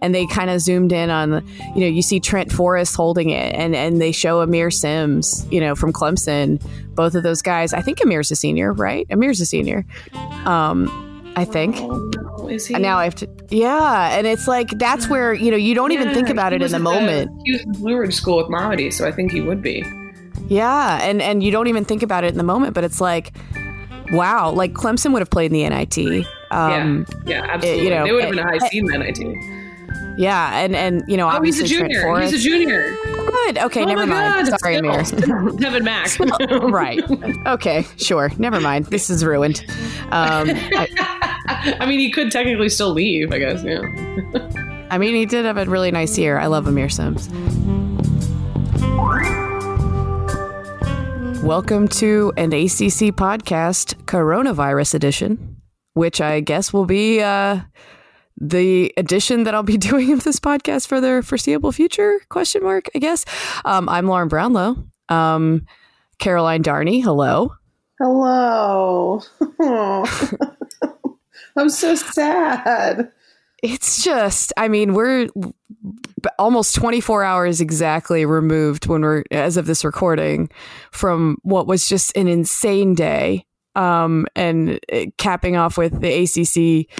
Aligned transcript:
and 0.00 0.12
they 0.14 0.26
kind 0.26 0.50
of 0.50 0.60
zoomed 0.60 0.92
in 0.92 1.10
on 1.10 1.46
you 1.74 1.80
know 1.80 1.86
you 1.86 2.02
see 2.02 2.18
Trent 2.20 2.50
Forrest 2.52 2.96
holding 2.96 3.30
it 3.30 3.54
and 3.54 3.74
and 3.76 4.00
they 4.00 4.12
show 4.12 4.44
Aamir 4.44 4.72
Simms 4.72 5.46
you 5.50 5.60
know 5.60 5.74
from 5.74 5.92
Clemson. 5.92 6.60
Both 6.94 7.14
of 7.14 7.22
those 7.22 7.40
guys 7.40 7.72
I 7.72 7.80
think 7.82 7.98
Aamir's 8.00 8.30
a 8.30 8.36
senior 8.36 8.72
right? 8.72 9.06
Aamir's 9.08 9.40
a 9.40 9.46
senior. 9.46 9.84
Um 10.44 11.08
I 11.34 11.46
think. 11.46 11.76
Oh, 11.78 12.46
is 12.48 12.66
he? 12.66 12.74
and 12.74 12.82
now 12.82 12.98
I 12.98 13.04
have 13.04 13.14
to 13.16 13.28
yeah 13.48 14.16
and 14.18 14.26
it's 14.26 14.46
like 14.48 14.68
that's 14.78 15.08
where 15.08 15.32
you 15.32 15.50
know 15.50 15.56
you 15.56 15.74
don't 15.74 15.92
even 15.92 16.12
think 16.12 16.28
about 16.28 16.52
it 16.52 16.60
in 16.62 16.70
the 16.72 16.78
moment. 16.78 17.30
he 17.44 17.52
was 17.52 17.62
in 17.62 17.72
Blue 17.72 17.96
Ridge 17.96 18.14
School 18.14 18.36
with 18.38 18.48
Mamadi, 18.48 18.92
so 18.92 19.06
I 19.06 19.12
think 19.12 19.32
he 19.32 19.40
would 19.40 19.62
be. 19.62 19.84
yeah 20.48 20.98
and 21.02 21.22
and 21.22 21.42
you 21.42 21.50
don't 21.52 21.68
even 21.68 21.84
think 21.84 22.02
about 22.02 22.24
it 22.24 22.28
in 22.32 22.36
the 22.38 22.42
moment 22.44 22.74
but 22.74 22.82
it's 22.84 23.00
like 23.00 23.32
wow 24.12 24.50
like 24.50 24.72
Clemson 24.74 25.12
would 25.12 25.20
have 25.20 25.30
played 25.30 25.52
in 25.52 25.54
the 25.54 25.68
NIT 25.68 26.26
um 26.50 27.06
yeah, 27.26 27.46
absolutely. 27.50 27.84
you 27.84 27.90
know, 27.90 28.04
they 28.04 28.12
would 28.12 28.24
have 28.24 28.30
been 28.34 28.38
a 28.38 28.46
high 28.46 28.58
seed 28.68 28.82
in 28.84 28.86
the 28.86 28.98
NIT. 28.98 30.18
yeah 30.18 30.58
and 30.60 30.76
and 30.76 31.02
you 31.08 31.16
know 31.16 31.30
Oh, 31.30 31.40
he's 31.42 31.58
a 31.60 31.66
junior. 31.66 32.02
Forrest 32.02 32.32
He's 32.32 32.44
a 32.44 32.48
junior. 32.48 32.94
good 33.04 33.58
okay 33.58 33.82
oh 33.82 33.86
never 33.86 34.06
mind 34.06 34.48
God, 34.50 34.60
sorry 34.60 34.76
Aamir. 34.76 35.58
Devin 35.60 35.84
Mack. 35.84 36.18
right. 36.70 37.02
Okay. 37.46 37.86
Sure. 37.96 38.30
Never 38.38 38.60
mind. 38.60 38.86
This 38.86 39.08
is 39.10 39.24
ruined. 39.24 39.64
Um, 40.10 40.50
I, 40.50 41.76
I 41.80 41.86
mean, 41.86 41.98
he 41.98 42.10
could 42.10 42.30
technically 42.30 42.68
still 42.68 42.90
leave, 42.92 43.32
I 43.32 43.38
guess. 43.38 43.62
Yeah. 43.64 43.80
I 44.90 44.98
mean, 44.98 45.14
he 45.14 45.24
did 45.24 45.44
have 45.46 45.56
a 45.56 45.64
really 45.64 45.90
nice 45.90 46.18
year. 46.18 46.38
I 46.38 46.46
love 46.46 46.66
Aamir 46.66 46.90
Simms. 46.92 47.28
Welcome 51.42 51.88
to 51.88 52.32
an 52.36 52.52
ACC 52.52 53.10
podcast, 53.10 53.96
Coronavirus 54.04 54.94
Edition, 54.94 55.56
which 55.94 56.20
I 56.20 56.38
guess 56.38 56.72
will 56.72 56.84
be 56.84 57.20
uh, 57.20 57.62
the 58.40 58.94
edition 58.96 59.42
that 59.42 59.52
I'll 59.52 59.64
be 59.64 59.76
doing 59.90 60.12
of 60.12 60.22
this 60.22 60.38
podcast 60.38 60.86
for 60.86 61.00
the 61.00 61.20
foreseeable 61.20 61.72
future? 61.72 62.20
Question 62.28 62.62
mark. 62.62 62.88
I 62.94 63.00
guess. 63.00 63.24
Um, 63.64 63.88
I'm 63.88 64.06
Lauren 64.06 64.28
Brownlow. 64.28 64.84
Um, 65.08 65.66
Caroline 66.20 66.62
Darney. 66.62 67.02
Hello. 67.02 67.52
Hello. 67.98 69.20
I'm 71.56 71.70
so 71.70 71.96
sad. 71.96 73.10
It's 73.64 74.04
just, 74.04 74.52
I 74.56 74.68
mean, 74.68 74.94
we're 74.94 75.28
almost 76.38 76.74
24 76.74 77.24
hours 77.24 77.60
exactly 77.60 78.24
removed 78.24 78.86
when 78.86 79.02
we're, 79.02 79.24
as 79.30 79.56
of 79.56 79.66
this 79.66 79.84
recording, 79.84 80.50
from 80.90 81.36
what 81.42 81.66
was 81.66 81.88
just 81.88 82.16
an 82.16 82.28
insane 82.28 82.94
day. 82.94 83.46
Um, 83.74 84.26
and 84.36 84.78
uh, 84.92 85.06
capping 85.16 85.56
off 85.56 85.78
with 85.78 86.00
the 86.02 86.12
ACC 86.12 86.90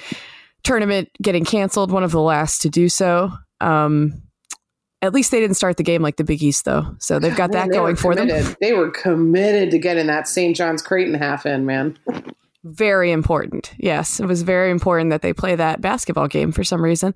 tournament 0.62 1.10
getting 1.20 1.44
canceled, 1.44 1.90
one 1.90 2.04
of 2.04 2.12
the 2.12 2.20
last 2.20 2.62
to 2.62 2.70
do 2.70 2.88
so. 2.88 3.32
Um, 3.60 4.22
at 5.02 5.12
least 5.12 5.32
they 5.32 5.40
didn't 5.40 5.56
start 5.56 5.76
the 5.76 5.82
game 5.82 6.00
like 6.00 6.16
the 6.16 6.24
Big 6.24 6.42
East, 6.42 6.64
though. 6.64 6.94
So 6.98 7.18
they've 7.18 7.36
got 7.36 7.52
that 7.52 7.68
they 7.68 7.74
going 7.74 7.96
for 7.96 8.14
them. 8.14 8.28
They 8.60 8.72
were 8.72 8.90
committed 8.90 9.70
to 9.72 9.78
getting 9.78 10.06
that 10.06 10.28
St. 10.28 10.56
John's 10.56 10.80
Creighton 10.80 11.14
half 11.14 11.44
in, 11.44 11.66
man. 11.66 11.98
very 12.64 13.10
important. 13.10 13.74
Yes, 13.78 14.20
it 14.20 14.26
was 14.26 14.42
very 14.42 14.70
important 14.70 15.10
that 15.10 15.22
they 15.22 15.32
play 15.32 15.56
that 15.56 15.80
basketball 15.80 16.28
game 16.28 16.52
for 16.52 16.62
some 16.62 16.82
reason. 16.82 17.14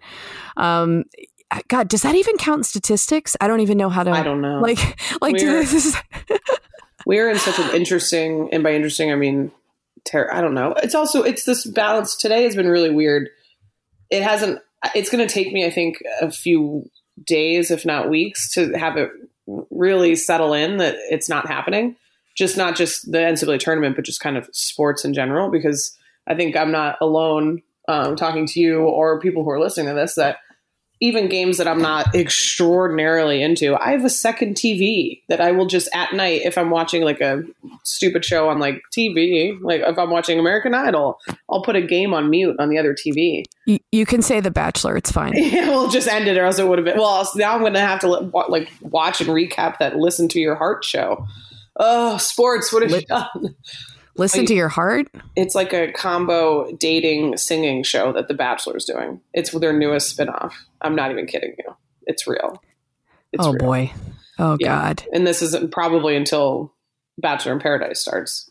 Um, 0.57 1.05
God, 1.69 1.89
does 1.89 2.03
that 2.03 2.15
even 2.15 2.37
count 2.37 2.59
in 2.59 2.65
statistics? 2.65 3.37
I 3.41 3.49
don't 3.49 3.61
even 3.61 3.79
know 3.79 3.89
how 3.89 4.03
to. 4.03 4.11
I 4.11 4.23
don't 4.23 4.41
know. 4.41 4.61
Like, 4.61 4.79
like, 5.21 5.37
do 5.37 5.47
Weird. 5.47 5.67
this 5.67 5.87
is, 5.87 5.97
We're 7.07 7.31
in 7.31 7.39
such 7.39 7.59
an 7.59 7.75
interesting, 7.75 8.49
and 8.53 8.63
by 8.63 8.75
interesting, 8.75 9.13
I 9.13 9.15
mean, 9.15 9.53
ter- 10.05 10.31
I 10.33 10.41
don't 10.41 10.55
know. 10.55 10.75
It's 10.83 10.95
also, 10.95 11.23
it's 11.23 11.45
this 11.45 11.65
balance 11.65 12.17
today 12.17 12.43
has 12.45 12.57
been 12.57 12.69
really 12.69 12.91
weird. 12.91 13.29
It 14.11 14.23
hasn't, 14.23 14.61
it's 14.95 15.09
going 15.09 15.27
to 15.27 15.33
take 15.33 15.53
me, 15.53 15.65
I 15.65 15.71
think, 15.71 15.99
a 16.21 16.33
few 16.33 16.91
days, 17.25 17.71
if 17.71 17.87
not 17.87 18.11
weeks, 18.11 18.53
to 18.55 18.73
have 18.73 18.97
it 18.97 19.11
really 19.71 20.17
settle 20.17 20.53
in 20.53 20.79
that 20.79 20.97
it's 21.11 21.29
not 21.29 21.47
happening. 21.47 21.97
Just 22.37 22.57
not 22.57 22.75
just 22.75 23.11
the 23.11 23.19
NCAA 23.19 23.61
tournament, 23.61 23.95
but 23.95 24.05
just 24.05 24.21
kind 24.21 24.37
of 24.37 24.49
sports 24.53 25.05
in 25.05 25.15
general, 25.15 25.49
because 25.49 25.97
I 26.27 26.35
think 26.35 26.57
I'm 26.57 26.73
not 26.73 26.97
alone 27.01 27.63
um, 27.89 28.17
talking 28.17 28.47
to 28.47 28.61
you 28.61 28.81
or 28.81 29.21
people 29.21 29.45
who 29.45 29.51
are 29.51 29.61
listening 29.61 29.87
to 29.87 29.95
this 29.95 30.17
that 30.17 30.39
even 31.01 31.29
games 31.29 31.59
that 31.59 31.69
I'm 31.69 31.83
not 31.83 32.15
extraordinarily 32.15 33.43
into, 33.43 33.77
I 33.77 33.91
have 33.91 34.05
a 34.05 34.11
second 34.11 34.55
TV 34.55 35.21
that 35.29 35.41
I 35.41 35.53
will 35.53 35.67
just 35.67 35.89
at 35.95 36.15
night 36.15 36.43
if 36.45 36.57
I'm 36.57 36.71
watching 36.71 37.03
like 37.03 37.21
a 37.21 37.43
stupid 37.85 38.25
show 38.25 38.49
on 38.49 38.59
like 38.59 38.81
TV, 38.97 39.59
like 39.61 39.83
if 39.83 39.99
I'm 39.99 40.11
watching 40.11 40.39
American 40.39 40.75
Idol, 40.75 41.19
I'll 41.51 41.63
put 41.63 41.77
a 41.77 41.83
game 41.83 42.15
on 42.15 42.31
mute 42.31 42.57
on 42.59 42.71
the 42.71 42.79
other 42.79 42.95
TV. 42.95 43.45
you, 43.67 43.79
you 43.93 44.07
can 44.07 44.23
say 44.23 44.41
The 44.41 44.51
Bachelor. 44.51 44.97
It's 44.97 45.13
fine. 45.13 45.35
Yeah, 45.57 45.69
we'll 45.71 45.89
just 45.89 46.09
end 46.09 46.29
it, 46.29 46.37
or 46.37 46.45
else 46.45 46.59
it 46.59 46.67
would 46.67 46.79
have 46.79 46.85
been. 46.85 46.99
Well, 46.99 47.27
now 47.37 47.55
I'm 47.55 47.61
going 47.61 47.75
to 47.75 47.81
have 47.81 48.01
to 48.01 48.09
like 48.09 48.71
watch 48.83 49.21
and 49.21 49.31
recap 49.31 49.79
that 49.79 49.97
"Listen 49.97 50.29
to 50.29 50.41
Your 50.41 50.55
Heart" 50.55 50.85
show. 50.85 51.27
Oh, 51.77 52.19
sports! 52.19 52.73
What 52.73 52.83
have 52.83 52.91
you 52.91 53.03
done? 53.07 53.55
Listen 54.19 54.47
to 54.47 54.55
your 54.55 54.69
heart. 54.69 55.09
It's 55.37 55.55
like 55.55 55.73
a 55.73 55.93
combo 55.93 56.71
dating 56.79 57.37
singing 57.37 57.83
show 57.83 58.13
that 58.13 58.29
The 58.29 58.35
Bachelor's 58.35 58.85
doing. 58.85 59.21
It's 59.35 59.51
their 59.51 59.73
newest 59.73 60.17
spinoff. 60.17 60.53
I'm 60.81 60.95
not 60.95 61.11
even 61.11 61.27
kidding 61.27 61.55
you. 61.59 61.77
It's 62.07 62.27
real. 62.27 62.63
It's 63.33 63.45
oh 63.45 63.53
real. 63.53 63.59
boy. 63.59 63.93
Oh 64.39 64.57
Yeah. 64.61 64.69
God. 64.69 65.05
and 65.13 65.27
this 65.27 65.43
isn't 65.43 65.73
probably 65.73 66.17
until 66.17 66.73
Bachelor 67.19 67.53
in 67.53 67.59
Paradise 67.59 68.01
starts. 68.01 68.51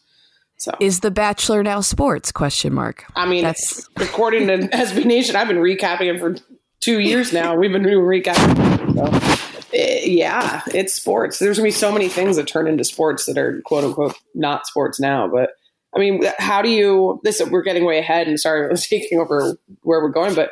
So 0.58 0.72
Is 0.80 1.02
The 1.02 1.12
Bachelor 1.12 1.64
now 1.64 1.82
sports? 1.82 2.32
Question 2.32 2.74
mark. 2.74 3.04
I 3.16 3.26
mean, 3.26 3.44
That's- 3.44 3.88
according 3.98 4.48
to 4.48 4.58
SB 4.74 5.06
Nation, 5.06 5.36
I've 5.36 5.48
been 5.48 5.58
recapping 5.58 6.14
it 6.14 6.20
for 6.20 6.36
two 6.80 7.00
years 7.00 7.34
now. 7.34 7.56
We've 7.56 7.72
been 7.72 7.84
recapping. 7.84 8.94
So, 8.96 9.55
eh, 9.74 10.02
yeah, 10.06 10.62
it's 10.68 10.94
sports. 10.94 11.40
There's 11.40 11.58
gonna 11.58 11.68
be 11.68 11.72
so 11.72 11.92
many 11.92 12.10
things 12.10 12.36
that 12.38 12.48
turn 12.48 12.68
into 12.68 12.84
sports 12.84 13.26
that 13.26 13.38
are 13.38 13.62
quote 13.66 13.84
unquote 13.84 14.16
not 14.34 14.68
sports 14.68 15.00
now. 15.00 15.28
But 15.28 15.52
I 15.96 16.00
mean, 16.00 16.24
how 16.38 16.62
do 16.62 16.70
you? 16.70 17.20
This 17.24 17.42
we're 17.50 17.62
getting 17.64 17.86
way 17.86 18.00
ahead, 18.00 18.28
and 18.28 18.40
sorry, 18.40 18.66
I 18.68 18.70
was 18.70 18.88
taking 18.88 19.20
over 19.20 19.58
where 19.82 20.02
we're 20.02 20.10
going. 20.10 20.36
But 20.36 20.50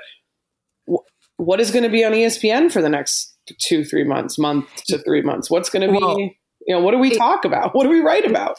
wh- 0.90 1.04
what 1.38 1.60
is 1.60 1.72
going 1.72 1.84
to 1.84 1.90
be 1.90 2.04
on 2.04 2.12
ESPN 2.14 2.72
for 2.72 2.82
the 2.82 2.90
next 2.90 3.36
two, 3.60 3.84
three 3.84 4.04
months, 4.04 4.38
month 4.38 4.68
to 4.86 4.98
three 5.00 5.22
months? 5.22 5.50
What's 5.50 5.70
going 5.70 5.88
to 5.88 5.94
be? 5.94 6.00
Well, 6.00 6.18
you 6.20 6.34
know, 6.70 6.80
what 6.80 6.92
do 6.92 6.98
we 6.98 7.12
it- 7.12 7.18
talk 7.18 7.46
about? 7.46 7.76
What 7.76 7.84
do 7.84 7.90
we 7.90 8.00
write 8.00 8.26
about? 8.26 8.56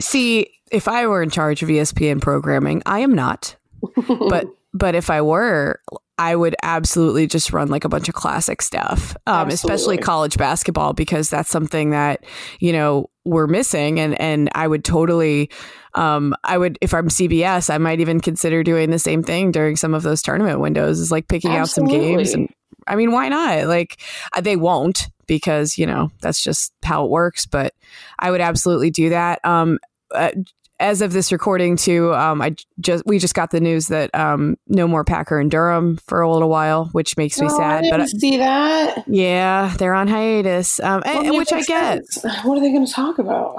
See, 0.00 0.50
if 0.70 0.86
I 0.86 1.06
were 1.06 1.22
in 1.22 1.30
charge 1.30 1.62
of 1.62 1.68
ESPN 1.68 2.20
programming, 2.20 2.82
I 2.86 3.00
am 3.00 3.14
not. 3.14 3.56
but 4.06 4.46
but 4.72 4.94
if 4.94 5.10
I 5.10 5.22
were, 5.22 5.80
I 6.18 6.34
would 6.34 6.56
absolutely 6.62 7.28
just 7.28 7.52
run 7.52 7.68
like 7.68 7.84
a 7.84 7.88
bunch 7.88 8.08
of 8.08 8.14
classic 8.14 8.60
stuff, 8.60 9.16
um, 9.26 9.48
especially 9.48 9.96
college 9.98 10.36
basketball, 10.36 10.92
because 10.92 11.30
that's 11.30 11.48
something 11.48 11.90
that 11.90 12.24
you 12.58 12.72
know 12.72 13.08
we're 13.24 13.46
missing, 13.46 14.00
and 14.00 14.20
and 14.20 14.50
I 14.54 14.66
would 14.66 14.84
totally, 14.84 15.48
um, 15.94 16.34
I 16.42 16.58
would 16.58 16.76
if 16.80 16.92
I'm 16.92 17.08
CBS, 17.08 17.72
I 17.72 17.78
might 17.78 18.00
even 18.00 18.20
consider 18.20 18.64
doing 18.64 18.90
the 18.90 18.98
same 18.98 19.22
thing 19.22 19.52
during 19.52 19.76
some 19.76 19.94
of 19.94 20.02
those 20.02 20.20
tournament 20.20 20.60
windows, 20.60 20.98
is 20.98 21.12
like 21.12 21.28
picking 21.28 21.52
out 21.52 21.68
some 21.68 21.86
games, 21.86 22.34
and 22.34 22.48
I 22.88 22.96
mean, 22.96 23.12
why 23.12 23.28
not? 23.28 23.66
Like 23.66 24.00
uh, 24.32 24.40
they 24.40 24.56
won't 24.56 25.08
because 25.28 25.78
you 25.78 25.86
know 25.86 26.10
that's 26.20 26.42
just 26.42 26.72
how 26.82 27.04
it 27.04 27.10
works, 27.10 27.46
but 27.46 27.74
I 28.18 28.32
would 28.32 28.40
absolutely 28.40 28.90
do 28.90 29.10
that. 29.10 29.38
Um, 29.44 29.78
uh, 30.12 30.30
as 30.80 31.00
of 31.02 31.12
this 31.12 31.32
recording 31.32 31.76
too 31.76 32.14
um 32.14 32.40
i 32.40 32.54
just 32.80 33.02
we 33.06 33.18
just 33.18 33.34
got 33.34 33.50
the 33.50 33.60
news 33.60 33.88
that 33.88 34.14
um 34.14 34.56
no 34.68 34.86
more 34.86 35.04
packer 35.04 35.38
and 35.40 35.50
durham 35.50 35.96
for 36.06 36.20
a 36.20 36.32
little 36.32 36.48
while 36.48 36.86
which 36.92 37.16
makes 37.16 37.40
me 37.40 37.48
Oh, 37.50 37.56
sad 37.58 37.84
I 37.84 37.90
but 37.90 37.96
didn't 37.98 38.20
see 38.20 38.36
that. 38.36 39.04
yeah 39.08 39.74
they're 39.78 39.94
on 39.94 40.06
hiatus 40.08 40.78
um 40.80 41.02
Well, 41.04 41.24
and 41.24 41.36
which 41.36 41.52
i 41.52 41.62
get 41.62 42.06
sense. 42.06 42.44
What 42.44 42.58
are 42.58 42.60
they 42.60 42.70
going 42.72 42.86
to 42.86 42.92
talk 42.92 43.18
about? 43.18 43.56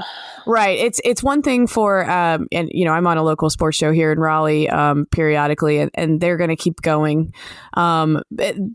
right 0.47 0.79
it's 0.79 1.01
it's 1.03 1.21
one 1.21 1.41
thing 1.41 1.67
for 1.67 2.09
um 2.09 2.47
and 2.51 2.69
you 2.71 2.85
know 2.85 2.93
i'm 2.93 3.05
on 3.05 3.17
a 3.17 3.23
local 3.23 3.49
sports 3.49 3.77
show 3.77 3.91
here 3.91 4.11
in 4.11 4.19
raleigh 4.19 4.69
um 4.69 5.05
periodically 5.11 5.79
and, 5.79 5.91
and 5.93 6.21
they're 6.21 6.37
going 6.37 6.49
to 6.49 6.55
keep 6.55 6.81
going 6.81 7.33
um 7.75 8.23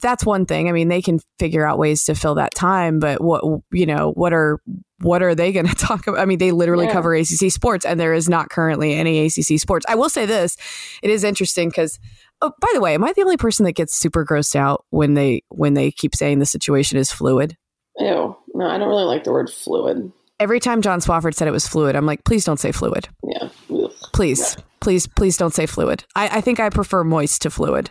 that's 0.01 0.25
one 0.27 0.45
thing 0.45 0.69
i 0.69 0.73
mean 0.73 0.89
they 0.89 1.01
can 1.03 1.19
figure 1.39 1.67
out 1.67 1.79
ways 1.79 2.05
to 2.05 2.15
fill 2.15 2.35
that 2.35 2.55
time 2.55 2.99
but 3.01 3.21
what 3.23 3.43
you 3.73 3.87
know 3.87 4.13
what 4.13 4.33
are 4.35 4.61
what 5.01 5.23
are 5.23 5.35
they 5.35 5.53
going 5.53 5.67
to 5.69 5.75
talk 5.75 6.07
about? 6.07 6.21
I 6.21 6.25
mean, 6.25 6.39
they 6.39 6.51
literally 6.53 6.87
Yeah. 6.87 6.93
cover 6.93 7.15
ACC 7.15 7.51
sports, 7.51 7.85
and 7.85 7.99
there 7.99 8.15
is 8.15 8.29
not 8.29 8.51
currently 8.51 8.95
any 8.95 9.25
ACC 9.27 9.59
sports. 9.59 9.85
I 9.89 9.95
will 9.95 10.09
say 10.09 10.27
this: 10.27 10.57
it 11.03 11.11
is 11.11 11.25
interesting 11.25 11.69
because, 11.69 11.99
oh, 12.43 12.53
by 12.61 12.69
the 12.75 12.81
way, 12.81 12.95
am 12.95 13.05
I 13.05 13.13
the 13.13 13.23
only 13.23 13.37
person 13.37 13.65
that 13.65 13.73
gets 13.73 13.95
super 13.95 14.25
grossed 14.25 14.57
out 14.57 14.85
when 14.91 15.15
they 15.15 15.43
when 15.49 15.75
they 15.75 15.91
keep 15.91 16.15
saying 16.15 16.39
the 16.39 16.47
situation 16.47 16.99
is 16.99 17.11
fluid? 17.11 17.57
Ew. 17.99 18.37
No, 18.55 18.67
I 18.69 18.79
don't 18.79 18.89
really 18.89 19.05
like 19.05 19.25
the 19.25 19.33
word 19.33 19.51
fluid. 19.51 20.13
Every 20.41 20.59
time 20.59 20.83
John 20.83 21.01
Swofford 21.01 21.35
said 21.35 21.47
it 21.47 21.53
was 21.53 21.67
fluid, 21.69 21.95
I'm 21.95 22.07
like, 22.07 22.25
please 22.25 22.45
don't 22.45 22.59
say 22.59 22.73
fluid. 22.73 23.09
Yeah. 23.25 23.49
Ugh. 23.73 23.93
Please, 24.13 24.57
please, 24.81 25.07
please 25.07 25.37
don't 25.37 25.55
say 25.55 25.65
fluid. 25.67 26.05
I, 26.17 26.39
I 26.39 26.41
think 26.41 26.59
I 26.59 26.71
prefer 26.71 27.05
moist 27.05 27.43
to 27.43 27.51
fluid. 27.51 27.91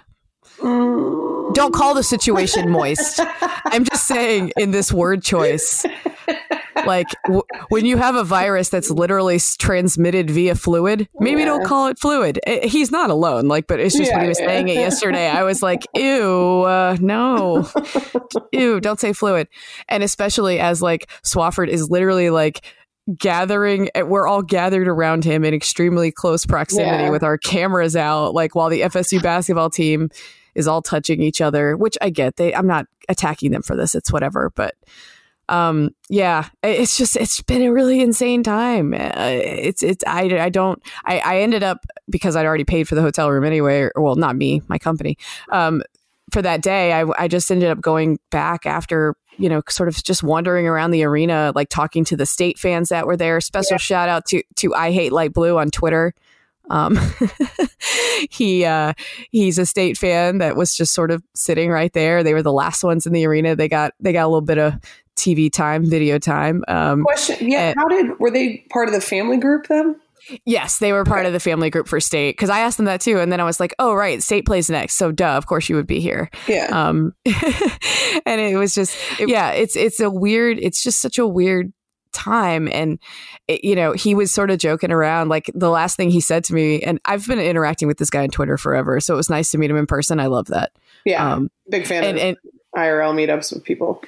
Mm. 0.59 1.53
Don't 1.53 1.73
call 1.73 1.93
the 1.93 2.03
situation 2.03 2.69
moist. 2.69 3.19
I'm 3.65 3.85
just 3.85 4.07
saying 4.07 4.51
in 4.57 4.71
this 4.71 4.91
word 4.91 5.23
choice. 5.23 5.85
Like 6.85 7.07
w- 7.25 7.43
when 7.69 7.85
you 7.85 7.97
have 7.97 8.15
a 8.15 8.23
virus 8.23 8.69
that's 8.69 8.89
literally 8.89 9.39
transmitted 9.59 10.29
via 10.29 10.55
fluid, 10.55 11.07
maybe 11.19 11.41
Yeah. 11.41 11.45
don't 11.47 11.65
call 11.65 11.87
it 11.87 11.99
fluid. 11.99 12.39
Eh, 12.45 12.67
He's 12.67 12.91
not 12.91 13.09
alone, 13.09 13.47
like, 13.47 13.67
but 13.67 13.79
it's 13.79 13.95
just 13.97 14.11
when 14.11 14.21
he 14.21 14.27
was 14.27 14.39
yeah. 14.39 14.47
saying 14.47 14.67
it 14.69 14.75
yesterday, 14.75 15.27
I 15.27 15.43
was 15.43 15.61
like, 15.61 15.85
ew, 15.95 16.63
uh, 16.63 16.97
no, 16.99 17.69
ew, 18.51 18.79
don't 18.79 18.99
say 18.99 19.13
fluid. 19.13 19.47
And 19.87 20.03
especially 20.03 20.59
as 20.59 20.81
like 20.81 21.09
Swofford 21.23 21.67
is 21.67 21.89
literally 21.89 22.29
like 22.29 22.65
gathering, 23.17 23.89
eh, 23.95 24.01
we're 24.01 24.27
all 24.27 24.41
gathered 24.41 24.87
around 24.87 25.23
him 25.25 25.43
in 25.43 25.53
extremely 25.53 26.11
close 26.11 26.45
proximity 26.45 27.03
Yeah. 27.03 27.09
with 27.09 27.23
our 27.23 27.37
cameras 27.37 27.95
out, 27.95 28.33
like 28.33 28.55
while 28.55 28.69
the 28.69 28.81
FSU 28.81 29.21
basketball 29.21 29.69
team 29.69 30.09
is 30.55 30.67
all 30.67 30.81
touching 30.81 31.21
each 31.21 31.41
other, 31.41 31.75
which 31.75 31.97
I 32.01 32.09
get. 32.09 32.35
They, 32.37 32.53
I'm 32.53 32.67
not 32.67 32.85
attacking 33.09 33.51
them 33.51 33.63
for 33.63 33.75
this. 33.75 33.95
It's 33.95 34.11
whatever, 34.13 34.51
but 34.55 34.75
um 35.49 35.89
yeah 36.09 36.47
it's 36.63 36.97
just 36.97 37.15
it's 37.17 37.41
been 37.41 37.61
a 37.61 37.71
really 37.71 38.01
insane 38.01 38.43
time. 38.43 38.93
Uh, 38.93 39.39
it's 39.41 39.83
it's 39.83 40.03
i 40.07 40.23
i 40.39 40.49
don't 40.49 40.81
i 41.05 41.19
i 41.19 41.37
ended 41.39 41.63
up 41.63 41.85
because 42.09 42.35
i'd 42.35 42.45
already 42.45 42.63
paid 42.63 42.87
for 42.87 42.95
the 42.95 43.01
hotel 43.01 43.29
room 43.29 43.43
anyway 43.43 43.81
or, 43.81 43.91
well 43.97 44.15
not 44.15 44.35
me 44.35 44.61
my 44.67 44.77
company. 44.77 45.17
Um 45.49 45.83
for 46.31 46.41
that 46.41 46.61
day 46.61 46.93
i 46.93 47.05
i 47.17 47.27
just 47.27 47.51
ended 47.51 47.69
up 47.69 47.81
going 47.81 48.17
back 48.31 48.65
after 48.65 49.15
you 49.37 49.49
know 49.49 49.61
sort 49.69 49.89
of 49.89 50.01
just 50.03 50.23
wandering 50.23 50.67
around 50.67 50.91
the 50.91 51.03
arena 51.03 51.51
like 51.55 51.69
talking 51.69 52.03
to 52.05 52.15
the 52.15 52.25
state 52.25 52.57
fans 52.57 52.89
that 52.89 53.05
were 53.05 53.17
there. 53.17 53.41
Special 53.41 53.77
shout 53.77 54.09
out 54.09 54.25
to 54.27 54.43
to 54.55 54.73
i 54.73 54.91
hate 54.91 55.11
light 55.11 55.33
blue 55.33 55.57
on 55.57 55.69
twitter. 55.71 56.13
Um 56.69 56.97
he 58.29 58.63
uh 58.63 58.93
he's 59.31 59.57
a 59.57 59.65
state 59.65 59.97
fan 59.97 60.37
that 60.37 60.55
was 60.55 60.75
just 60.75 60.93
sort 60.93 61.11
of 61.11 61.21
sitting 61.35 61.69
right 61.69 61.91
there. 61.91 62.23
They 62.23 62.33
were 62.33 62.43
the 62.43 62.53
last 62.53 62.83
ones 62.83 63.05
in 63.05 63.11
the 63.13 63.25
arena. 63.25 63.55
They 63.55 63.67
got 63.67 63.93
they 63.99 64.13
got 64.13 64.23
a 64.23 64.27
little 64.27 64.41
bit 64.41 64.57
of 64.57 64.73
tv 65.15 65.51
time 65.51 65.89
video 65.89 66.17
time 66.17 66.63
um 66.67 67.03
Question: 67.03 67.49
Yeah, 67.49 67.69
Uh, 67.69 67.73
how 67.81 67.87
did 67.87 68.19
were 68.19 68.31
they 68.31 68.65
part 68.69 68.87
of 68.87 68.93
the 68.93 69.01
family 69.01 69.37
group 69.37 69.67
then? 69.67 69.95
yes 70.45 70.79
they 70.79 70.93
were 70.93 71.03
part 71.03 71.25
of 71.25 71.33
the 71.33 71.39
family 71.39 71.69
group 71.69 71.87
for 71.87 71.99
state 71.99 72.31
because 72.31 72.49
i 72.49 72.59
asked 72.59 72.77
them 72.77 72.85
that 72.85 73.01
too 73.01 73.19
and 73.19 73.31
then 73.31 73.41
i 73.41 73.43
was 73.43 73.59
like 73.59 73.75
oh 73.79 73.93
right 73.93 74.23
state 74.23 74.45
plays 74.45 74.69
next 74.69 74.95
so 74.95 75.11
duh 75.11 75.35
of 75.35 75.47
course 75.47 75.67
you 75.67 75.75
would 75.75 75.87
be 75.87 75.99
here 75.99 76.29
Yeah, 76.47 76.67
um 76.71 77.13
and 77.25 78.39
it 78.39 78.57
was 78.57 78.73
just 78.73 78.97
yeah 79.19 79.51
it's 79.51 79.75
it's 79.75 79.99
a 79.99 80.09
weird 80.09 80.59
it's 80.59 80.81
just 80.81 81.01
such 81.01 81.17
a 81.17 81.27
weird 81.27 81.73
time 82.13 82.69
and 82.71 82.99
it, 83.47 83.65
you 83.65 83.75
know 83.75 83.91
he 83.91 84.15
was 84.15 84.31
sort 84.31 84.49
of 84.51 84.59
joking 84.59 84.91
around 84.91 85.29
like 85.29 85.51
the 85.55 85.69
last 85.69 85.97
thing 85.97 86.09
he 86.09 86.21
said 86.21 86.43
to 86.45 86.53
me 86.53 86.81
and 86.81 86.99
i've 87.05 87.27
been 87.27 87.39
interacting 87.39 87.87
with 87.87 87.97
this 87.97 88.09
guy 88.09 88.23
on 88.23 88.29
twitter 88.29 88.55
forever 88.55 88.99
so 88.99 89.15
it 89.15 89.17
was 89.17 89.29
nice 89.29 89.51
to 89.51 89.57
meet 89.57 89.69
him 89.69 89.77
in 89.77 89.87
person 89.87 90.19
i 90.19 90.27
love 90.27 90.45
that 90.47 90.71
yeah. 91.05 91.33
um 91.33 91.49
Big 91.69 91.85
fan 91.85 92.03
and 92.03 92.17
of 92.17 92.23
and 92.23 92.37
IRL 92.75 93.13
meetups 93.13 93.53
with 93.53 93.63
people. 93.63 94.01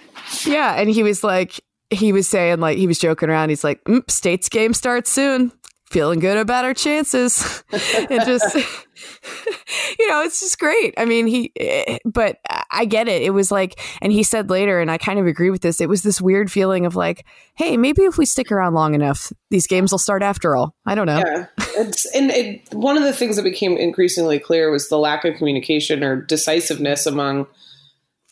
yeah 0.45 0.73
and 0.73 0.89
he 0.89 1.03
was 1.03 1.23
like 1.23 1.62
he 1.89 2.12
was 2.12 2.27
saying 2.27 2.59
like 2.59 2.77
he 2.77 2.88
was 2.88 3.00
joking 3.00 3.29
around. 3.29 3.50
He's 3.50 3.63
like 3.63 3.83
mm, 3.85 4.09
state's 4.09 4.50
game 4.50 4.73
starts 4.73 5.09
soon. 5.09 5.51
Feeling 5.91 6.19
good 6.19 6.38
about 6.38 6.65
our 6.65 6.73
chances. 6.73 7.63
And 8.09 8.21
just 8.25 8.56
you 10.00 10.09
know 10.09 10.23
it's 10.23 10.39
just 10.39 10.59
great. 10.59 10.94
I 10.97 11.06
mean 11.06 11.27
he 11.27 11.51
eh, 11.57 11.97
but 12.06 12.38
i 12.71 12.85
get 12.85 13.07
it. 13.07 13.21
It 13.21 13.31
was 13.31 13.51
like 13.51 13.79
and 14.01 14.12
he 14.12 14.23
said 14.23 14.50
later 14.50 14.79
and 14.79 14.89
i 14.89 14.97
kind 14.97 15.19
of 15.19 15.27
agree 15.27 15.50
with 15.50 15.62
this 15.62 15.79
it 15.81 15.89
was 15.89 16.03
this 16.03 16.21
weird 16.21 16.51
feeling 16.51 16.85
of 16.85 16.95
like 16.95 17.25
hey 17.56 17.77
maybe 17.77 18.03
if 18.03 18.17
we 18.17 18.25
stick 18.25 18.51
around 18.51 18.73
long 18.73 18.95
enough 18.95 19.31
these 19.51 19.67
games 19.67 19.91
will 19.91 20.00
start 20.00 20.23
after 20.23 20.56
all. 20.56 20.75
I 20.85 20.95
don't 20.95 21.06
know. 21.06 21.17
Yeah, 21.25 21.45
it's 21.77 22.06
and 22.15 22.31
it, 22.31 22.73
one 22.73 22.97
of 22.97 23.03
the 23.03 23.13
things 23.13 23.35
that 23.35 23.44
became 23.44 23.77
increasingly 23.77 24.39
clear 24.39 24.71
was 24.71 24.89
the 24.89 24.97
lack 24.97 25.23
of 25.23 25.35
communication 25.35 26.03
or 26.03 26.21
decisiveness 26.21 27.06
among 27.06 27.47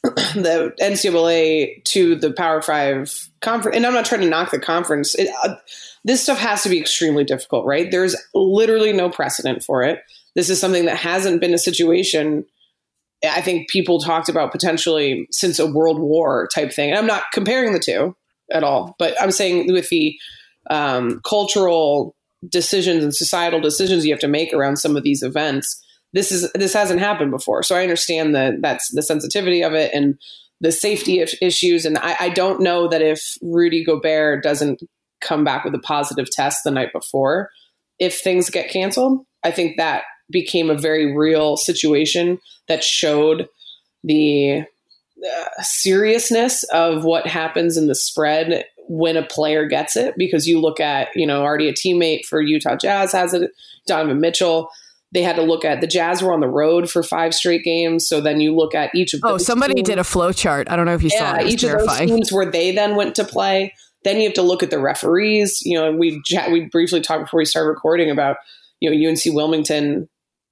the 0.03 0.73
NCAA 0.81 1.83
to 1.85 2.15
the 2.15 2.33
Power 2.33 2.61
Five 2.61 3.29
conference. 3.41 3.77
And 3.77 3.85
I'm 3.85 3.93
not 3.93 4.05
trying 4.05 4.21
to 4.21 4.29
knock 4.29 4.51
the 4.51 4.59
conference. 4.59 5.15
It, 5.15 5.29
uh, 5.43 5.55
this 6.03 6.21
stuff 6.21 6.39
has 6.39 6.63
to 6.63 6.69
be 6.69 6.79
extremely 6.79 7.23
difficult, 7.23 7.65
right? 7.65 7.89
There's 7.89 8.15
literally 8.33 8.91
no 8.91 9.09
precedent 9.09 9.63
for 9.63 9.81
it. 9.83 9.99
This 10.35 10.49
is 10.49 10.59
something 10.59 10.85
that 10.85 10.97
hasn't 10.97 11.39
been 11.39 11.53
a 11.53 11.59
situation. 11.59 12.45
I 13.23 13.39
think 13.39 13.69
people 13.69 14.01
talked 14.01 14.27
about 14.27 14.51
potentially 14.51 15.27
since 15.31 15.57
a 15.57 15.71
world 15.71 15.99
war 15.99 16.49
type 16.53 16.73
thing. 16.73 16.89
And 16.89 16.99
I'm 16.99 17.07
not 17.07 17.23
comparing 17.31 17.71
the 17.71 17.79
two 17.79 18.15
at 18.51 18.63
all, 18.63 18.95
but 18.99 19.19
I'm 19.21 19.31
saying 19.31 19.71
with 19.71 19.87
the 19.87 20.17
um, 20.69 21.21
cultural 21.23 22.15
decisions 22.49 23.03
and 23.03 23.15
societal 23.15 23.61
decisions 23.61 24.05
you 24.05 24.11
have 24.11 24.19
to 24.19 24.27
make 24.27 24.53
around 24.53 24.77
some 24.77 24.97
of 24.97 25.03
these 25.03 25.23
events 25.23 25.81
this 26.13 26.31
is 26.31 26.51
this 26.53 26.73
hasn't 26.73 26.99
happened 26.99 27.31
before. 27.31 27.63
So 27.63 27.75
i 27.75 27.83
understand 27.83 28.33
the 28.35 28.57
that's 28.61 28.89
the 28.93 29.01
sensitivity 29.01 29.63
of 29.63 29.73
it 29.73 29.91
and 29.93 30.17
the 30.61 30.71
safety 30.71 31.23
issues. 31.41 31.85
And 31.85 31.97
I, 31.97 32.15
I 32.19 32.29
don't 32.29 32.61
know 32.61 32.87
that 32.87 33.01
if 33.01 33.37
rudy 33.41 33.83
gobert 33.83 34.43
doesn't 34.43 34.81
come 35.21 35.43
back 35.43 35.63
with 35.63 35.73
a 35.75 35.79
positive 35.79 36.29
test 36.29 36.61
the 36.63 36.71
night 36.71 36.91
before 36.93 37.49
if 37.99 38.19
things 38.19 38.49
get 38.49 38.69
canceled 38.69 39.25
i 39.43 39.51
think 39.51 39.77
that 39.77 40.03
became 40.29 40.69
a 40.69 40.77
very 40.77 41.15
real 41.15 41.55
situation 41.55 42.39
that 42.67 42.83
showed 42.83 43.47
the 44.03 44.59
uh, 44.61 45.61
seriousness 45.61 46.63
of 46.73 47.05
what 47.05 47.27
happens 47.27 47.77
in 47.77 47.87
the 47.87 47.95
spread 47.95 48.65
when 48.89 49.15
a 49.15 49.25
player 49.25 49.65
gets 49.65 49.95
it. 49.95 50.15
Because 50.17 50.47
you 50.47 50.59
look 50.59 50.79
at 50.79 51.09
you 51.15 51.25
know 51.25 51.41
already 51.41 51.69
a 51.69 51.73
teammate 51.73 52.25
for 52.25 52.41
utah 52.41 52.75
jazz 52.75 53.11
has 53.11 53.33
it 53.33 53.51
donovan 53.87 54.19
mitchell 54.19 54.69
they 55.13 55.21
had 55.21 55.35
to 55.35 55.41
look 55.43 55.63
at 55.63 55.79
the 55.81 55.87
jazz 55.87 56.21
were 56.21 56.33
on 56.33 56.39
the 56.39 56.47
road 56.47 56.89
for 56.89 57.03
five 57.03 57.33
straight 57.33 57.63
games 57.63 58.07
so 58.07 58.19
then 58.19 58.39
you 58.39 58.55
look 58.55 58.73
at 58.75 58.93
each 58.95 59.13
of 59.13 59.21
the 59.21 59.27
oh 59.27 59.37
somebody 59.37 59.75
teams. 59.75 59.87
did 59.89 59.99
a 59.99 60.03
flow 60.03 60.31
chart 60.31 60.69
i 60.69 60.75
don't 60.75 60.85
know 60.85 60.93
if 60.93 61.03
you 61.03 61.09
saw 61.09 61.35
it, 61.35 61.45
it 61.47 61.53
each 61.53 61.63
of 61.63 61.71
those 61.71 61.85
terrifying. 61.85 62.07
teams 62.09 62.31
where 62.31 62.49
they 62.49 62.71
then 62.71 62.95
went 62.95 63.15
to 63.15 63.23
play 63.23 63.73
then 64.03 64.17
you 64.17 64.23
have 64.23 64.33
to 64.33 64.41
look 64.41 64.63
at 64.63 64.69
the 64.69 64.79
referees 64.79 65.61
you 65.63 65.77
know 65.77 65.91
we 65.91 66.21
we 66.51 66.65
briefly 66.71 67.01
talked 67.01 67.25
before 67.25 67.37
we 67.39 67.45
started 67.45 67.69
recording 67.69 68.09
about 68.09 68.37
you 68.79 68.89
know 68.89 69.09
unc 69.09 69.19
wilmington 69.27 70.07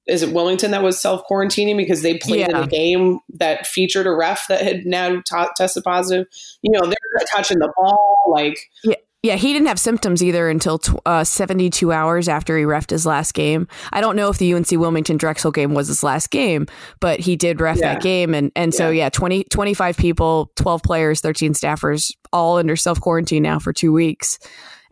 is 0.08 0.22
it 0.22 0.32
Wilmington 0.32 0.72
that 0.72 0.82
was 0.82 1.00
self 1.00 1.22
quarantining 1.30 1.76
because 1.76 2.02
they 2.02 2.18
played 2.18 2.48
in 2.48 2.56
Yeah. 2.56 2.64
a 2.64 2.66
game 2.66 3.20
that 3.38 3.66
featured 3.66 4.06
a 4.06 4.12
ref 4.12 4.48
that 4.48 4.60
had 4.60 4.84
now 4.84 5.20
t- 5.20 5.46
tested 5.56 5.84
positive? 5.84 6.26
You 6.62 6.72
know, 6.72 6.84
they're 6.84 7.26
touching 7.32 7.60
the 7.60 7.72
ball 7.76 8.16
like 8.28 8.58
Yeah, 8.82 8.96
he 9.22 9.52
didn't 9.52 9.68
have 9.68 9.78
symptoms 9.78 10.22
either 10.22 10.48
until 10.48 10.78
tw- 10.78 11.00
uh, 11.06 11.22
72 11.24 11.92
hours 11.92 12.28
after 12.28 12.58
he 12.58 12.64
refed 12.64 12.90
his 12.90 13.06
last 13.06 13.34
game. 13.34 13.68
I 13.92 14.00
don't 14.00 14.16
know 14.16 14.28
if 14.30 14.38
the 14.38 14.52
UNC 14.52 14.70
Wilmington 14.72 15.16
Drexel 15.16 15.52
game 15.52 15.74
was 15.74 15.86
his 15.88 16.02
last 16.02 16.30
game, 16.30 16.66
but 16.98 17.20
he 17.20 17.36
did 17.36 17.60
ref 17.60 17.76
Yeah. 17.78 17.94
that 17.94 18.02
game. 18.02 18.34
And, 18.34 18.50
and 18.56 18.74
so, 18.74 18.90
yeah, 18.90 19.10
20, 19.10 19.44
25 19.44 19.96
people, 19.96 20.50
12 20.56 20.82
players, 20.82 21.20
13 21.20 21.52
staffers, 21.54 22.12
all 22.32 22.56
under 22.58 22.74
self 22.76 23.00
quarantine 23.00 23.44
now 23.44 23.58
for 23.60 23.72
two 23.72 23.92
weeks. 23.92 24.38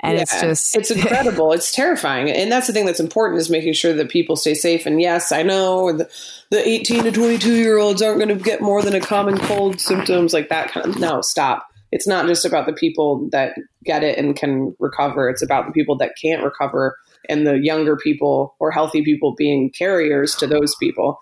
And 0.03 0.17
it's 0.17 0.41
just, 0.41 0.75
it's 0.76 0.91
incredible. 0.93 1.53
it's 1.53 1.73
terrifying, 1.73 2.31
and 2.31 2.50
that's 2.50 2.67
the 2.67 2.73
thing 2.73 2.87
that's 2.87 3.00
important 3.00 3.38
is 3.38 3.50
making 3.50 3.75
sure 3.75 3.93
that 3.93 4.09
people 4.09 4.35
stay 4.35 4.55
safe. 4.55 4.87
And 4.87 4.99
yes, 4.99 5.31
I 5.31 5.43
know 5.43 5.93
the, 5.93 6.09
the 6.49 6.66
eighteen 6.66 7.04
to 7.04 7.12
twenty 7.12 7.37
two 7.37 7.54
year 7.54 7.76
olds 7.76 8.00
aren't 8.00 8.16
going 8.19 8.31
to 8.31 8.43
get 8.43 8.62
more 8.62 8.81
than 8.83 8.95
a 8.95 9.00
common 9.00 9.37
cold 9.37 9.78
symptoms 9.78 10.33
like 10.33 10.49
that. 10.49 10.71
Kind 10.71 10.87
of 10.87 10.99
no, 10.99 11.21
stop. 11.21 11.70
It's 11.92 12.06
not 12.06 12.26
just 12.26 12.44
about 12.44 12.66
the 12.66 12.73
people 12.73 13.28
that 13.32 13.54
get 13.85 14.02
it 14.04 14.18
and 14.18 14.37
can 14.37 14.75
recover. 14.78 15.28
It's 15.28 15.42
about 15.42 15.66
the 15.66 15.73
people 15.73 15.97
that 15.99 16.12
can't 16.20 16.42
recover 16.44 16.97
and 17.28 17.47
the 17.47 17.59
younger 17.59 17.97
people 17.97 18.54
or 18.61 18.70
healthy 18.70 19.02
people 19.04 19.35
being 19.37 19.70
carriers 19.76 20.35
to 20.37 20.47
those 20.47 20.75
people. 20.80 21.18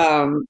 Um, 0.00 0.44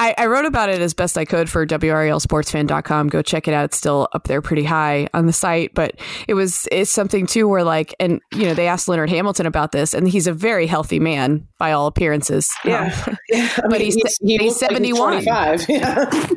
I, 0.00 0.14
I 0.16 0.26
wrote 0.26 0.44
about 0.44 0.68
it 0.68 0.80
as 0.80 0.94
best 0.94 1.18
I 1.18 1.24
could 1.24 1.50
for 1.50 1.66
WRALSportsFan.com. 1.66 3.08
Go 3.08 3.20
check 3.20 3.48
it 3.48 3.54
out. 3.54 3.64
It's 3.64 3.76
still 3.76 4.08
up 4.12 4.28
there 4.28 4.40
pretty 4.40 4.62
high 4.62 5.08
on 5.12 5.26
the 5.26 5.32
site, 5.32 5.74
but 5.74 5.98
it 6.28 6.34
was 6.34 6.68
it's 6.70 6.90
something 6.90 7.26
too 7.26 7.48
where 7.48 7.64
like 7.64 7.94
and 7.98 8.20
you 8.32 8.44
know 8.46 8.54
they 8.54 8.68
asked 8.68 8.86
Leonard 8.88 9.10
Hamilton 9.10 9.46
about 9.46 9.72
this, 9.72 9.94
and 9.94 10.06
he's 10.08 10.28
a 10.28 10.32
very 10.32 10.68
healthy 10.68 11.00
man 11.00 11.48
by 11.58 11.72
all 11.72 11.88
appearances. 11.88 12.48
Yeah. 12.64 12.94
Um, 13.08 13.18
yeah, 13.28 13.48
I 13.56 13.60
But 13.62 13.70
mean, 13.72 13.80
he's- 13.92 14.18
he 14.20 14.36
he's 14.36 14.60
looks 14.60 14.62
like 14.62 14.70
71. 14.70 15.24
25. 15.24 15.68
Yeah. 15.68 16.28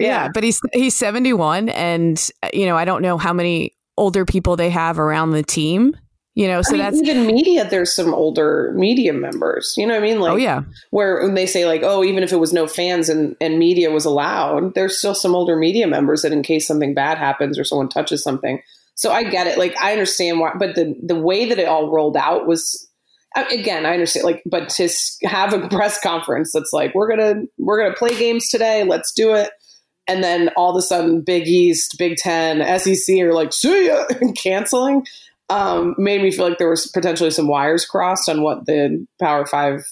Yeah, 0.00 0.24
yeah. 0.24 0.28
but 0.32 0.42
he's 0.42 0.60
he's 0.72 0.94
seventy 0.94 1.32
one, 1.32 1.68
and 1.70 2.30
uh, 2.42 2.48
you 2.52 2.66
know 2.66 2.76
I 2.76 2.84
don't 2.84 3.02
know 3.02 3.18
how 3.18 3.32
many 3.32 3.74
older 3.96 4.24
people 4.24 4.56
they 4.56 4.70
have 4.70 4.98
around 4.98 5.30
the 5.30 5.42
team. 5.42 5.96
You 6.34 6.46
know, 6.46 6.62
so 6.62 6.70
I 6.70 6.72
mean, 6.72 6.80
that's 6.82 7.02
even 7.02 7.26
media. 7.26 7.68
There's 7.68 7.92
some 7.94 8.14
older 8.14 8.72
media 8.76 9.12
members. 9.12 9.74
You 9.76 9.86
know 9.86 9.94
what 9.94 10.04
I 10.04 10.06
mean? 10.06 10.20
Like, 10.20 10.32
oh 10.32 10.36
yeah, 10.36 10.62
where 10.90 11.22
when 11.22 11.34
they 11.34 11.44
say 11.44 11.66
like, 11.66 11.82
oh, 11.82 12.04
even 12.04 12.22
if 12.22 12.32
it 12.32 12.36
was 12.36 12.52
no 12.52 12.66
fans 12.66 13.08
and, 13.08 13.36
and 13.40 13.58
media 13.58 13.90
was 13.90 14.04
allowed, 14.04 14.74
there's 14.74 14.96
still 14.96 15.14
some 15.14 15.34
older 15.34 15.56
media 15.56 15.86
members 15.86 16.22
that 16.22 16.32
in 16.32 16.42
case 16.42 16.66
something 16.66 16.94
bad 16.94 17.18
happens 17.18 17.58
or 17.58 17.64
someone 17.64 17.88
touches 17.88 18.22
something. 18.22 18.62
So 18.94 19.10
I 19.10 19.24
get 19.24 19.48
it. 19.48 19.58
Like 19.58 19.74
I 19.80 19.92
understand 19.92 20.40
why, 20.40 20.52
but 20.58 20.76
the 20.76 20.94
the 21.02 21.18
way 21.18 21.48
that 21.48 21.58
it 21.58 21.66
all 21.66 21.90
rolled 21.90 22.16
out 22.16 22.46
was 22.46 22.88
again 23.50 23.84
I 23.84 23.92
understand. 23.92 24.24
Like, 24.24 24.42
but 24.46 24.68
to 24.70 24.88
have 25.24 25.52
a 25.52 25.68
press 25.70 26.00
conference 26.00 26.52
that's 26.52 26.72
like 26.72 26.94
we're 26.94 27.08
gonna 27.08 27.42
we're 27.58 27.82
gonna 27.82 27.96
play 27.96 28.16
games 28.16 28.48
today, 28.50 28.84
let's 28.84 29.12
do 29.12 29.34
it. 29.34 29.50
And 30.06 30.24
then 30.24 30.50
all 30.56 30.70
of 30.70 30.76
a 30.76 30.82
sudden, 30.82 31.20
Big 31.20 31.46
East, 31.46 31.96
Big 31.98 32.16
Ten, 32.16 32.78
SEC 32.78 33.16
are 33.20 33.32
like, 33.32 33.52
see 33.52 33.86
ya, 33.86 34.04
and 34.20 34.36
canceling. 34.36 35.06
Um, 35.48 35.96
made 35.98 36.22
me 36.22 36.30
feel 36.30 36.48
like 36.48 36.58
there 36.58 36.70
was 36.70 36.86
potentially 36.86 37.30
some 37.30 37.48
wires 37.48 37.84
crossed 37.84 38.28
on 38.28 38.42
what 38.42 38.66
the 38.66 39.04
Power 39.18 39.46
Five 39.46 39.84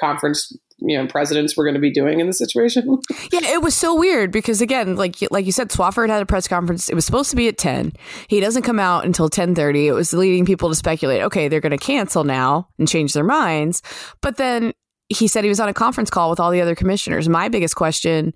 conference 0.00 0.52
you 0.78 0.98
know 0.98 1.06
presidents 1.06 1.56
were 1.56 1.64
going 1.64 1.74
to 1.74 1.80
be 1.80 1.90
doing 1.90 2.20
in 2.20 2.26
the 2.26 2.32
situation. 2.32 2.98
Yeah, 3.32 3.40
it 3.42 3.62
was 3.62 3.74
so 3.74 3.98
weird 3.98 4.30
because 4.30 4.60
again, 4.60 4.96
like 4.96 5.16
like 5.30 5.46
you 5.46 5.52
said, 5.52 5.70
Swofford 5.70 6.08
had 6.08 6.22
a 6.22 6.26
press 6.26 6.46
conference. 6.46 6.88
It 6.88 6.94
was 6.94 7.04
supposed 7.04 7.30
to 7.30 7.36
be 7.36 7.48
at 7.48 7.58
ten. 7.58 7.92
He 8.28 8.38
doesn't 8.38 8.62
come 8.62 8.78
out 8.78 9.04
until 9.04 9.28
ten 9.28 9.54
thirty. 9.54 9.88
It 9.88 9.92
was 9.92 10.12
leading 10.12 10.44
people 10.44 10.68
to 10.68 10.74
speculate. 10.74 11.22
Okay, 11.22 11.48
they're 11.48 11.60
going 11.60 11.76
to 11.76 11.78
cancel 11.78 12.22
now 12.22 12.68
and 12.78 12.86
change 12.86 13.12
their 13.12 13.24
minds. 13.24 13.82
But 14.20 14.36
then 14.36 14.72
he 15.08 15.26
said 15.26 15.42
he 15.42 15.48
was 15.48 15.58
on 15.58 15.68
a 15.68 15.74
conference 15.74 16.10
call 16.10 16.30
with 16.30 16.38
all 16.38 16.50
the 16.50 16.60
other 16.60 16.74
commissioners. 16.74 17.28
My 17.28 17.48
biggest 17.48 17.74
question 17.74 18.32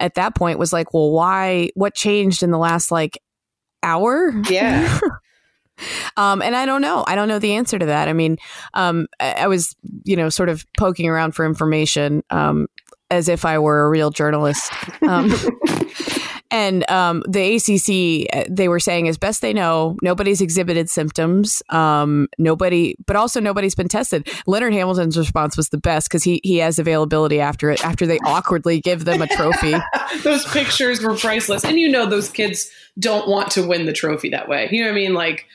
at 0.00 0.14
that 0.14 0.34
point 0.34 0.58
was 0.58 0.72
like, 0.72 0.92
well, 0.92 1.10
why? 1.10 1.70
What 1.74 1.94
changed 1.94 2.42
in 2.42 2.50
the 2.50 2.58
last 2.58 2.90
like 2.90 3.22
hour? 3.82 4.32
Yeah. 4.48 4.98
Um, 6.18 6.42
and 6.42 6.54
I 6.54 6.66
don't 6.66 6.82
know. 6.82 7.04
I 7.06 7.14
don't 7.14 7.28
know 7.28 7.38
the 7.38 7.54
answer 7.54 7.78
to 7.78 7.86
that. 7.86 8.06
I 8.06 8.12
mean, 8.12 8.36
um, 8.74 9.06
I, 9.18 9.32
I 9.32 9.46
was, 9.46 9.74
you 10.04 10.14
know, 10.14 10.28
sort 10.28 10.50
of 10.50 10.64
poking 10.76 11.08
around 11.08 11.32
for 11.32 11.46
information 11.46 12.22
um, 12.28 12.66
as 13.10 13.28
if 13.28 13.46
I 13.46 13.58
were 13.58 13.86
a 13.86 13.88
real 13.88 14.10
journalist. 14.10 14.70
Um, 15.02 15.32
and 16.50 16.88
um, 16.90 17.22
the 17.28 17.56
ACC, 17.56 18.48
they 18.48 18.68
were 18.68 18.80
saying, 18.80 19.08
as 19.08 19.18
best 19.18 19.40
they 19.40 19.52
know, 19.52 19.96
nobody's 20.02 20.40
exhibited 20.40 20.90
symptoms. 20.90 21.62
Um, 21.68 22.28
nobody, 22.38 22.96
but 23.06 23.16
also 23.16 23.40
nobody's 23.40 23.74
been 23.74 23.88
tested. 23.88 24.28
Leonard 24.46 24.72
Hamilton's 24.72 25.16
response 25.16 25.56
was 25.56 25.68
the 25.68 25.78
best 25.78 26.08
because 26.08 26.24
he 26.24 26.40
he 26.42 26.58
has 26.58 26.78
availability 26.78 27.40
after 27.40 27.70
it. 27.70 27.84
After 27.84 28.06
they 28.06 28.18
awkwardly 28.18 28.80
give 28.80 29.04
them 29.04 29.22
a 29.22 29.26
trophy. 29.28 29.74
those 30.22 30.44
pictures 30.46 31.02
were 31.02 31.16
priceless, 31.16 31.64
and 31.64 31.78
you 31.78 31.88
know 31.88 32.06
those 32.06 32.28
kids 32.28 32.70
don't 32.98 33.28
want 33.28 33.50
to 33.52 33.66
win 33.66 33.86
the 33.86 33.92
trophy 33.92 34.30
that 34.30 34.48
way. 34.48 34.68
You 34.70 34.80
know 34.80 34.88
what 34.88 34.92
I 34.92 34.96
mean? 34.96 35.14
Like 35.14 35.46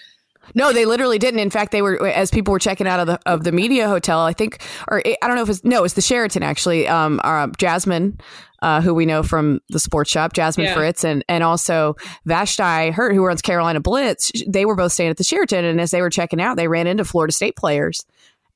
No, 0.53 0.71
they 0.71 0.85
literally 0.85 1.19
didn't. 1.19 1.39
In 1.39 1.49
fact, 1.49 1.71
they 1.71 1.81
were 1.81 2.07
as 2.07 2.31
people 2.31 2.51
were 2.51 2.59
checking 2.59 2.87
out 2.87 2.99
of 2.99 3.07
the 3.07 3.19
of 3.25 3.43
the 3.43 3.51
media 3.51 3.87
hotel. 3.87 4.21
I 4.21 4.33
think, 4.33 4.61
or 4.87 5.01
I 5.05 5.27
don't 5.27 5.35
know 5.35 5.43
if 5.43 5.49
it's 5.49 5.63
no, 5.63 5.83
it's 5.83 5.95
the 5.95 6.01
Sheraton 6.01 6.43
actually. 6.43 6.87
Um, 6.87 7.19
uh, 7.23 7.47
Jasmine, 7.57 8.19
uh, 8.61 8.81
who 8.81 8.93
we 8.93 9.05
know 9.05 9.23
from 9.23 9.59
the 9.69 9.79
sports 9.79 10.09
shop, 10.09 10.33
Jasmine 10.33 10.67
Yeah. 10.67 10.75
Fritz, 10.75 11.03
and 11.03 11.23
and 11.27 11.43
also 11.43 11.95
Vashti 12.25 12.91
Hurt, 12.91 13.13
who 13.13 13.25
runs 13.25 13.41
Carolina 13.41 13.79
Blitz. 13.79 14.31
They 14.47 14.65
were 14.65 14.75
both 14.75 14.91
staying 14.91 15.09
at 15.09 15.17
the 15.17 15.23
Sheraton, 15.23 15.65
and 15.65 15.79
as 15.81 15.91
they 15.91 16.01
were 16.01 16.09
checking 16.09 16.41
out, 16.41 16.57
they 16.57 16.67
ran 16.67 16.87
into 16.87 17.05
Florida 17.05 17.31
State 17.33 17.55
players. 17.55 18.05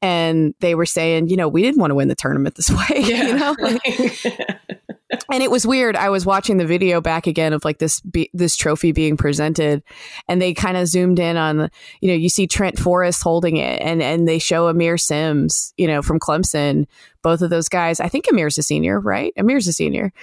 And 0.01 0.53
they 0.59 0.75
were 0.75 0.85
saying, 0.85 1.27
you 1.27 1.35
know, 1.35 1.47
we 1.47 1.61
didn't 1.61 1.79
want 1.79 1.91
to 1.91 1.95
win 1.95 2.07
the 2.07 2.15
tournament 2.15 2.55
this 2.55 2.69
way, 2.89 3.01
you 3.03 3.33
know. 3.33 3.55
and 5.31 5.43
it 5.43 5.51
was 5.51 5.65
weird. 5.65 5.95
I 5.95 6.09
was 6.09 6.25
watching 6.25 6.57
the 6.57 6.65
video 6.65 7.01
back 7.01 7.27
again 7.27 7.53
of 7.53 7.65
like 7.65 7.79
this 7.79 7.99
be- 8.01 8.29
this 8.33 8.55
trophy 8.55 8.91
being 8.91 9.17
presented, 9.17 9.83
and 10.27 10.41
they 10.41 10.53
kind 10.53 10.77
of 10.77 10.87
zoomed 10.87 11.19
in 11.19 11.37
on 11.37 11.69
you 12.01 12.09
know, 12.09 12.15
you 12.15 12.29
see 12.29 12.47
Trent 12.47 12.77
Forrest 12.77 13.21
holding 13.23 13.57
it, 13.57 13.81
and 13.81 14.01
and 14.01 14.27
they 14.27 14.39
show 14.39 14.71
Aamir 14.71 14.99
Simms, 14.99 15.73
you 15.77 15.87
know, 15.87 16.01
from 16.01 16.19
Clemson. 16.19 16.85
Both 17.21 17.41
of 17.41 17.49
those 17.49 17.67
guys. 17.67 17.99
I 17.99 18.07
think 18.07 18.25
Aamir's 18.27 18.57
a 18.57 18.63
senior, 18.63 18.99
right? 18.99 19.33
Aamir's 19.37 19.67
a 19.67 19.73
senior. 19.73 20.13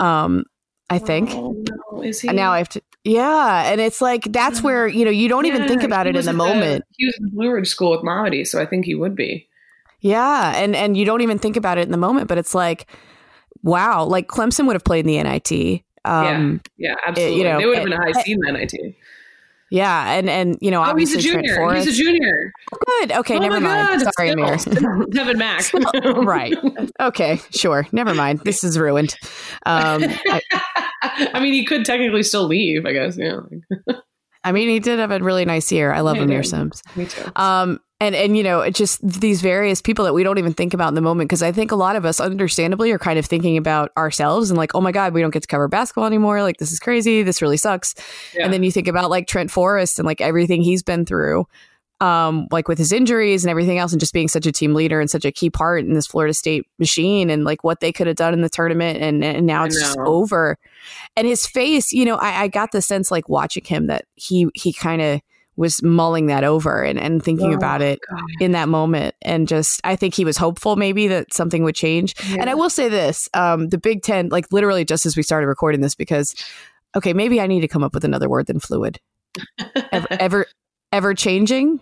Um, 0.00 0.44
I 0.88 0.98
think. 0.98 1.30
Oh, 1.32 1.52
no, 1.92 2.02
is 2.02 2.20
he? 2.20 2.28
And 2.28 2.36
now 2.36 2.52
I 2.52 2.58
have 2.58 2.68
to. 2.70 2.82
Yeah, 3.04 3.70
and 3.70 3.80
it's 3.80 4.00
like 4.00 4.24
that's 4.32 4.62
where 4.62 4.86
you 4.88 5.04
know 5.04 5.10
you 5.10 5.28
don't 5.28 5.46
even 5.46 5.68
think 5.68 5.82
about 5.82 6.06
it 6.06 6.16
in 6.16 6.24
the 6.24 6.32
moment. 6.32 6.84
he 6.96 7.06
was 7.06 7.16
in 7.20 7.28
Blue 7.30 7.50
Ridge 7.50 7.68
School 7.68 7.92
with 7.92 8.00
Mamadi, 8.00 8.46
so 8.46 8.60
I 8.60 8.66
think 8.66 8.84
he 8.84 8.94
would 8.94 9.14
be. 9.14 9.48
Yeah, 10.00 10.54
and 10.56 10.76
and 10.76 10.96
you 10.96 11.04
don't 11.04 11.20
even 11.20 11.38
think 11.38 11.56
about 11.56 11.78
it 11.78 11.82
in 11.82 11.90
the 11.90 11.96
moment, 11.98 12.28
but 12.28 12.38
it's 12.38 12.54
like, 12.54 12.86
wow, 13.62 14.04
like 14.04 14.28
Clemson 14.28 14.66
would 14.66 14.74
have 14.74 14.84
played 14.84 15.06
in 15.06 15.06
the 15.06 15.22
NIT. 15.22 15.82
Um, 16.04 16.60
Yeah, 16.76 16.94
absolutely. 17.06 17.42
know, 17.44 17.58
they 17.58 17.66
would 17.66 17.78
have 17.78 17.84
been 17.84 17.92
a 17.92 18.00
high 18.02 18.22
seed 18.22 18.36
in 18.36 18.40
the 18.40 18.52
NIT. 18.52 18.94
Yeah, 19.70 20.12
and 20.12 20.30
and 20.30 20.56
you 20.60 20.70
know, 20.70 20.84
Oh, 20.84 20.94
he's 20.94 21.14
a 21.14 21.20
junior. 21.20 21.56
Forrest. 21.56 21.86
He's 21.88 21.98
a 21.98 22.02
junior. 22.04 22.52
Good. 22.86 23.12
Okay, 23.12 23.36
oh 23.36 23.40
never 23.40 23.60
mind. 23.60 24.02
God, 24.04 24.14
Sorry, 24.14 24.30
Aamir. 24.30 24.60
still. 24.60 25.06
Devin 25.06 25.38
Mack. 25.38 25.64
right. 26.24 26.54
Okay, 27.00 27.40
sure. 27.50 27.86
Never 27.92 28.14
mind. 28.14 28.40
This 28.44 28.62
is 28.62 28.78
ruined. 28.78 29.16
Um, 29.66 30.04
I, 30.04 30.40
I 31.34 31.40
mean, 31.40 31.52
he 31.52 31.64
could 31.64 31.84
technically 31.84 32.22
still 32.22 32.46
leave. 32.46 32.86
I 32.86 32.92
guess. 32.92 33.16
Yeah. 33.18 33.40
I 34.44 34.52
mean, 34.52 34.68
he 34.68 34.78
did 34.78 35.00
have 35.00 35.10
a 35.10 35.18
really 35.18 35.44
nice 35.44 35.72
year. 35.72 35.92
I 35.92 36.00
love 36.00 36.16
Aamir. 36.18 36.46
Simms. 36.46 36.80
Me 36.94 37.06
too. 37.06 37.30
Um, 37.34 37.80
and 37.98 38.14
and 38.14 38.36
you 38.36 38.42
know, 38.42 38.60
it 38.60 38.74
just 38.74 39.00
these 39.06 39.40
various 39.40 39.80
people 39.80 40.04
that 40.04 40.12
we 40.12 40.22
don't 40.22 40.38
even 40.38 40.52
think 40.52 40.74
about 40.74 40.88
in 40.88 40.94
the 40.94 41.00
moment 41.00 41.28
because 41.28 41.42
I 41.42 41.50
think 41.50 41.72
a 41.72 41.76
lot 41.76 41.96
of 41.96 42.04
us, 42.04 42.20
understandably, 42.20 42.90
are 42.90 42.98
kind 42.98 43.18
of 43.18 43.24
thinking 43.24 43.56
about 43.56 43.90
ourselves 43.96 44.50
and 44.50 44.58
like, 44.58 44.74
oh 44.74 44.82
my 44.82 44.92
god, 44.92 45.14
we 45.14 45.22
don't 45.22 45.30
get 45.30 45.42
to 45.42 45.48
cover 45.48 45.66
basketball 45.66 46.04
anymore. 46.04 46.42
Like 46.42 46.58
this 46.58 46.72
is 46.72 46.78
crazy. 46.78 47.22
This 47.22 47.40
really 47.40 47.56
sucks. 47.56 47.94
Yeah. 48.34 48.44
And 48.44 48.52
then 48.52 48.62
you 48.62 48.70
think 48.70 48.86
about 48.86 49.08
like 49.08 49.26
Trent 49.26 49.50
Forrest 49.50 49.98
and 49.98 50.04
like 50.04 50.20
everything 50.20 50.60
he's 50.60 50.82
been 50.82 51.06
through, 51.06 51.46
um, 52.02 52.48
like 52.50 52.68
with 52.68 52.76
his 52.76 52.92
injuries 52.92 53.44
and 53.44 53.50
everything 53.50 53.78
else, 53.78 53.92
and 53.92 54.00
just 54.00 54.12
being 54.12 54.28
such 54.28 54.44
a 54.44 54.52
team 54.52 54.74
leader 54.74 55.00
and 55.00 55.10
such 55.10 55.24
a 55.24 55.32
key 55.32 55.48
part 55.48 55.82
in 55.82 55.94
this 55.94 56.06
Florida 56.06 56.34
State 56.34 56.66
machine, 56.78 57.30
and 57.30 57.44
like 57.44 57.64
what 57.64 57.80
they 57.80 57.92
could 57.92 58.08
have 58.08 58.16
done 58.16 58.34
in 58.34 58.42
the 58.42 58.50
tournament, 58.50 58.98
and 59.00 59.24
and 59.24 59.46
now 59.46 59.64
it's 59.64 59.80
just 59.80 59.96
over. 60.00 60.58
And 61.16 61.26
his 61.26 61.46
face, 61.46 61.94
you 61.94 62.04
know, 62.04 62.16
I, 62.16 62.42
I 62.42 62.48
got 62.48 62.72
the 62.72 62.82
sense 62.82 63.10
like 63.10 63.30
watching 63.30 63.64
him 63.64 63.86
that 63.86 64.04
he 64.16 64.48
he 64.54 64.74
kind 64.74 65.00
of 65.00 65.22
was 65.56 65.82
mulling 65.82 66.26
that 66.26 66.44
over 66.44 66.82
and, 66.82 66.98
and 66.98 67.22
thinking 67.22 67.52
Oh, 67.52 67.56
about 67.56 67.80
it 67.82 67.98
God. 68.10 68.20
in 68.40 68.52
that 68.52 68.68
moment. 68.68 69.14
And 69.22 69.48
just 69.48 69.80
i 69.84 69.96
think 69.96 70.14
he 70.14 70.24
was 70.24 70.36
hopeful 70.36 70.76
maybe 70.76 71.08
that 71.08 71.32
something 71.32 71.62
would 71.64 71.74
change. 71.74 72.14
And 72.38 72.48
i 72.50 72.54
will 72.54 72.70
say 72.70 72.88
this 72.88 73.28
um, 73.34 73.68
the 73.68 73.78
big 73.78 74.02
ten 74.02 74.28
like 74.28 74.46
literally 74.52 74.84
just 74.84 75.06
as 75.06 75.16
we 75.16 75.22
started 75.22 75.46
recording 75.46 75.80
this 75.80 75.94
because 75.94 76.34
okay 76.94 77.12
maybe 77.12 77.40
i 77.40 77.46
need 77.46 77.60
to 77.60 77.68
come 77.68 77.82
up 77.82 77.94
with 77.94 78.04
another 78.04 78.28
word 78.28 78.46
than 78.46 78.60
fluid. 78.60 79.00
Ever 79.92 80.06
ever, 80.10 80.46
ever 80.92 81.14
changing? 81.14 81.80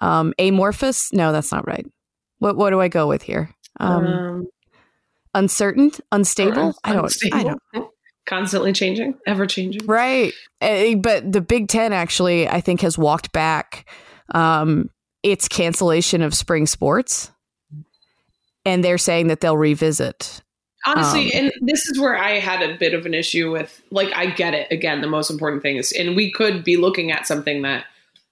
Um, 0.00 0.32
amorphous? 0.38 1.12
No 1.12 1.32
that's 1.32 1.50
not 1.52 1.66
right. 1.66 1.86
What 2.38 2.56
what 2.56 2.70
do 2.70 2.80
i 2.80 2.88
go 2.88 3.06
with 3.06 3.22
here? 3.22 3.54
Um, 3.80 4.06
Um, 4.06 4.46
uncertain? 5.34 5.90
Unstable? 6.12 6.74
I 6.84 6.92
don't 6.92 7.04
i 7.32 7.40
unstable. 7.40 7.58
don't 7.74 7.88
Constantly 8.28 8.72
changing, 8.74 9.14
ever 9.26 9.46
changing. 9.46 9.86
Right. 9.86 10.34
Eh, 10.60 10.94
But 10.96 11.32
the 11.32 11.40
Big 11.40 11.68
Ten 11.68 11.92
actually, 11.94 12.46
I 12.46 12.60
think, 12.60 12.82
has 12.82 12.98
walked 12.98 13.32
back 13.32 13.88
um, 14.34 14.90
its 15.22 15.48
cancellation 15.48 16.20
of 16.20 16.34
spring 16.34 16.66
sports. 16.66 17.32
And 18.66 18.84
they're 18.84 18.98
saying 18.98 19.28
that 19.28 19.40
they'll 19.40 19.56
revisit. 19.56 20.42
Honestly, 20.86 21.32
Um, 21.32 21.44
and 21.44 21.52
this 21.62 21.86
is 21.86 21.98
where 21.98 22.16
I 22.16 22.38
had 22.38 22.62
a 22.62 22.76
bit 22.76 22.92
of 22.92 23.06
an 23.06 23.14
issue 23.14 23.50
with 23.50 23.82
like 23.90 24.14
I 24.14 24.26
get 24.26 24.52
it. 24.54 24.70
Again, 24.70 25.00
the 25.00 25.08
most 25.08 25.30
important 25.30 25.62
thing 25.62 25.76
is 25.76 25.90
and 25.92 26.14
we 26.14 26.30
could 26.30 26.64
be 26.64 26.76
looking 26.76 27.10
at 27.10 27.26
something 27.26 27.62
that, 27.62 27.84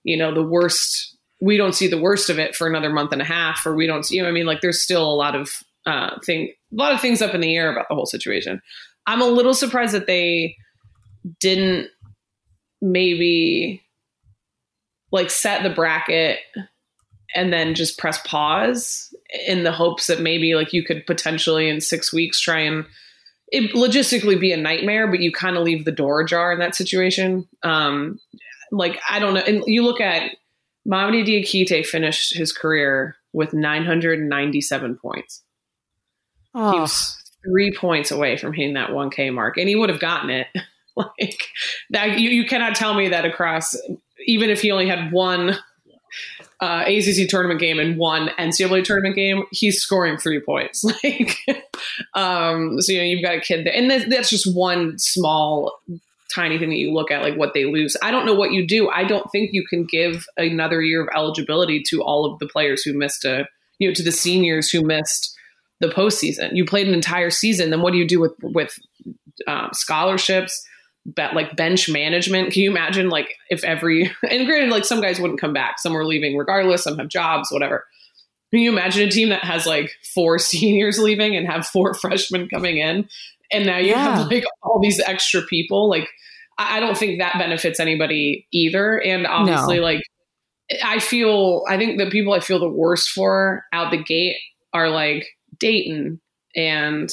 you 0.04 0.16
know, 0.16 0.32
the 0.32 0.42
worst 0.42 1.16
we 1.40 1.56
don't 1.56 1.74
see 1.74 1.88
the 1.88 2.00
worst 2.00 2.30
of 2.30 2.38
it 2.38 2.54
for 2.54 2.66
another 2.66 2.90
month 2.90 3.12
and 3.12 3.20
a 3.22 3.26
half, 3.26 3.64
or 3.66 3.74
we 3.74 3.86
don't 3.86 4.04
see 4.04 4.16
you 4.16 4.22
know, 4.22 4.28
I 4.28 4.32
mean, 4.32 4.46
like 4.46 4.60
there's 4.60 4.80
still 4.80 5.10
a 5.10 5.14
lot 5.14 5.34
of 5.34 5.62
uh 5.86 6.18
thing 6.24 6.52
a 6.72 6.76
lot 6.76 6.92
of 6.92 7.00
things 7.00 7.22
up 7.22 7.34
in 7.34 7.40
the 7.40 7.56
air 7.56 7.72
about 7.72 7.86
the 7.88 7.94
whole 7.94 8.06
situation. 8.06 8.60
I'm 9.06 9.20
a 9.22 9.26
little 9.26 9.54
surprised 9.54 9.94
that 9.94 10.06
they 10.06 10.56
didn't 11.40 11.88
maybe 12.80 13.82
like 15.12 15.30
set 15.30 15.62
the 15.62 15.70
bracket 15.70 16.38
and 17.34 17.52
then 17.52 17.74
just 17.74 17.98
press 17.98 18.20
pause 18.26 19.14
in 19.46 19.64
the 19.64 19.72
hopes 19.72 20.06
that 20.06 20.20
maybe 20.20 20.54
like 20.54 20.72
you 20.72 20.84
could 20.84 21.06
potentially 21.06 21.68
in 21.68 21.80
six 21.80 22.12
weeks 22.12 22.40
try 22.40 22.60
and 22.60 22.84
it 23.48 23.72
logistically 23.74 24.38
be 24.38 24.52
a 24.52 24.56
nightmare, 24.56 25.06
but 25.06 25.20
you 25.20 25.30
kind 25.30 25.56
of 25.56 25.62
leave 25.62 25.84
the 25.84 25.92
door 25.92 26.20
ajar 26.20 26.52
in 26.52 26.58
that 26.58 26.74
situation. 26.74 27.46
Um, 27.62 28.18
like 28.72 28.98
I 29.08 29.20
don't 29.20 29.34
know, 29.34 29.40
and 29.40 29.62
you 29.66 29.84
look 29.84 30.00
at 30.00 30.32
Mamadi 30.88 31.24
Diakite 31.24 31.86
finished 31.86 32.34
his 32.34 32.52
career 32.52 33.16
with 33.32 33.52
997 33.52 34.96
points. 34.96 35.42
He 36.54 36.60
Oh, 36.60 36.80
was 36.80 37.16
three 37.46 37.72
points 37.72 38.10
away 38.10 38.36
from 38.36 38.52
hitting 38.52 38.74
that 38.74 38.90
1K 38.90 39.32
mark, 39.32 39.56
and 39.56 39.68
he 39.68 39.76
would 39.76 39.88
have 39.88 40.00
gotten 40.00 40.30
it. 40.30 40.48
like 40.96 41.44
that, 41.90 42.18
you, 42.18 42.30
you 42.30 42.46
cannot 42.46 42.74
tell 42.74 42.94
me 42.94 43.08
that 43.08 43.24
across, 43.24 43.76
even 44.26 44.50
if 44.50 44.62
he 44.62 44.70
only 44.70 44.88
had 44.88 45.12
one 45.12 45.56
uh, 46.60 46.84
ACC 46.86 47.28
tournament 47.28 47.60
game 47.60 47.78
and 47.78 47.98
one 47.98 48.28
NCAA 48.38 48.84
tournament 48.84 49.14
game, 49.14 49.44
he's 49.50 49.80
scoring 49.80 50.16
three 50.16 50.40
points. 50.40 50.84
Like, 51.04 51.38
um, 52.14 52.80
so 52.80 52.92
you 52.92 52.98
know, 52.98 53.04
you've 53.04 53.22
got 53.22 53.36
a 53.36 53.40
kid 53.40 53.66
there, 53.66 53.74
and 53.74 53.90
that's, 53.90 54.08
that's 54.08 54.30
just 54.30 54.56
one 54.56 54.98
small, 54.98 55.78
tiny 56.34 56.58
thing 56.58 56.70
that 56.70 56.76
you 56.76 56.92
look 56.92 57.10
at, 57.10 57.22
like 57.22 57.36
what 57.36 57.54
they 57.54 57.64
lose. 57.64 57.96
I 58.02 58.10
don't 58.10 58.26
know 58.26 58.34
what 58.34 58.52
you 58.52 58.66
do. 58.66 58.88
I 58.88 59.04
don't 59.04 59.30
think 59.30 59.50
you 59.52 59.64
can 59.66 59.84
give 59.84 60.26
another 60.36 60.82
year 60.82 61.02
of 61.02 61.08
eligibility 61.14 61.82
to 61.88 62.02
all 62.02 62.24
of 62.24 62.38
the 62.38 62.46
players 62.46 62.82
who 62.82 62.96
missed 62.96 63.24
a, 63.24 63.46
you 63.78 63.88
know, 63.88 63.94
to 63.94 64.02
the 64.02 64.12
seniors 64.12 64.70
who 64.70 64.82
missed 64.82 65.35
the 65.80 65.88
postseason. 65.88 66.50
You 66.54 66.64
played 66.64 66.88
an 66.88 66.94
entire 66.94 67.30
season. 67.30 67.70
Then 67.70 67.82
what 67.82 67.92
do 67.92 67.98
you 67.98 68.06
do 68.06 68.20
with 68.20 68.32
with 68.42 68.78
um, 69.46 69.70
scholarships? 69.72 70.64
Bet 71.04 71.34
like 71.34 71.54
bench 71.54 71.88
management. 71.88 72.52
Can 72.52 72.62
you 72.62 72.70
imagine 72.70 73.08
like 73.10 73.32
if 73.48 73.62
every 73.62 74.10
and 74.30 74.46
granted 74.46 74.70
like 74.70 74.84
some 74.84 75.00
guys 75.00 75.20
wouldn't 75.20 75.40
come 75.40 75.52
back. 75.52 75.78
Some 75.78 75.92
were 75.92 76.04
leaving 76.04 76.36
regardless. 76.36 76.84
Some 76.84 76.98
have 76.98 77.08
jobs. 77.08 77.50
Whatever. 77.52 77.84
Can 78.52 78.60
you 78.60 78.70
imagine 78.70 79.06
a 79.06 79.10
team 79.10 79.28
that 79.30 79.44
has 79.44 79.66
like 79.66 79.90
four 80.14 80.38
seniors 80.40 80.98
leaving 80.98 81.36
and 81.36 81.46
have 81.46 81.66
four 81.66 81.94
freshmen 82.00 82.48
coming 82.48 82.78
in, 82.78 83.08
and 83.52 83.66
now 83.66 83.78
you 83.78 83.90
Yeah. 83.90 84.16
have 84.18 84.26
like 84.30 84.44
all 84.62 84.80
these 84.82 85.00
extra 85.00 85.42
people? 85.42 85.88
Like 85.88 86.08
I 86.58 86.78
I 86.78 86.80
don't 86.80 86.96
think 86.96 87.20
that 87.20 87.38
benefits 87.38 87.78
anybody 87.78 88.46
either. 88.52 88.98
And 89.00 89.26
obviously, 89.26 89.76
No. 89.76 89.82
like 89.82 90.02
I 90.82 90.98
feel, 90.98 91.62
I 91.68 91.76
think 91.76 91.98
the 91.98 92.10
people 92.10 92.32
I 92.32 92.40
feel 92.40 92.58
the 92.58 92.68
worst 92.68 93.10
for 93.10 93.64
out 93.72 93.92
the 93.92 94.02
gate 94.02 94.36
are 94.72 94.90
like 94.90 95.24
Dayton 95.58 96.20
and 96.54 97.10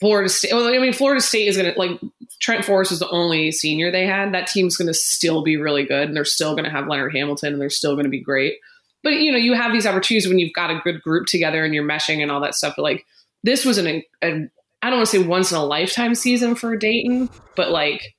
Florida 0.00 0.28
State. 0.28 0.52
Well, 0.52 0.66
I 0.66 0.78
mean, 0.78 0.92
Florida 0.92 1.20
State 1.20 1.48
is 1.48 1.56
going 1.56 1.72
to 1.72 1.78
like 1.78 2.00
Trent 2.40 2.64
Forrest 2.64 2.90
was 2.90 3.00
the 3.00 3.08
only 3.10 3.52
senior 3.52 3.90
they 3.90 4.06
had. 4.06 4.34
That 4.34 4.48
team's 4.48 4.76
going 4.76 4.88
to 4.88 4.94
still 4.94 5.42
be 5.42 5.56
really 5.56 5.84
good, 5.84 6.08
and 6.08 6.16
they're 6.16 6.24
still 6.24 6.52
going 6.54 6.64
to 6.64 6.70
have 6.70 6.88
Leonard 6.88 7.14
Hamilton, 7.14 7.52
and 7.52 7.62
they're 7.62 7.70
still 7.70 7.94
going 7.94 8.04
to 8.04 8.10
be 8.10 8.20
great. 8.20 8.56
But 9.02 9.14
you 9.14 9.32
know, 9.32 9.38
you 9.38 9.54
have 9.54 9.72
these 9.72 9.86
opportunities 9.86 10.28
when 10.28 10.38
you've 10.38 10.52
got 10.52 10.70
a 10.70 10.80
good 10.82 11.02
group 11.02 11.26
together 11.26 11.64
and 11.64 11.74
you're 11.74 11.84
meshing 11.84 12.22
and 12.22 12.30
all 12.30 12.40
that 12.40 12.54
stuff. 12.54 12.74
But 12.76 12.82
like 12.82 13.06
this 13.42 13.64
was 13.64 13.78
an, 13.78 14.02
a, 14.22 14.48
I 14.82 14.90
don't 14.90 14.98
want 14.98 15.08
to 15.08 15.18
say 15.18 15.26
once 15.26 15.50
in 15.50 15.58
a 15.58 15.64
lifetime 15.64 16.14
season 16.14 16.54
for 16.54 16.76
Dayton, 16.76 17.28
but 17.56 17.70
like 17.70 18.14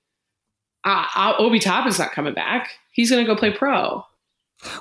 uh, 0.84 1.06
uh, 1.16 1.34
Obi 1.38 1.60
Toppin's 1.60 2.00
not 2.00 2.12
coming 2.12 2.34
back. 2.34 2.72
He's 2.92 3.10
going 3.10 3.26
to 3.26 3.32
go 3.32 3.38
play 3.38 3.52
pro. 3.52 4.06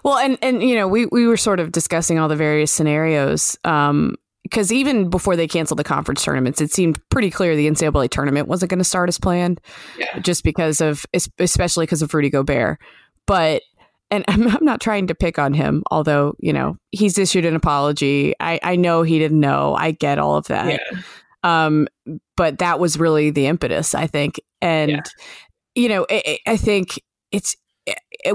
Well, 0.05 0.19
and 0.19 0.39
and 0.43 0.63
you 0.63 0.75
know, 0.75 0.87
we 0.89 1.07
we 1.07 1.27
were 1.27 1.37
sort 1.37 1.61
of 1.61 1.73
discussing 1.73 2.19
all 2.19 2.29
the 2.29 2.37
various 2.37 2.73
scenarios. 2.73 3.57
Um, 3.65 4.17
because 4.45 4.73
even 4.73 5.09
before 5.09 5.35
they 5.37 5.47
canceled 5.47 5.79
the 5.79 5.85
conference 5.85 6.23
tournaments, 6.25 6.61
it 6.61 6.71
seemed 6.73 6.99
pretty 7.11 7.31
clear 7.31 7.55
the 7.57 7.69
NCAA 7.71 8.11
tournament 8.11 8.49
wasn't 8.49 8.69
going 8.71 8.79
to 8.81 8.85
start 8.85 9.09
as 9.09 9.17
planned, 9.19 9.61
Yeah. 9.97 10.19
just 10.19 10.43
because 10.45 10.81
of, 10.83 11.07
especially 11.39 11.87
because 11.87 12.03
of 12.03 12.13
Rudy 12.13 12.29
Gobert. 12.29 12.79
But, 13.27 13.63
and 14.11 14.25
I'm, 14.29 14.49
I'm 14.49 14.65
not 14.65 14.81
trying 14.81 15.07
to 15.07 15.15
pick 15.15 15.39
on 15.39 15.55
him, 15.55 15.85
although, 15.91 16.35
you 16.39 16.53
know, 16.53 16.77
he's 16.91 17.17
issued 17.19 17.47
an 17.47 17.55
apology. 17.57 18.35
I, 18.41 18.59
I 18.63 18.77
know 18.77 19.05
he 19.05 19.19
didn't 19.19 19.41
know. 19.41 19.75
I 19.75 19.93
get 19.93 20.19
all 20.19 20.37
of 20.37 20.49
that. 20.49 20.67
Yeah. 20.93 21.01
Um, 21.45 21.87
but 22.37 22.59
that 22.59 22.79
was 22.81 22.99
really 22.99 23.31
the 23.31 23.47
impetus, 23.47 23.95
I 23.95 24.07
think. 24.09 24.39
And, 24.61 24.91
Yeah. 24.91 25.01
you 25.77 25.89
know, 25.89 26.05
I, 26.11 26.39
I 26.47 26.57
think 26.59 27.01
it's, 27.31 27.57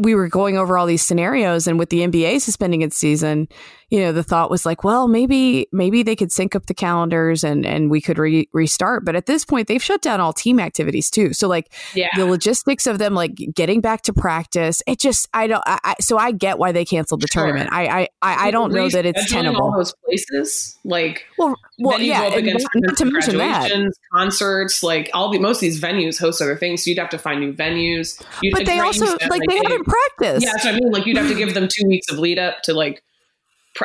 we 0.01 0.15
were 0.15 0.27
going 0.27 0.57
over 0.57 0.77
all 0.77 0.85
these 0.85 1.05
scenarios 1.05 1.67
and 1.67 1.79
with 1.79 1.89
the 1.89 1.99
NBA 1.99 2.41
suspending 2.41 2.81
its 2.81 2.97
season, 2.97 3.47
you 3.89 3.99
know, 4.01 4.11
the 4.11 4.23
thought 4.23 4.49
was 4.49 4.65
like, 4.65 4.83
well, 4.83 5.07
maybe 5.07 5.67
maybe 5.71 6.03
they 6.03 6.15
could 6.15 6.31
sync 6.31 6.55
up 6.55 6.65
the 6.65 6.73
calendars 6.73 7.43
and 7.43 7.65
and 7.65 7.89
we 7.89 8.01
could 8.01 8.17
re- 8.17 8.49
restart. 8.51 9.05
But 9.05 9.15
at 9.15 9.25
this 9.27 9.45
point, 9.45 9.67
they've 9.67 9.81
shut 9.83 10.01
down 10.01 10.19
all 10.19 10.33
team 10.33 10.59
activities 10.59 11.09
too. 11.09 11.33
So 11.33 11.47
like 11.47 11.73
Yeah. 11.93 12.09
the 12.15 12.25
logistics 12.25 12.85
of 12.85 12.99
them 12.99 13.13
like 13.13 13.33
getting 13.55 13.79
back 13.79 14.01
to 14.03 14.13
practice, 14.13 14.81
it 14.87 14.99
just 14.99 15.29
I 15.33 15.47
don't. 15.47 15.63
I, 15.65 15.79
I, 15.83 15.95
so 16.01 16.17
I 16.17 16.31
get 16.31 16.59
why 16.59 16.71
they 16.73 16.83
canceled 16.85 17.21
the 17.21 17.27
Sure. 17.31 17.45
tournament. 17.45 17.69
I 17.71 17.87
I 17.87 18.07
I, 18.21 18.47
I 18.47 18.51
don't 18.51 18.73
know 18.73 18.89
that 18.89 19.05
it's 19.05 19.29
tenable. 19.31 19.61
All 19.63 19.77
those 19.77 19.93
places, 20.05 20.77
like 20.83 21.25
well, 21.37 21.55
well, 21.79 21.99
yeah, 21.99 22.21
go 22.21 22.27
up 22.27 22.33
and 22.37 22.45
not, 22.47 22.61
not 22.75 22.97
to 22.97 23.05
mention 23.05 23.37
that. 23.37 23.71
concerts, 24.13 24.83
like 24.83 25.09
all 25.13 25.31
the 25.31 25.39
most 25.39 25.57
of 25.57 25.61
these 25.61 25.79
venues 25.81 26.19
host 26.19 26.41
other 26.41 26.57
things, 26.57 26.83
so 26.83 26.89
you'd 26.89 26.99
have 26.99 27.09
to 27.09 27.17
find 27.17 27.39
new 27.39 27.53
venues. 27.53 28.21
You'd 28.41 28.53
But 28.53 28.65
they 28.65 28.79
also 28.79 29.05
them, 29.05 29.29
like 29.29 29.41
they 29.47 29.57
haven't 29.57 29.85
practiced. 29.85 30.43
Yeah, 30.45 30.51
that's 30.53 30.65
what 30.65 30.75
I 30.75 30.77
mean. 30.79 30.91
Like 30.91 31.05
you'd 31.05 31.17
have 31.17 31.27
to 31.29 31.35
give 31.35 31.53
them 31.53 31.67
two 31.71 31.87
weeks 31.87 32.11
of 32.11 32.19
lead 32.19 32.39
up 32.39 32.61
to 32.63 32.73
like. 32.73 33.01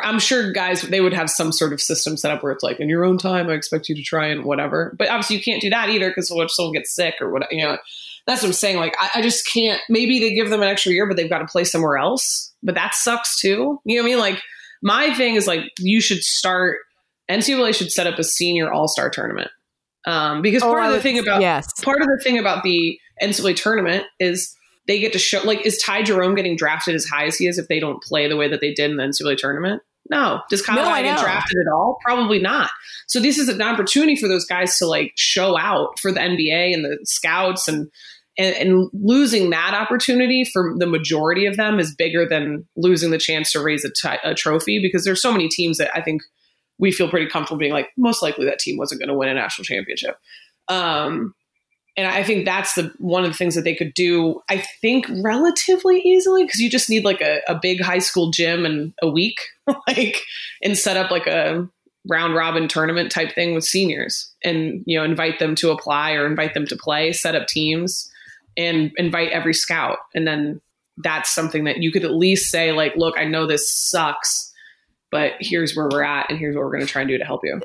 I'm 0.03 0.19
sure 0.19 0.51
guys 0.51 0.81
they 0.83 1.01
would 1.01 1.13
have 1.13 1.29
some 1.29 1.51
sort 1.51 1.73
of 1.73 1.81
system 1.81 2.17
set 2.17 2.31
up 2.31 2.41
where 2.43 2.51
it's 2.51 2.63
like 2.63 2.79
in 2.79 2.89
your 2.89 3.03
own 3.05 3.17
time. 3.17 3.49
I 3.49 3.53
expect 3.53 3.89
you 3.89 3.95
to 3.95 4.01
try 4.03 4.27
and 4.27 4.43
whatever. 4.45 4.95
But 4.97 5.09
obviously 5.09 5.37
you 5.37 5.43
can't 5.43 5.61
do 5.61 5.69
that 5.69 5.89
either 5.89 6.09
because 6.09 6.29
what 6.29 6.45
if 6.45 6.51
someone 6.51 6.73
gets 6.73 6.93
sick 6.95 7.15
or 7.21 7.31
what? 7.31 7.51
You 7.51 7.63
know, 7.65 7.77
that's 8.25 8.41
what 8.41 8.47
I'm 8.49 8.53
saying. 8.53 8.77
Like 8.77 8.95
I, 8.99 9.09
I 9.15 9.21
just 9.21 9.47
can't. 9.51 9.81
Maybe 9.89 10.19
they 10.19 10.33
give 10.33 10.49
them 10.49 10.61
an 10.61 10.67
extra 10.67 10.91
year, 10.91 11.05
but 11.07 11.17
they've 11.17 11.29
got 11.29 11.39
to 11.39 11.45
play 11.45 11.63
somewhere 11.63 11.97
else. 11.97 12.51
But 12.63 12.75
that 12.75 12.95
sucks 12.95 13.39
too. 13.39 13.79
You 13.85 13.97
know 13.97 14.03
what 14.03 14.07
I 14.07 14.11
mean? 14.11 14.19
Like 14.19 14.41
my 14.81 15.13
thing 15.15 15.35
is 15.35 15.47
like 15.47 15.63
you 15.79 15.99
should 16.01 16.23
start. 16.23 16.77
NCAA 17.31 17.73
should 17.73 17.91
set 17.91 18.05
up 18.05 18.19
a 18.19 18.23
senior 18.23 18.71
All 18.71 18.87
Star 18.87 19.09
tournament. 19.09 19.49
Um, 20.05 20.41
because 20.41 20.61
Oh, 20.63 20.67
part 20.67 20.81
I 20.81 20.85
of 20.87 20.91
the 20.91 20.95
would- 20.97 21.03
thing 21.03 21.19
about 21.19 21.41
yes, 21.41 21.65
part 21.81 22.01
of 22.01 22.07
the 22.07 22.19
thing 22.23 22.37
about 22.37 22.63
the 22.63 22.99
NCAA 23.21 23.55
tournament 23.55 24.05
is 24.19 24.53
they 24.87 24.99
get 24.99 25.13
to 25.13 25.19
show 25.19 25.41
like 25.43 25.65
is 25.65 25.77
Ty 25.77 26.03
Jerome 26.03 26.35
getting 26.35 26.55
drafted 26.55 26.95
as 26.95 27.05
high 27.05 27.25
as 27.25 27.37
he 27.37 27.47
is 27.47 27.57
if 27.57 27.67
they 27.67 27.79
don't 27.79 28.01
play 28.03 28.27
the 28.27 28.37
way 28.37 28.47
that 28.47 28.61
they 28.61 28.73
did 28.73 28.91
in 28.91 28.97
the 28.97 29.03
NCAA 29.03 29.37
tournament? 29.37 29.81
No. 30.09 30.41
Does 30.49 30.61
Kyle 30.61 30.75
No, 30.75 30.89
I 30.89 31.01
get 31.01 31.19
drafted 31.19 31.57
at 31.59 31.71
all? 31.71 31.97
Probably 32.03 32.39
not. 32.39 32.69
So 33.07 33.19
this 33.19 33.37
is 33.37 33.47
an 33.47 33.61
opportunity 33.61 34.15
for 34.15 34.27
those 34.27 34.45
guys 34.45 34.77
to 34.79 34.85
like 34.85 35.13
show 35.15 35.57
out 35.57 35.97
for 35.99 36.11
the 36.11 36.19
NBA 36.19 36.73
and 36.73 36.83
the 36.83 36.99
scouts 37.03 37.67
and 37.67 37.89
and, 38.35 38.55
and 38.55 38.89
losing 38.93 39.51
that 39.51 39.75
opportunity 39.75 40.43
for 40.43 40.73
the 40.77 40.87
majority 40.87 41.45
of 41.45 41.55
them 41.55 41.79
is 41.79 41.93
bigger 41.95 42.27
than 42.27 42.67
losing 42.75 43.11
the 43.11 43.19
chance 43.19 43.51
to 43.51 43.61
raise 43.61 43.85
a 43.85 44.19
a 44.23 44.33
trophy 44.33 44.79
because 44.81 45.05
there's 45.05 45.21
so 45.21 45.31
many 45.31 45.47
teams 45.47 45.77
that 45.77 45.91
I 45.95 46.01
think 46.01 46.23
we 46.79 46.91
feel 46.91 47.09
pretty 47.09 47.29
comfortable 47.29 47.59
being 47.59 47.71
like 47.71 47.89
most 47.95 48.23
likely 48.23 48.45
that 48.45 48.59
team 48.59 48.77
wasn't 48.77 48.99
going 48.99 49.09
to 49.09 49.17
win 49.17 49.29
a 49.29 49.35
national 49.35 49.65
championship. 49.65 50.17
Um, 50.67 51.35
and 51.95 52.07
I 52.07 52.23
think 52.23 52.45
that's 52.45 52.73
the 52.73 52.91
one 52.97 53.23
of 53.23 53.31
the 53.31 53.37
things 53.37 53.55
that 53.55 53.63
they 53.63 53.75
could 53.75 53.93
do. 53.93 54.41
I 54.49 54.63
think 54.81 55.05
relatively 55.21 55.99
easily 55.99 56.43
because 56.43 56.59
you 56.59 56.69
just 56.69 56.89
need 56.89 57.05
like 57.05 57.21
a, 57.21 57.41
a 57.47 57.55
big 57.55 57.81
high 57.81 57.99
school 57.99 58.31
gym 58.31 58.65
and 58.65 58.93
a 59.01 59.09
week, 59.09 59.39
like, 59.87 60.21
and 60.63 60.77
set 60.77 60.97
up 60.97 61.11
like 61.11 61.27
a 61.27 61.67
round 62.09 62.35
robin 62.35 62.67
tournament 62.67 63.11
type 63.11 63.33
thing 63.33 63.53
with 63.53 63.63
seniors, 63.63 64.31
and 64.43 64.83
you 64.85 64.97
know 64.97 65.03
invite 65.03 65.39
them 65.39 65.55
to 65.55 65.71
apply 65.71 66.13
or 66.13 66.25
invite 66.25 66.53
them 66.53 66.65
to 66.67 66.75
play, 66.75 67.13
set 67.13 67.35
up 67.35 67.47
teams, 67.47 68.09
and 68.57 68.91
invite 68.97 69.29
every 69.29 69.53
scout, 69.53 69.99
and 70.15 70.27
then 70.27 70.61
that's 70.97 71.29
something 71.29 71.63
that 71.63 71.77
you 71.77 71.91
could 71.91 72.05
at 72.05 72.13
least 72.13 72.51
say 72.51 72.71
like, 72.71 72.95
look, 72.95 73.17
I 73.17 73.25
know 73.25 73.47
this 73.47 73.71
sucks, 73.71 74.51
but 75.11 75.33
here's 75.39 75.75
where 75.75 75.89
we're 75.89 76.03
at, 76.03 76.27
and 76.29 76.39
here's 76.39 76.55
what 76.55 76.63
we're 76.63 76.71
going 76.71 76.85
to 76.85 76.91
try 76.91 77.01
and 77.01 77.09
do 77.09 77.17
to 77.19 77.25
help 77.25 77.41
you. 77.43 77.61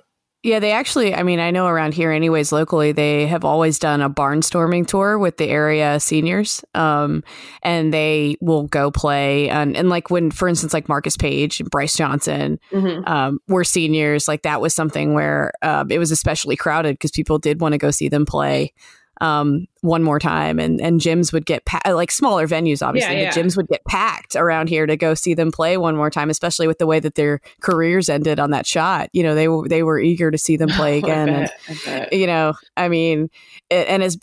Yeah, 0.48 0.60
they 0.60 0.72
actually, 0.72 1.14
I 1.14 1.24
mean, 1.24 1.40
I 1.40 1.50
know 1.50 1.66
around 1.66 1.92
here, 1.92 2.10
anyways, 2.10 2.52
locally, 2.52 2.92
they 2.92 3.26
have 3.26 3.44
always 3.44 3.78
done 3.78 4.00
a 4.00 4.08
barnstorming 4.08 4.86
tour 4.86 5.18
with 5.18 5.36
the 5.36 5.46
area 5.46 6.00
seniors. 6.00 6.64
Um, 6.74 7.22
and 7.62 7.92
they 7.92 8.38
will 8.40 8.62
go 8.62 8.90
play. 8.90 9.50
And, 9.50 9.76
and 9.76 9.90
like 9.90 10.10
when, 10.10 10.30
for 10.30 10.48
instance, 10.48 10.72
like 10.72 10.88
Marcus 10.88 11.18
Paige 11.18 11.60
and 11.60 11.70
Brice 11.70 11.96
Johnson 11.96 12.58
Mm-hmm. 12.72 13.06
um, 13.06 13.40
were 13.46 13.62
seniors, 13.62 14.26
like 14.26 14.42
that 14.42 14.62
was 14.62 14.74
something 14.74 15.12
where 15.12 15.52
um, 15.60 15.90
it 15.90 15.98
was 15.98 16.10
especially 16.10 16.56
crowded 16.56 16.94
because 16.94 17.10
people 17.10 17.38
did 17.38 17.60
want 17.60 17.72
to 17.72 17.78
go 17.78 17.90
see 17.90 18.08
them 18.08 18.24
play. 18.24 18.72
Um, 19.20 19.66
one 19.80 20.02
more 20.02 20.18
time, 20.18 20.58
and 20.58 20.80
and 20.80 21.00
gyms 21.00 21.32
would 21.32 21.46
get 21.46 21.64
pa- 21.64 21.80
like 21.86 22.10
smaller 22.10 22.46
venues. 22.46 22.86
Obviously, 22.86 23.14
Yeah, 23.16 23.22
yeah. 23.22 23.30
the 23.32 23.40
gyms 23.40 23.56
would 23.56 23.68
get 23.68 23.84
packed 23.84 24.36
around 24.36 24.68
here 24.68 24.86
to 24.86 24.96
go 24.96 25.14
see 25.14 25.34
them 25.34 25.50
play 25.52 25.76
one 25.76 25.96
more 25.96 26.10
time, 26.10 26.30
especially 26.30 26.66
with 26.66 26.78
the 26.78 26.86
way 26.86 27.00
that 27.00 27.14
their 27.14 27.40
careers 27.60 28.08
ended 28.08 28.38
on 28.40 28.50
that 28.50 28.66
shot. 28.66 29.08
You 29.12 29.22
know, 29.22 29.34
they 29.34 29.48
were 29.48 29.68
they 29.68 29.82
were 29.82 29.98
eager 30.00 30.30
to 30.30 30.38
see 30.38 30.56
them 30.56 30.68
play 30.70 30.98
again, 31.02 31.28
and 31.28 32.08
you 32.12 32.26
know, 32.26 32.54
I 32.76 32.88
mean, 32.88 33.28
and 33.70 34.02
as 34.02 34.16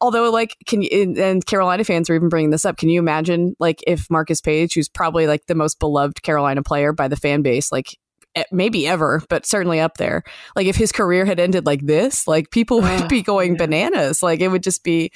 although 0.00 0.30
like 0.30 0.56
can 0.66 0.82
you 0.82 1.14
and 1.18 1.44
Carolina 1.44 1.84
fans 1.84 2.08
are 2.10 2.14
even 2.14 2.28
bringing 2.28 2.50
this 2.50 2.64
up, 2.64 2.76
can 2.76 2.88
you 2.88 2.98
imagine 3.00 3.54
like 3.58 3.82
if 3.86 4.10
Marcus 4.10 4.40
Paige, 4.40 4.74
who's 4.74 4.88
probably 4.88 5.26
like 5.26 5.46
the 5.46 5.54
most 5.54 5.78
beloved 5.78 6.22
Carolina 6.22 6.62
player 6.62 6.92
by 6.92 7.08
the 7.08 7.16
fan 7.16 7.42
base, 7.42 7.70
like 7.72 7.98
maybe 8.52 8.86
ever, 8.86 9.22
but 9.28 9.44
certainly 9.46 9.80
up 9.80 9.96
there, 9.96 10.22
like 10.54 10.66
if 10.66 10.76
his 10.76 10.92
career 10.92 11.24
had 11.24 11.40
ended 11.40 11.66
like 11.66 11.84
this, 11.86 12.28
like 12.28 12.50
people 12.50 12.80
would 12.82 13.02
Oh, 13.02 13.08
be 13.08 13.22
going 13.22 13.52
yeah. 13.52 13.58
bananas. 13.58 14.22
Like 14.22 14.40
it 14.40 14.48
would 14.48 14.62
just 14.62 14.84
be, 14.84 15.10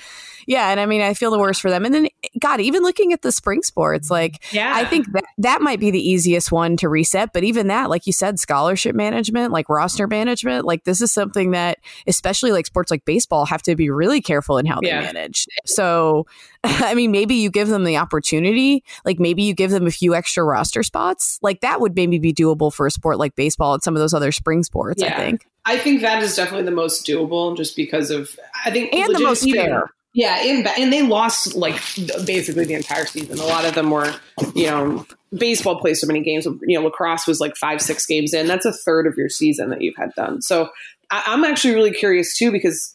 yeah. 0.47 0.71
And 0.71 0.81
I 0.81 0.87
mean, 0.87 1.01
I 1.03 1.15
feel 1.15 1.31
the 1.31 1.39
worst 1.39 1.61
for 1.61 1.71
them. 1.71 1.85
And 1.85 1.95
then 1.95 2.09
God, 2.41 2.61
even 2.61 2.83
looking 2.83 3.13
at 3.13 3.23
the 3.23 3.31
spring 3.33 3.63
sports, 3.63 4.11
like 4.11 4.43
yeah, 4.53 4.73
I 4.75 4.85
think 4.85 5.11
that 5.13 5.25
that 5.39 5.61
might 5.63 5.79
be 5.81 5.91
the 5.91 6.01
easiest 6.01 6.51
one 6.51 6.77
to 6.79 6.89
reset. 6.89 7.33
But 7.33 7.45
even 7.45 7.69
that, 7.69 7.91
like 7.91 8.07
you 8.07 8.13
said, 8.13 8.39
scholarship 8.41 8.95
management, 8.97 9.53
like 9.53 9.69
roster 9.69 10.07
management, 10.07 10.65
like 10.65 10.85
this 10.85 11.01
is 11.01 11.13
something 11.13 11.53
that, 11.53 11.79
especially 12.07 12.51
like 12.53 12.67
sports 12.67 12.91
like 12.91 13.05
baseball, 13.05 13.47
have 13.47 13.63
to 13.63 13.77
be 13.77 13.89
really 13.91 14.21
careful 14.21 14.59
in 14.59 14.67
how 14.67 14.81
they 14.81 14.89
Yeah. 14.89 15.01
manage. 15.03 15.47
So, 15.65 16.27
I 16.65 16.95
mean, 16.95 17.11
maybe 17.11 17.35
you 17.35 17.51
give 17.51 17.69
them 17.69 17.85
the 17.85 17.97
opportunity, 17.97 18.85
like 19.05 19.19
maybe 19.19 19.43
you 19.43 19.53
give 19.53 19.71
them 19.71 19.87
a 19.87 19.91
few 19.91 20.15
extra 20.15 20.45
roster 20.45 20.83
spots, 20.83 21.39
like 21.43 21.61
that 21.61 21.81
would 21.81 21.97
maybe 21.97 22.19
be 22.19 22.33
doable 22.33 22.73
for 22.73 22.87
a 22.87 22.91
sport 22.91 23.19
like 23.19 23.35
baseball 23.35 23.75
and 23.75 23.83
some 23.83 23.97
of 23.97 24.01
those 24.01 24.15
other 24.15 24.31
spring 24.31 24.63
sports. 24.63 25.03
I 25.03 25.11
think, 25.11 25.47
I 25.65 25.79
think 25.79 26.03
that 26.03 26.23
is 26.23 26.37
definitely 26.37 26.65
the 26.65 26.71
most 26.71 27.05
doable, 27.05 27.57
just 27.57 27.75
because 27.75 28.11
of 28.11 28.37
I 28.65 28.71
think 28.71 28.95
and 28.95 29.15
the 29.15 29.21
most 29.21 29.49
fair. 29.51 29.91
Yeah, 30.15 30.43
and, 30.45 30.69
and 30.79 30.93
they 30.93 31.03
lost 31.03 31.55
like 31.57 31.81
basically 32.27 32.67
the 32.67 32.75
entire 32.75 33.07
season. 33.07 33.39
A 33.39 33.47
lot 33.47 33.65
of 33.65 33.75
them 33.75 33.91
were, 33.91 34.15
you 34.55 34.67
know, 34.67 35.07
baseball 35.33 35.81
plays 35.81 36.03
so 36.03 36.07
many 36.07 36.21
games. 36.23 36.45
You 36.45 36.79
know, 36.79 36.85
lacrosse 36.85 37.27
was 37.27 37.41
like 37.41 37.57
five, 37.57 37.81
six 37.81 38.05
games 38.05 38.35
in. 38.35 38.47
That's 38.47 38.67
a 38.67 38.73
third 38.73 39.07
of 39.07 39.15
your 39.17 39.31
season 39.31 39.71
that 39.71 39.81
you've 39.81 39.97
had 39.97 40.13
done. 40.15 40.43
So 40.43 40.69
I, 41.11 41.23
I'm 41.27 41.45
actually 41.45 41.75
really 41.75 41.93
curious 41.93 42.37
too 42.37 42.53
because 42.53 42.95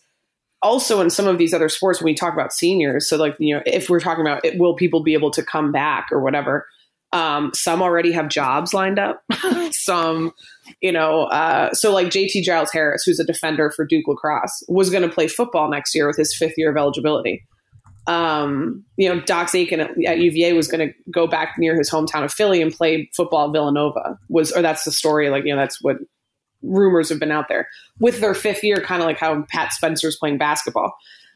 also 0.62 1.02
in 1.02 1.10
some 1.10 1.28
of 1.28 1.38
these 1.38 1.54
other 1.54 1.70
sports 1.70 2.00
when 2.00 2.12
we 2.12 2.15
talk 2.15 2.34
about 2.34 2.54
seniors, 2.54 3.08
so 3.10 3.17
like 3.17 3.36
you 3.39 3.56
know, 3.56 3.62
if 3.65 3.89
we're 3.89 4.00
talking 4.00 4.26
about 4.26 4.43
it, 4.46 4.60
will 4.60 4.76
people 4.76 5.04
be 5.04 5.13
able 5.13 5.32
to 5.32 5.43
come 5.43 5.72
back 5.72 6.08
or 6.12 6.20
whatever? 6.20 6.65
Um, 7.13 7.52
some 7.54 7.82
already 7.82 8.12
have 8.12 8.28
jobs 8.28 8.74
lined 8.74 9.00
up. 9.00 9.24
some, 9.72 10.34
you 10.82 10.91
know, 10.91 11.24
uh, 11.24 11.74
so 11.74 11.93
like 11.93 12.08
JT 12.08 12.43
Giles 12.43 12.72
Harris, 12.72 13.04
who's 13.06 13.20
a 13.20 13.24
defender 13.24 13.72
for 13.72 13.86
Duke 13.86 14.08
lacrosse, 14.08 14.63
was 14.67 14.89
going 14.89 15.04
to 15.04 15.10
play 15.10 15.28
football 15.28 15.70
next 15.70 15.96
year 15.96 16.06
with 16.06 16.17
his 16.17 16.36
fifth 16.36 16.58
year 16.58 16.70
of 16.70 16.76
eligibility. 16.76 17.46
Um, 18.08 18.86
you 18.98 19.08
know, 19.08 19.22
Dox 19.22 19.54
Aitken 19.54 19.82
at, 19.82 19.91
at 20.06 20.20
UVA 20.20 20.54
was 20.54 20.67
going 20.67 20.88
to 20.88 20.93
go 21.12 21.28
back 21.28 21.56
near 21.58 21.78
his 21.78 21.89
hometown 21.89 22.24
of 22.24 22.34
Philly 22.34 22.62
and 22.62 22.74
play 22.74 23.10
football 23.15 23.52
Villanova. 23.52 24.17
Was 24.30 24.52
or 24.52 24.62
that's 24.62 24.84
the 24.84 24.91
story. 24.91 25.30
Like 25.30 25.46
you 25.46 25.54
know, 25.54 25.60
that's 25.60 25.82
what 25.82 25.98
rumors 26.62 27.10
have 27.10 27.20
been 27.20 27.32
out 27.32 27.48
there 27.48 27.67
with 28.00 28.20
their 28.20 28.34
fifth 28.34 28.63
year, 28.63 28.82
kind 28.82 29.02
of 29.02 29.08
like 29.08 29.20
how 29.20 29.46
Pat 29.50 29.74
Spencer's 29.74 30.17
playing 30.17 30.38
basketball 30.38 30.93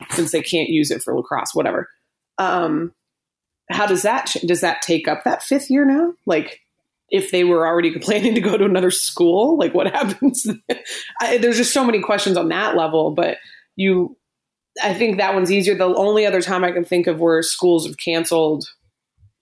since 0.10 0.32
they 0.32 0.42
can't 0.42 0.70
use 0.70 0.92
it 0.92 1.02
for 1.02 1.16
lacrosse, 1.16 1.54
whatever. 1.54 1.90
Um, 2.38 2.94
how 3.70 3.86
does 3.86 4.02
that 4.02 4.36
does 4.46 4.62
that 4.62 4.82
take 4.82 5.08
up 5.08 5.24
that 5.24 5.44
fifth 5.44 5.70
year 5.70 5.86
now? 5.86 6.14
Like, 6.26 6.62
if 7.10 7.32
they 7.32 7.44
were 7.44 7.68
already 7.68 7.98
planning 8.00 8.36
to 8.36 8.42
go 8.42 8.58
to 8.58 8.66
another 8.66 8.92
school, 8.92 9.58
like 9.58 9.74
what 9.74 9.88
happens? 9.94 10.48
I, 11.22 11.38
there's 11.38 11.58
just 11.58 11.74
so 11.74 11.86
many 11.86 12.02
questions 12.02 12.38
on 12.38 12.50
that 12.50 12.76
level, 12.76 13.12
but 13.12 13.38
you, 13.76 14.18
I 14.84 14.94
think 14.94 15.18
that 15.18 15.34
one's 15.34 15.52
easier. 15.52 15.76
The 15.76 15.86
only 15.86 16.26
other 16.26 16.42
time 16.42 16.64
I 16.64 16.72
can 16.72 16.86
think 16.86 17.08
of 17.08 17.20
where 17.20 17.42
schools 17.42 17.86
have 17.86 17.98
canceled 17.98 18.66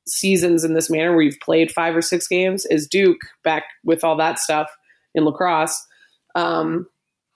seasons 0.08 0.64
in 0.64 0.74
this 0.74 0.90
manner, 0.90 1.12
where 1.12 1.22
you've 1.22 1.40
played 1.40 1.72
five 1.72 1.96
or 1.96 2.02
six 2.02 2.28
games, 2.28 2.66
is 2.66 2.88
Duke 2.88 3.22
back 3.44 3.64
with 3.84 4.04
all 4.04 4.18
that 4.18 4.40
stuff 4.40 4.70
in 5.16 5.26
lacrosse. 5.26 5.86
Um, 6.36 6.88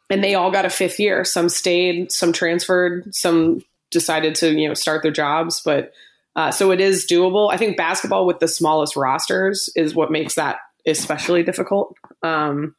and 0.10 0.24
they 0.24 0.36
all 0.36 0.52
got 0.52 0.66
a 0.66 0.70
fifth 0.70 1.00
year. 1.00 1.24
Some 1.26 1.50
stayed, 1.50 2.12
some 2.12 2.34
transferred, 2.34 3.14
some 3.16 3.62
decided 3.92 4.36
to 4.36 4.52
you 4.52 4.68
know 4.68 4.74
start 4.74 5.04
their 5.04 5.12
jobs, 5.12 5.62
but 5.64 5.92
uh, 6.36 6.52
so 6.52 6.72
it 6.72 6.82
is 6.82 7.06
doable. 7.10 7.52
I 7.54 7.58
think 7.58 7.78
basketball 7.78 8.26
with 8.26 8.40
the 8.40 8.48
smallest 8.48 8.96
rosters 8.96 9.70
is 9.76 9.94
what 9.96 10.12
makes 10.12 10.36
that 10.36 10.58
especially 10.86 11.44
difficult. 11.44 11.96
Um, 12.24 12.76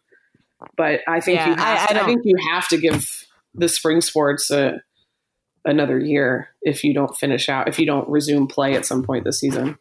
but 0.76 1.00
I 1.08 1.20
think 1.20 1.36
Yeah, 1.36 1.48
you 1.50 1.54
have 1.54 1.60
I- 1.66 1.82
I 1.82 1.86
to, 1.86 1.90
I, 1.90 1.94
don't- 1.94 2.06
think 2.06 2.20
you 2.24 2.36
have 2.52 2.68
to 2.68 2.76
give 2.78 3.08
the 3.54 3.68
spring 3.68 4.00
sports 4.00 4.50
a, 4.50 4.82
another 5.64 5.98
year 5.98 6.48
if 6.62 6.84
you 6.84 6.92
don't 6.92 7.16
finish 7.16 7.48
out 7.48 7.68
if 7.68 7.78
you 7.78 7.86
don't 7.86 8.08
resume 8.08 8.46
play 8.48 8.74
at 8.74 8.84
some 8.84 9.02
point 9.02 9.24
this 9.24 9.40
season. 9.40 9.78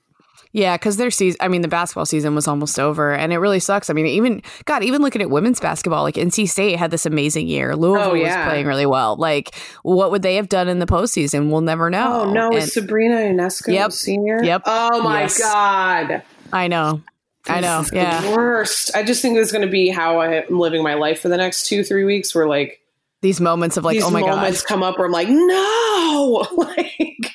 Yeah, 0.56 0.78
because 0.78 0.98
their 0.98 1.10
season, 1.10 1.38
I 1.42 1.48
mean, 1.48 1.64
the 1.64 1.68
basketball 1.68 2.06
season 2.06 2.36
was 2.36 2.48
almost 2.48 2.80
over, 2.80 3.12
and 3.12 3.34
it 3.34 3.40
really 3.40 3.60
sucks. 3.60 3.90
I 3.90 3.94
mean, 3.94 4.06
even 4.06 4.42
God, 4.66 4.84
even 4.84 5.02
looking 5.02 5.22
at 5.24 5.30
women's 5.32 5.60
basketball, 5.60 6.04
like 6.04 6.14
NC 6.14 6.48
State 6.48 6.78
had 6.78 6.92
this 6.92 7.08
amazing 7.08 7.48
year. 7.48 7.76
Louisville 7.76 8.12
Oh, 8.12 8.14
yeah. 8.14 8.46
was 8.46 8.52
playing 8.52 8.68
really 8.68 8.86
well. 8.86 9.16
Like, 9.18 9.56
what 9.82 10.12
would 10.12 10.22
they 10.22 10.36
have 10.36 10.50
done 10.50 10.68
in 10.68 10.78
the 10.78 10.86
postseason? 10.86 11.50
We'll 11.50 11.62
never 11.62 11.90
know. 11.90 12.22
Oh 12.28 12.32
no, 12.34 12.50
And- 12.50 12.58
is 12.60 12.74
Sabrina 12.74 13.16
Ionescu 13.16 13.74
Yep. 13.74 13.92
senior? 13.94 14.44
Yep. 14.44 14.62
Oh 14.68 15.02
my 15.02 15.22
Yes. 15.22 15.40
god. 15.40 16.22
I 16.54 16.68
know, 16.68 17.02
I 17.48 17.60
know. 17.60 17.80
This 17.80 17.86
is 17.88 17.92
the 17.92 17.98
Yeah, 17.98 18.36
worst. 18.36 18.96
I 18.96 19.02
just 19.02 19.24
think 19.24 19.36
this 19.36 19.48
is 19.48 19.52
going 19.52 19.66
to 19.66 19.72
be 19.72 19.90
how 19.90 20.20
I'm 20.22 20.44
living 20.60 20.84
my 20.84 20.94
life 20.94 21.20
for 21.20 21.30
the 21.30 21.38
next 21.38 21.66
two, 21.66 21.84
three 21.84 22.04
weeks. 22.04 22.36
Where 22.36 22.48
like 22.48 22.80
these 23.24 23.42
moments 23.42 23.76
of 23.76 23.86
like, 23.86 23.98
oh 24.04 24.12
my 24.12 24.20
god, 24.22 24.36
moments 24.36 24.62
come 24.62 24.84
up 24.84 25.00
where 25.00 25.08
I'm 25.08 25.12
like, 25.12 25.30
no, 25.30 26.48
like, 26.58 27.32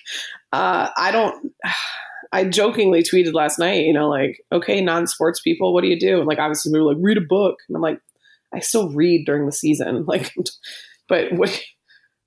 uh, 0.52 0.88
I 0.96 1.10
don't. 1.10 1.52
I 2.32 2.44
jokingly 2.44 3.02
tweeted 3.02 3.32
last 3.32 3.58
night, 3.58 3.84
you 3.86 3.92
know, 3.92 4.08
like, 4.08 4.44
okay, 4.52 4.80
non-sports 4.80 5.40
people, 5.40 5.72
what 5.72 5.82
do 5.82 5.88
you 5.88 5.98
do? 5.98 6.18
And 6.18 6.26
like, 6.26 6.38
obviously, 6.38 6.72
we 6.72 6.80
were 6.80 6.92
like, 6.92 7.02
read 7.02 7.18
a 7.18 7.22
book, 7.22 7.56
and 7.68 7.76
I'm 7.76 7.82
like, 7.82 8.00
I 8.54 8.60
still 8.60 8.90
read 8.90 9.26
during 9.26 9.46
the 9.46 9.52
season, 9.52 10.04
like, 10.06 10.34
but 11.08 11.32
what, 11.32 11.60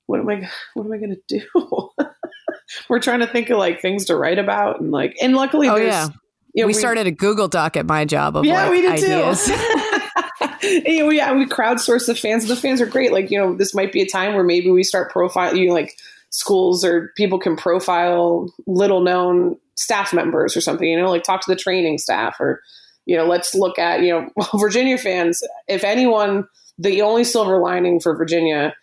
what 0.07 0.19
am 0.19 0.29
I, 0.29 0.49
what 0.73 0.85
am 0.85 0.91
I 0.91 0.97
going 0.97 1.15
to 1.15 1.39
do? 1.39 1.89
we're 2.89 2.99
trying 2.99 3.19
to 3.19 3.27
think 3.27 3.49
of 3.49 3.57
like 3.57 3.81
things 3.81 4.05
to 4.05 4.15
write 4.15 4.39
about, 4.39 4.81
and 4.81 4.91
like, 4.91 5.15
and 5.21 5.35
luckily, 5.35 5.69
Oh, 5.69 5.75
yeah. 5.75 6.09
you 6.53 6.63
know, 6.63 6.67
we, 6.67 6.73
started 6.73 7.07
a 7.07 7.11
Google 7.11 7.47
Doc 7.47 7.77
at 7.77 7.85
my 7.85 8.05
job 8.05 8.35
of 8.35 8.45
yeah, 8.45 8.63
like 8.63 8.71
we 8.71 8.81
did 8.81 8.91
ideas. 8.91 9.45
too. 10.61 10.81
you 10.89 11.03
know, 11.03 11.09
yeah, 11.09 11.33
we 11.33 11.45
crowdsource 11.45 12.07
the 12.07 12.15
fans. 12.15 12.47
The 12.47 12.55
fans 12.55 12.81
are 12.81 12.85
great. 12.85 13.11
Like, 13.11 13.31
you 13.31 13.37
know, 13.37 13.55
this 13.55 13.73
might 13.73 13.91
be 13.91 14.01
a 14.01 14.07
time 14.07 14.33
where 14.33 14.43
maybe 14.43 14.69
we 14.69 14.83
start 14.83 15.11
profile 15.11 15.55
you 15.55 15.67
know, 15.67 15.73
like 15.73 15.95
schools 16.29 16.83
or 16.83 17.11
people 17.17 17.39
can 17.39 17.55
profile 17.55 18.49
little 18.65 19.01
known 19.01 19.57
staff 19.81 20.13
members 20.13 20.55
or 20.55 20.61
something, 20.61 20.87
you 20.87 20.97
know, 20.97 21.09
like 21.09 21.23
talk 21.23 21.41
to 21.41 21.51
the 21.51 21.55
training 21.55 21.97
staff 21.97 22.37
or, 22.39 22.61
you 23.05 23.17
know, 23.17 23.25
let's 23.25 23.55
look 23.55 23.79
at, 23.79 24.01
you 24.01 24.09
know, 24.11 24.29
Virginia 24.59 24.97
fans, 24.97 25.43
if 25.67 25.83
anyone, 25.83 26.47
the 26.77 27.01
only 27.01 27.23
silver 27.23 27.59
lining 27.59 27.99
for 27.99 28.15
Virginia 28.15 28.73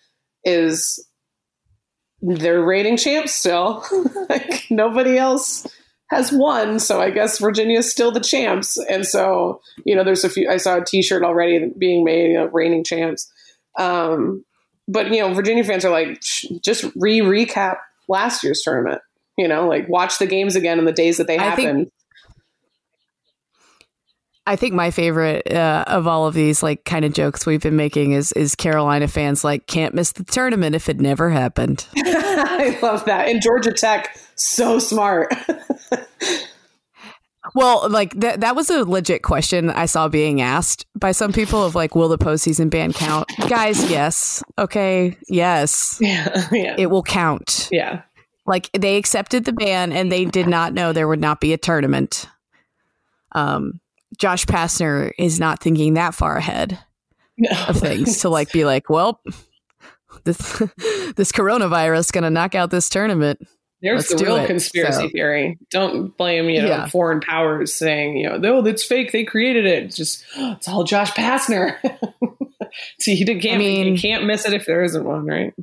is 0.44 1.04
they're 2.20 2.62
reigning 2.62 2.96
champs 2.96 3.34
still. 3.34 3.84
like 4.28 4.66
nobody 4.70 5.16
else 5.16 5.66
has 6.10 6.32
won, 6.32 6.78
so 6.78 7.00
I 7.00 7.10
guess 7.10 7.38
Virginia 7.38 7.78
is 7.78 7.90
still 7.90 8.10
the 8.10 8.20
champs. 8.20 8.78
And 8.88 9.06
so, 9.06 9.60
you 9.84 9.94
know, 9.94 10.04
there's 10.04 10.24
a 10.24 10.30
few. 10.30 10.48
I 10.48 10.56
saw 10.56 10.78
a 10.78 10.84
T-shirt 10.84 11.22
already 11.22 11.70
being 11.76 12.04
made, 12.04 12.30
you 12.30 12.34
know, 12.34 12.46
reigning 12.46 12.82
champs. 12.82 13.30
Um, 13.78 14.44
but 14.88 15.12
you 15.12 15.20
know, 15.20 15.34
Virginia 15.34 15.64
fans 15.64 15.84
are 15.84 15.90
like, 15.90 16.20
just 16.62 16.84
re 16.96 17.20
recap 17.20 17.76
last 18.08 18.42
year's 18.42 18.62
tournament. 18.62 19.02
You 19.38 19.48
know, 19.48 19.66
like 19.66 19.88
watch 19.88 20.18
the 20.18 20.26
games 20.26 20.54
again 20.56 20.78
in 20.78 20.84
the 20.84 20.92
days 20.92 21.16
that 21.16 21.26
they 21.26 21.38
I 21.38 21.54
think- 21.54 21.68
happened. 21.68 21.90
I 24.46 24.56
think 24.56 24.72
my 24.72 24.90
favorite 24.90 25.52
uh, 25.52 25.84
of 25.86 26.06
all 26.06 26.26
of 26.26 26.32
these 26.32 26.62
like 26.62 26.86
kind 26.86 27.04
of 27.04 27.12
jokes 27.12 27.44
we've 27.44 27.60
been 27.60 27.76
making 27.76 28.12
is 28.12 28.32
is 28.32 28.54
Carolina 28.54 29.06
fans 29.06 29.44
like 29.44 29.66
can't 29.66 29.94
miss 29.94 30.12
the 30.12 30.24
tournament 30.24 30.74
if 30.74 30.88
it 30.88 30.98
never 31.00 31.28
happened. 31.28 31.86
I 31.96 32.78
love 32.80 33.04
that. 33.04 33.28
And 33.28 33.42
Georgia 33.42 33.72
Tech, 33.72 34.18
so 34.36 34.78
smart. 34.78 35.34
Well, 37.54 37.88
like 37.88 38.12
that 38.20 38.40
that 38.40 38.54
was 38.56 38.68
a 38.68 38.84
legit 38.84 39.22
question 39.22 39.70
I 39.70 39.86
saw 39.86 40.08
being 40.08 40.42
asked 40.42 40.84
by 40.94 41.12
some 41.12 41.32
people 41.32 41.64
of 41.64 41.74
like, 41.74 41.94
will 41.94 42.08
the 42.08 42.18
postseason 42.18 42.68
ban 42.68 42.92
count? 42.92 43.26
Guys, 43.48 43.90
yes. 43.90 44.42
Okay, 44.58 45.16
yes. 45.28 45.96
yeah, 45.98 46.46
yeah, 46.52 46.74
It 46.76 46.90
will 46.90 47.02
count. 47.02 47.68
yeah. 47.72 48.02
Like 48.48 48.70
they 48.72 48.96
accepted 48.96 49.44
the 49.44 49.52
ban 49.52 49.92
and 49.92 50.10
they 50.10 50.24
did 50.24 50.48
not 50.48 50.72
know 50.72 50.92
there 50.92 51.06
would 51.06 51.20
not 51.20 51.40
be 51.40 51.52
a 51.52 51.58
tournament. 51.58 52.26
Um 53.32 53.80
Josh 54.16 54.46
Pastner 54.46 55.12
is 55.18 55.38
not 55.38 55.60
thinking 55.62 55.94
that 55.94 56.14
far 56.14 56.36
ahead 56.38 56.78
No. 57.36 57.50
of 57.68 57.76
things 57.76 58.22
to 58.22 58.30
like 58.30 58.50
be 58.50 58.64
like, 58.64 58.88
well, 58.88 59.20
this 60.24 60.38
this 61.16 61.30
coronavirus 61.30 62.10
gonna 62.12 62.30
knock 62.30 62.54
out 62.54 62.70
this 62.70 62.88
tournament. 62.88 63.46
There's 63.80 64.10
Let's 64.10 64.20
the 64.20 64.26
real 64.26 64.36
it. 64.38 64.46
conspiracy 64.48 65.02
So- 65.02 65.08
theory. 65.10 65.58
Don't 65.70 66.16
blame 66.16 66.48
you 66.48 66.62
know 66.62 66.68
Yeah. 66.68 66.86
foreign 66.86 67.20
powers 67.20 67.72
saying 67.74 68.16
you 68.16 68.28
know 68.28 68.38
no 68.38 68.62
that's 68.62 68.82
fake. 68.82 69.12
They 69.12 69.24
created 69.24 69.66
it. 69.66 69.84
It's 69.84 69.96
just 69.96 70.24
it's 70.36 70.66
all 70.66 70.84
Josh 70.84 71.12
Pastner. 71.12 71.76
See, 73.00 73.14
he 73.14 73.24
can't 73.24 73.54
I 73.54 73.58
mean- 73.58 73.94
you 73.94 74.00
can't 74.00 74.24
miss 74.24 74.46
it 74.46 74.54
if 74.54 74.64
there 74.66 74.82
isn't 74.82 75.04
one, 75.04 75.26
right? 75.26 75.54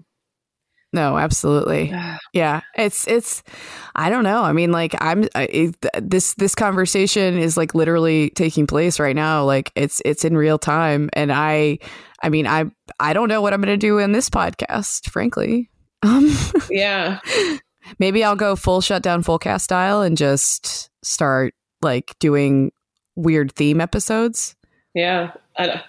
No, 0.95 1.17
absolutely. 1.17 1.89
Yeah, 2.33 2.61
it's 2.77 3.05
it's. 3.05 3.43
I 3.95 4.09
don't 4.09 4.23
know. 4.23 4.43
I 4.43 4.53
mean, 4.53 4.71
like 4.71 4.95
I'm 5.01 5.27
I, 5.35 5.73
this 6.01 6.35
this 6.35 6.55
conversation 6.55 7.37
is 7.37 7.57
like 7.57 7.75
literally 7.75 8.29
taking 8.29 8.65
place 8.65 8.97
right 8.97 9.15
now. 9.15 9.43
Like 9.43 9.73
it's 9.75 10.01
it's 10.05 10.23
in 10.23 10.37
real 10.37 10.57
time, 10.57 11.09
and 11.11 11.33
I, 11.33 11.79
I 12.23 12.29
mean, 12.29 12.47
I 12.47 12.63
I 12.97 13.11
don't 13.11 13.27
know 13.27 13.41
what 13.41 13.53
I'm 13.53 13.59
going 13.59 13.77
to 13.77 13.87
do 13.87 13.97
in 13.97 14.13
this 14.13 14.29
podcast. 14.29 15.09
Frankly, 15.09 15.69
um, 16.01 16.33
Yeah, 16.69 17.19
maybe 17.99 18.23
I'll 18.23 18.37
go 18.37 18.55
full 18.55 18.79
shutdown, 18.79 19.21
full 19.21 19.37
cast 19.37 19.65
style, 19.65 20.01
and 20.01 20.15
just 20.17 20.89
start 21.03 21.53
like 21.81 22.15
doing 22.19 22.71
weird 23.17 23.51
theme 23.51 23.81
episodes. 23.81 24.55
yeah. 24.93 25.31
I, 25.57 25.83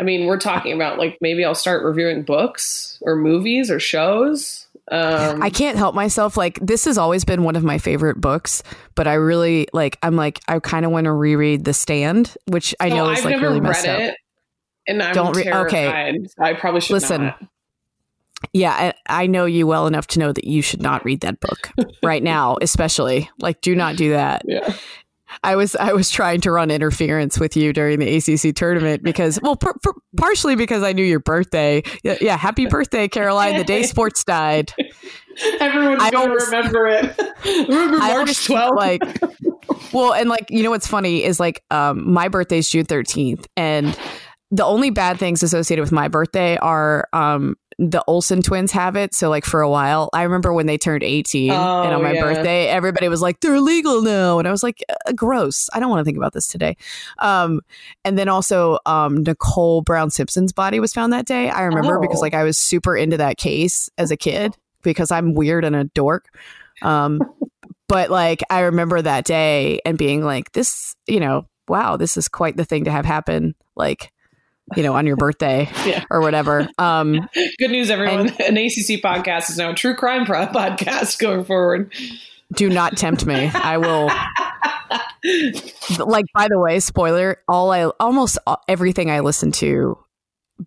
I 0.00 0.02
mean, 0.02 0.24
we're 0.24 0.38
talking 0.38 0.72
about 0.72 0.98
like 0.98 1.18
maybe 1.20 1.44
I'll 1.44 1.54
start 1.54 1.84
reviewing 1.84 2.22
books 2.22 2.98
or 3.02 3.16
movies 3.16 3.70
or 3.70 3.78
shows. 3.78 4.66
Um, 4.90 5.42
I 5.42 5.50
can't 5.50 5.76
help 5.76 5.94
myself. 5.94 6.38
Like 6.38 6.58
this 6.60 6.86
has 6.86 6.96
always 6.96 7.26
been 7.26 7.42
one 7.42 7.54
of 7.54 7.62
my 7.62 7.76
favorite 7.76 8.18
books, 8.18 8.62
but 8.94 9.06
I 9.06 9.14
really 9.14 9.68
like. 9.74 9.98
I'm 10.02 10.16
like 10.16 10.40
I 10.48 10.58
kind 10.58 10.86
of 10.86 10.90
want 10.90 11.04
to 11.04 11.12
reread 11.12 11.66
The 11.66 11.74
Stand, 11.74 12.34
which 12.46 12.74
I 12.80 12.88
so 12.88 12.96
know 12.96 13.10
is 13.10 13.18
I've 13.18 13.26
like 13.26 13.42
really 13.42 13.60
messed 13.60 13.86
up. 13.86 14.00
it, 14.00 14.16
and 14.88 15.02
I'm 15.02 15.14
Don't 15.14 15.36
re- 15.36 15.52
okay. 15.52 16.18
So 16.24 16.42
I 16.42 16.54
probably 16.54 16.80
should 16.80 16.94
Listen, 16.94 17.26
not. 17.26 17.42
Yeah, 18.54 18.72
I, 19.06 19.22
I 19.24 19.26
know 19.26 19.44
you 19.44 19.66
well 19.66 19.86
enough 19.86 20.06
to 20.08 20.18
know 20.18 20.32
that 20.32 20.44
you 20.44 20.62
should 20.62 20.80
not 20.80 21.04
read 21.04 21.20
that 21.20 21.40
book 21.40 21.70
right 22.02 22.22
now, 22.22 22.56
especially. 22.62 23.30
Like, 23.38 23.60
do 23.60 23.76
not 23.76 23.96
do 23.96 24.10
that. 24.10 24.42
Yeah. 24.48 24.72
I 25.42 25.56
was 25.56 25.74
I 25.76 25.92
was 25.92 26.10
trying 26.10 26.40
to 26.42 26.50
run 26.50 26.70
interference 26.70 27.38
with 27.38 27.56
you 27.56 27.72
during 27.72 27.98
the 27.98 28.16
ACC 28.16 28.54
tournament 28.54 29.02
because, 29.02 29.38
well, 29.42 29.56
par- 29.56 29.76
par- 29.82 29.94
partially 30.16 30.56
because 30.56 30.82
I 30.82 30.92
knew 30.92 31.04
your 31.04 31.20
birthday. 31.20 31.82
Yeah, 32.02 32.16
yeah, 32.20 32.36
happy 32.36 32.66
birthday, 32.66 33.08
Caroline! 33.08 33.56
The 33.56 33.64
day 33.64 33.82
sports 33.84 34.24
died. 34.24 34.72
Everyone's 35.60 36.02
I 36.02 36.10
gonna 36.10 36.30
always- 36.30 36.44
remember 36.46 36.86
it. 36.86 37.18
remember 37.68 37.98
March 37.98 38.10
always 38.12 38.38
12th? 38.46 38.76
like 38.76 39.02
well 39.92 40.12
and 40.12 40.28
like 40.28 40.46
you 40.50 40.62
know 40.62 40.70
what's 40.70 40.86
funny 40.86 41.22
is 41.24 41.40
like 41.40 41.62
um 41.70 42.12
my 42.12 42.28
birthday's 42.28 42.68
june 42.68 42.84
13th 42.84 43.46
and 43.56 43.98
the 44.50 44.64
only 44.64 44.90
bad 44.90 45.18
things 45.18 45.42
associated 45.42 45.80
with 45.80 45.92
my 45.92 46.08
birthday 46.08 46.56
are 46.58 47.08
um 47.12 47.56
the 47.82 48.04
Olsen 48.06 48.42
twins 48.42 48.70
have 48.72 48.94
it. 48.94 49.14
So 49.14 49.30
like 49.30 49.46
for 49.46 49.62
a 49.62 49.70
while, 49.70 50.10
I 50.12 50.24
remember 50.24 50.52
when 50.52 50.66
they 50.66 50.76
turned 50.76 51.02
18 51.02 51.50
Oh, 51.50 51.82
and 51.82 51.94
on 51.94 52.02
my 52.02 52.12
yeah. 52.12 52.20
birthday, 52.20 52.66
everybody 52.66 53.08
was 53.08 53.22
like, 53.22 53.40
they're 53.40 53.58
legal 53.58 54.02
now. 54.02 54.38
And 54.38 54.46
I 54.46 54.50
was 54.50 54.62
like, 54.62 54.84
uh, 55.06 55.12
gross. 55.12 55.70
I 55.72 55.80
don't 55.80 55.88
want 55.88 56.00
to 56.00 56.04
think 56.04 56.18
about 56.18 56.34
this 56.34 56.46
today. 56.46 56.76
Um, 57.20 57.62
and 58.04 58.18
then 58.18 58.28
also 58.28 58.78
um, 58.84 59.22
Nicole 59.22 59.80
Brown 59.80 60.10
Simpson's 60.10 60.52
body 60.52 60.78
was 60.78 60.92
found 60.92 61.10
that 61.14 61.24
day. 61.24 61.48
I 61.48 61.62
remember 61.62 61.98
because 61.98 62.18
Oh. 62.18 62.20
like 62.20 62.34
I 62.34 62.44
was 62.44 62.58
super 62.58 62.94
into 62.94 63.16
that 63.16 63.38
case 63.38 63.88
as 63.96 64.10
a 64.10 64.16
kid 64.16 64.54
because 64.82 65.10
I'm 65.10 65.32
weird 65.32 65.64
and 65.64 65.74
a 65.74 65.84
dork. 65.84 66.26
Um, 66.82 67.20
but 67.88 68.10
like 68.10 68.42
I 68.50 68.60
remember 68.60 69.00
that 69.00 69.24
day 69.24 69.80
and 69.86 69.96
being 69.96 70.22
like, 70.22 70.52
this, 70.52 70.94
you 71.06 71.18
know, 71.18 71.46
wow, 71.66 71.96
this 71.96 72.18
is 72.18 72.28
quite 72.28 72.58
the 72.58 72.64
thing 72.66 72.84
to 72.84 72.90
have 72.90 73.06
happen. 73.06 73.54
Like, 73.74 74.12
you 74.76 74.82
know, 74.82 74.94
on 74.94 75.06
your 75.06 75.16
birthday 75.16 75.68
Yeah. 75.86 76.04
or 76.10 76.20
whatever. 76.20 76.68
Um, 76.78 77.28
Good 77.58 77.70
news, 77.70 77.90
everyone. 77.90 78.28
An 78.40 78.56
ACC 78.56 79.00
podcast 79.02 79.50
is 79.50 79.56
now 79.58 79.70
a 79.70 79.74
true 79.74 79.94
crime 79.94 80.24
pro- 80.26 80.46
podcast 80.48 81.18
going 81.18 81.44
forward. 81.44 81.92
do 82.54 82.68
not 82.68 82.96
tempt 82.96 83.26
me. 83.26 83.50
I 83.54 83.76
will 83.78 84.10
like 86.04 86.24
by 86.34 86.48
the 86.48 86.58
way, 86.58 86.80
spoiler, 86.80 87.36
all 87.48 87.70
I 87.72 87.84
almost 88.00 88.38
everything 88.68 89.10
I 89.10 89.20
listen 89.20 89.52
to 89.52 89.98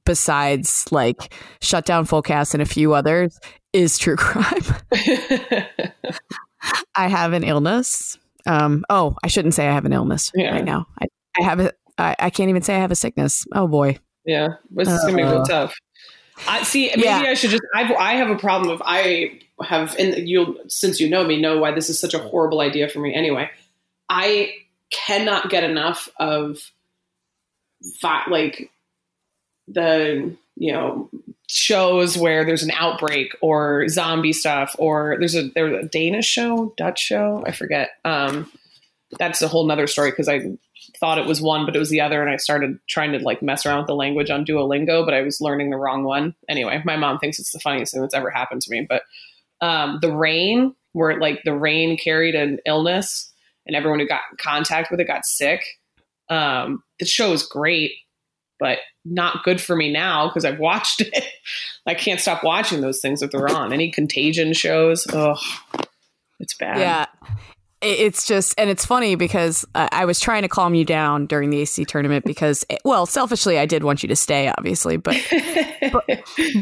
besides 0.05 0.87
like 0.91 1.33
Shutdown 1.61 2.05
Fullcast 2.05 2.53
and 2.53 2.61
a 2.61 2.65
few 2.65 2.93
others 2.93 3.39
is 3.73 3.97
true 3.97 4.15
crime. 4.17 4.61
I 6.95 7.07
have 7.07 7.33
an 7.33 7.43
illness. 7.43 8.17
Um, 8.45 8.83
oh, 8.89 9.15
I 9.23 9.27
shouldn't 9.27 9.53
say 9.53 9.67
I 9.67 9.73
have 9.73 9.85
an 9.85 9.93
illness 9.93 10.31
yeah. 10.35 10.51
right 10.51 10.65
now. 10.65 10.87
I, 11.01 11.07
I 11.39 11.43
have 11.43 11.59
a. 11.59 11.71
I, 11.97 12.15
I 12.19 12.29
can't 12.29 12.49
even 12.49 12.61
say 12.61 12.75
I 12.75 12.79
have 12.79 12.91
a 12.91 12.95
sickness. 12.95 13.45
Oh 13.53 13.67
boy. 13.67 13.99
Yeah, 14.25 14.55
this 14.71 14.87
is 14.87 14.99
gonna 15.01 15.17
be 15.17 15.23
real 15.23 15.41
uh, 15.41 15.45
tough. 15.45 15.75
I 16.47 16.63
see. 16.63 16.87
Maybe 16.87 17.03
yeah. 17.03 17.23
I 17.27 17.33
should 17.33 17.51
just. 17.51 17.63
I've, 17.75 17.91
I 17.91 18.13
have 18.13 18.29
a 18.29 18.37
problem 18.37 18.71
of 18.71 18.81
I 18.85 19.39
have, 19.61 19.95
and 19.97 20.27
you'll 20.27 20.55
since 20.67 20.99
you 20.99 21.09
know 21.09 21.23
me, 21.23 21.39
know 21.39 21.59
why 21.59 21.71
this 21.71 21.89
is 21.89 21.99
such 21.99 22.13
a 22.13 22.19
horrible 22.19 22.61
idea 22.61 22.87
for 22.89 22.99
me. 22.99 23.13
Anyway, 23.13 23.49
I 24.09 24.53
cannot 24.89 25.49
get 25.49 25.63
enough 25.63 26.09
of 26.17 26.57
like 28.29 28.71
the 29.67 30.35
you 30.55 30.71
know 30.71 31.09
shows 31.47 32.17
where 32.17 32.45
there's 32.45 32.63
an 32.63 32.71
outbreak 32.71 33.35
or 33.41 33.87
zombie 33.87 34.33
stuff 34.33 34.75
or 34.79 35.17
there's 35.19 35.35
a 35.35 35.49
there's 35.49 35.85
a 35.85 35.87
Danish 35.87 36.27
show, 36.27 36.73
Dutch 36.77 36.99
show, 36.99 37.43
I 37.45 37.51
forget. 37.51 37.91
Um, 38.05 38.51
that's 39.19 39.41
a 39.41 39.47
whole 39.47 39.65
nother 39.65 39.87
story 39.87 40.09
because 40.09 40.29
I 40.29 40.57
thought 40.99 41.17
it 41.17 41.25
was 41.25 41.41
one, 41.41 41.65
but 41.65 41.75
it 41.75 41.79
was 41.79 41.89
the 41.89 42.01
other, 42.01 42.21
and 42.21 42.29
I 42.29 42.37
started 42.37 42.79
trying 42.87 43.11
to 43.13 43.19
like 43.19 43.41
mess 43.41 43.65
around 43.65 43.79
with 43.79 43.87
the 43.87 43.95
language 43.95 44.29
on 44.29 44.45
Duolingo, 44.45 45.05
but 45.05 45.13
I 45.13 45.21
was 45.21 45.41
learning 45.41 45.69
the 45.69 45.77
wrong 45.77 46.03
one. 46.03 46.35
Anyway, 46.49 46.81
my 46.85 46.97
mom 46.97 47.19
thinks 47.19 47.39
it's 47.39 47.51
the 47.51 47.59
funniest 47.59 47.93
thing 47.93 48.01
that's 48.01 48.13
ever 48.13 48.29
happened 48.29 48.61
to 48.63 48.71
me. 48.71 48.85
But 48.87 49.03
um, 49.61 49.99
the 50.01 50.11
rain, 50.11 50.75
where 50.93 51.19
like 51.19 51.41
the 51.43 51.55
rain 51.55 51.97
carried 51.97 52.35
an 52.35 52.59
illness, 52.65 53.31
and 53.65 53.75
everyone 53.75 53.99
who 53.99 54.07
got 54.07 54.21
in 54.31 54.37
contact 54.37 54.91
with 54.91 54.99
it 54.99 55.07
got 55.07 55.25
sick. 55.25 55.63
Um, 56.29 56.83
the 56.99 57.05
show 57.05 57.33
is 57.33 57.43
great, 57.43 57.91
but 58.59 58.79
not 59.05 59.43
good 59.43 59.61
for 59.61 59.75
me 59.75 59.91
now 59.91 60.27
because 60.27 60.45
I've 60.45 60.59
watched 60.59 61.01
it. 61.01 61.25
I 61.85 61.93
can't 61.93 62.19
stop 62.19 62.43
watching 62.43 62.81
those 62.81 63.01
things 63.01 63.21
if 63.21 63.31
they're 63.31 63.49
on. 63.49 63.73
Any 63.73 63.91
contagion 63.91 64.53
shows, 64.53 65.05
oh, 65.11 65.37
it's 66.39 66.55
bad. 66.55 66.79
Yeah. 66.79 67.05
It's 67.83 68.25
just, 68.25 68.55
and 68.57 68.69
it's 68.69 68.85
funny 68.85 69.15
because 69.15 69.65
uh, 69.75 69.89
I 69.91 70.05
was 70.05 70.19
trying 70.19 70.43
to 70.43 70.47
calm 70.47 70.73
you 70.73 70.85
down 70.85 71.27
during 71.27 71.49
the 71.49 71.59
AC 71.59 71.83
tournament 71.85 72.23
because, 72.25 72.65
eh, 72.69 72.77
well, 72.85 73.05
selfishly, 73.05 73.59
I 73.59 73.65
did 73.65 73.83
want 73.83 74.03
you 74.03 74.09
to 74.09 74.15
stay, 74.15 74.47
obviously, 74.57 74.97
but, 74.97 75.17
but, 75.91 76.05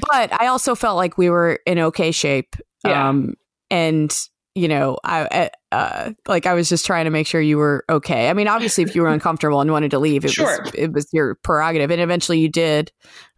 but, 0.09 0.41
I 0.41 0.47
also 0.47 0.73
felt 0.73 0.97
like 0.97 1.17
we 1.17 1.29
were 1.29 1.59
in 1.65 1.77
okay 1.77 2.11
shape. 2.11 2.55
Yeah. 2.83 3.09
Um, 3.09 3.35
and 3.69 4.11
you 4.55 4.67
know, 4.67 4.97
I, 5.03 5.27
eh, 5.31 5.49
uh, 5.71 6.11
like 6.27 6.45
I 6.45 6.53
was 6.53 6.67
just 6.67 6.85
trying 6.85 7.05
to 7.05 7.11
make 7.11 7.25
sure 7.25 7.39
you 7.39 7.57
were 7.57 7.85
okay. 7.89 8.29
I 8.29 8.33
mean, 8.33 8.47
obviously, 8.47 8.83
if 8.83 8.95
you 8.95 9.01
were 9.01 9.07
uncomfortable 9.13 9.61
and 9.61 9.71
wanted 9.71 9.91
to 9.91 9.99
leave, 9.99 10.25
it 10.25 10.31
sure. 10.31 10.61
was 10.63 10.71
it 10.75 10.91
was 10.91 11.07
your 11.13 11.35
prerogative, 11.35 11.91
and 11.91 12.01
eventually 12.01 12.39
you 12.39 12.49
did 12.49 12.91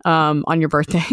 um, 0.06 0.44
on 0.48 0.60
your 0.60 0.70
birthday. 0.70 1.04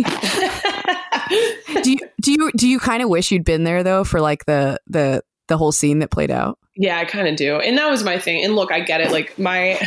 do 1.83 1.92
you 1.92 1.98
do 2.22 2.33
you 2.33 2.50
do 2.56 2.68
you 2.68 2.78
kind 2.78 3.02
of 3.02 3.09
wish 3.09 3.30
you'd 3.30 3.44
been 3.44 3.64
there 3.64 3.83
though 3.83 4.04
for 4.04 4.20
like 4.20 4.46
the 4.46 4.80
the 4.87 5.22
the 5.50 5.58
whole 5.58 5.72
scene 5.72 5.98
that 5.98 6.10
played 6.10 6.30
out? 6.30 6.58
Yeah, 6.76 6.98
I 6.98 7.04
kind 7.04 7.28
of 7.28 7.36
do, 7.36 7.56
and 7.56 7.76
that 7.76 7.90
was 7.90 8.02
my 8.02 8.18
thing. 8.18 8.42
And 8.42 8.56
look, 8.56 8.72
I 8.72 8.80
get 8.80 9.02
it. 9.02 9.12
Like 9.12 9.38
my, 9.38 9.78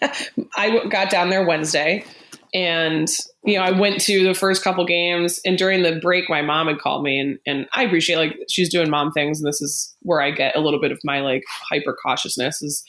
I 0.56 0.84
got 0.88 1.08
down 1.08 1.30
there 1.30 1.46
Wednesday 1.46 2.04
and, 2.52 3.08
you 3.44 3.54
know, 3.54 3.62
I 3.62 3.70
went 3.70 4.00
to 4.02 4.24
the 4.24 4.34
first 4.34 4.64
couple 4.64 4.84
games 4.84 5.40
and 5.44 5.56
during 5.56 5.82
the 5.82 6.00
break, 6.00 6.28
my 6.28 6.42
mom 6.42 6.66
had 6.66 6.78
called 6.78 7.04
me 7.04 7.20
and, 7.20 7.38
and 7.46 7.68
I 7.72 7.84
appreciate 7.84 8.16
like 8.16 8.36
she's 8.48 8.70
doing 8.70 8.90
mom 8.90 9.12
things. 9.12 9.40
And 9.40 9.46
this 9.46 9.62
is 9.62 9.94
where 10.00 10.20
I 10.20 10.32
get 10.32 10.56
a 10.56 10.60
little 10.60 10.80
bit 10.80 10.90
of 10.90 10.98
my 11.04 11.20
like 11.20 11.44
hyper 11.70 11.96
cautiousness 12.02 12.60
is, 12.60 12.84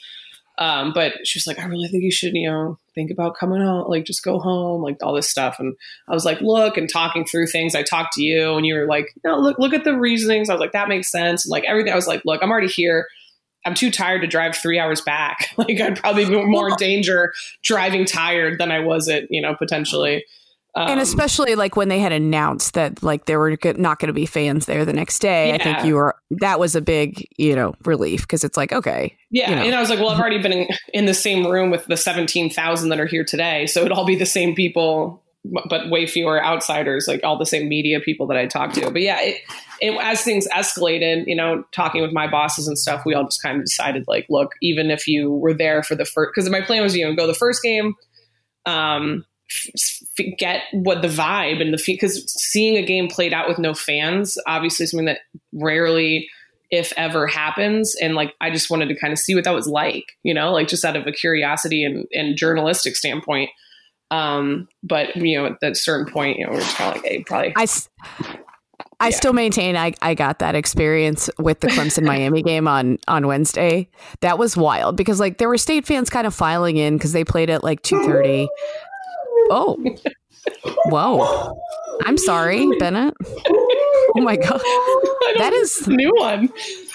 um, 0.60 0.94
but 0.94 1.26
she 1.26 1.38
was 1.38 1.48
like, 1.48 1.60
I 1.60 1.66
really 1.66 1.88
think 1.88 2.04
you 2.04 2.12
should, 2.12 2.34
you 2.34 2.50
know, 2.50 2.78
think 2.94 3.10
about 3.10 3.36
coming 3.36 3.62
home, 3.62 3.90
like 3.90 4.06
just 4.06 4.24
go 4.24 4.40
home, 4.40 4.84
like 4.84 4.98
all 5.02 5.14
this 5.14 5.30
stuff. 5.30 5.56
And 5.60 5.76
I 6.08 6.14
was 6.14 6.26
like, 6.26 6.42
look, 6.42 6.78
and 6.78 6.88
talking 6.88 7.26
through 7.26 7.48
things. 7.48 7.74
I 7.74 7.82
talked 7.82 8.14
to 8.14 8.22
you 8.24 8.56
and 8.56 8.66
you 8.66 8.76
were 8.76 8.86
like, 8.86 9.14
no, 9.24 9.40
look, 9.40 9.58
look 9.58 9.74
at 9.74 9.84
the 9.84 9.98
reasonings. 9.98 10.50
I 10.50 10.54
was 10.54 10.60
like, 10.60 10.74
that 10.74 10.90
makes 10.90 11.12
sense. 11.12 11.46
And 11.46 11.52
like 11.52 11.64
everything, 11.66 11.92
I 11.92 11.96
was 11.96 12.08
like, 12.08 12.22
look, 12.24 12.44
I'm 12.44 12.52
already 12.52 12.68
here. 12.68 13.08
I'm 13.66 13.74
too 13.74 13.90
tired 13.90 14.22
to 14.22 14.28
drive 14.28 14.56
three 14.56 14.78
hours 14.78 15.02
back. 15.02 15.48
like 15.58 15.82
I'd 15.82 15.98
probably 15.98 16.26
be 16.26 16.44
more 16.44 16.70
in 16.70 16.76
danger 16.76 17.34
driving 17.64 18.06
tired 18.06 18.60
than 18.60 18.72
I 18.72 18.82
was 18.82 19.10
at, 19.10 19.24
you 19.32 19.42
know, 19.42 19.56
potentially. 19.56 20.26
Um, 20.76 20.90
and 20.90 21.00
especially 21.00 21.54
like 21.54 21.76
when 21.76 21.90
they 21.90 22.00
had 22.00 22.12
announced 22.12 22.74
that 22.74 23.04
like 23.04 23.26
there 23.26 23.40
were 23.40 23.56
not 23.78 24.00
going 24.00 24.08
to 24.08 24.14
be 24.14 24.26
fans 24.26 24.66
there 24.66 24.86
the 24.86 24.94
next 24.94 25.20
day, 25.20 25.50
yeah. 25.50 25.56
I 25.56 25.58
think 25.60 25.86
you 25.86 25.96
were 25.96 26.16
that 26.32 26.60
was 26.60 26.76
a 26.76 26.82
big 26.82 27.28
you 27.38 27.56
know 27.56 27.76
relief 27.86 28.22
because 28.22 28.44
it's 28.44 28.58
like 28.58 28.72
okay, 28.72 29.16
yeah. 29.30 29.50
You 29.50 29.56
know. 29.56 29.62
And 29.64 29.76
I 29.76 29.80
was 29.80 29.90
like, 29.90 30.00
well, 30.00 30.10
I've 30.10 30.20
already 30.20 30.42
been 30.42 30.54
in, 30.54 30.68
in 30.94 31.06
the 31.06 31.14
same 31.14 31.46
room 31.46 31.70
with 31.70 31.86
the 31.86 31.98
seventeen 31.98 32.50
thousand 32.50 32.90
that 32.90 33.00
are 33.00 33.06
here 33.06 33.24
today, 33.24 33.68
so 33.68 33.82
it'd 33.82 33.92
all 33.92 34.06
be 34.06 34.16
the 34.16 34.26
same 34.26 34.56
people 34.56 35.24
but 35.46 35.90
way 35.90 36.06
fewer 36.06 36.44
outsiders, 36.44 37.08
like 37.08 37.22
all 37.24 37.38
the 37.38 37.46
same 37.46 37.68
media 37.68 38.00
people 38.00 38.28
that 38.28 38.38
I 38.38 38.46
talked 38.46 38.76
to. 38.76 38.90
But 38.92 39.02
yeah, 39.02 39.20
it, 39.20 39.42
it, 39.82 40.00
as 40.02 40.22
things 40.22 40.48
escalated, 40.48 41.26
you 41.28 41.36
know, 41.36 41.66
talking 41.74 42.02
with 42.02 42.14
my 42.14 42.28
bosses 42.28 42.68
and 42.68 42.78
stuff, 42.78 43.04
we 43.06 43.14
all 43.14 43.26
just 43.26 43.42
kind 43.42 43.58
of 43.58 43.66
decided, 43.66 44.06
like, 44.08 44.26
look, 44.30 44.54
even 44.62 44.90
if 44.90 45.08
you 45.08 45.32
were 45.32 45.54
there 45.54 45.84
for 45.84 45.96
the 45.96 46.06
first, 46.06 46.32
because 46.34 46.50
my 46.50 46.62
plan 46.62 46.82
was, 46.82 46.96
you 46.96 47.06
know, 47.06 47.14
go 47.14 47.28
the 47.28 47.34
first 47.34 47.62
game, 47.62 47.94
um, 48.66 49.26
f- 49.76 50.38
get 50.38 50.64
what 50.72 51.02
the 51.02 51.08
vibe 51.08 51.62
and 51.62 51.74
the 51.74 51.78
feel 51.78 51.96
because 51.96 52.32
seeing 52.32 52.78
a 52.78 52.86
game 52.86 53.08
played 53.08 53.34
out 53.34 53.48
with 53.48 53.60
no 53.60 53.74
fans, 53.74 54.38
obviously, 54.48 54.86
is 54.86 54.92
something 54.92 55.06
that 55.06 55.20
rarely 55.54 56.28
if 56.72 56.92
ever 56.98 57.28
happens 57.28 57.94
and 58.02 58.16
like 58.16 58.34
i 58.42 58.50
just 58.50 58.72
wanted 58.72 58.88
to 58.88 58.96
kind 58.96 59.14
of 59.14 59.20
see 59.20 59.36
what 59.36 59.44
that 59.44 59.54
was 59.54 59.68
like 59.68 60.06
you 60.24 60.34
know 60.34 60.52
like 60.52 60.68
just 60.68 60.84
out 60.84 60.96
of 60.96 61.06
a 61.06 61.12
curiosity 61.12 61.84
and, 61.84 62.08
and 62.14 62.36
journalistic 62.36 62.96
standpoint 62.96 63.52
um, 64.14 64.68
but 64.84 65.16
you 65.16 65.38
know, 65.38 65.48
at 65.48 65.60
that 65.62 65.76
certain 65.76 66.12
point, 66.12 66.38
you 66.38 66.46
know, 66.46 66.52
we're 66.52 66.60
just 66.60 66.78
kind 66.78 66.96
of 66.96 67.02
like, 67.02 67.12
hey, 67.12 67.24
probably. 67.24 67.54
I, 67.56 67.66
I 69.00 69.08
yeah. 69.08 69.16
still 69.16 69.34
maintain 69.34 69.76
I, 69.76 69.94
I 70.04 70.14
got 70.14 70.38
that 70.38 70.54
experience 70.54 71.32
with 71.40 71.62
the 71.62 71.68
Clemson 71.68 72.04
Miami 72.06 72.44
game 72.44 72.68
on 72.68 73.00
on 73.08 73.26
Wednesday. 73.26 73.90
That 74.22 74.38
was 74.38 74.56
wild 74.56 74.98
because 74.98 75.20
like 75.20 75.40
there 75.40 75.50
were 75.50 75.58
state 75.58 75.88
fans 75.88 76.12
kind 76.12 76.28
of 76.28 76.36
filing 76.36 76.78
in 76.78 76.96
because 76.96 77.12
they 77.12 77.24
played 77.24 77.50
at 77.50 77.64
like 77.64 77.82
two 77.82 78.04
thirty. 78.06 78.48
Oh, 79.50 79.78
whoa! 80.86 81.54
I'm 82.06 82.18
sorry, 82.18 82.68
Bennett. 82.80 83.14
Oh 84.16 84.22
my 84.22 84.36
god, 84.36 84.62
that 85.38 85.54
is 85.54 85.88
new 85.88 86.12
one. 86.18 86.50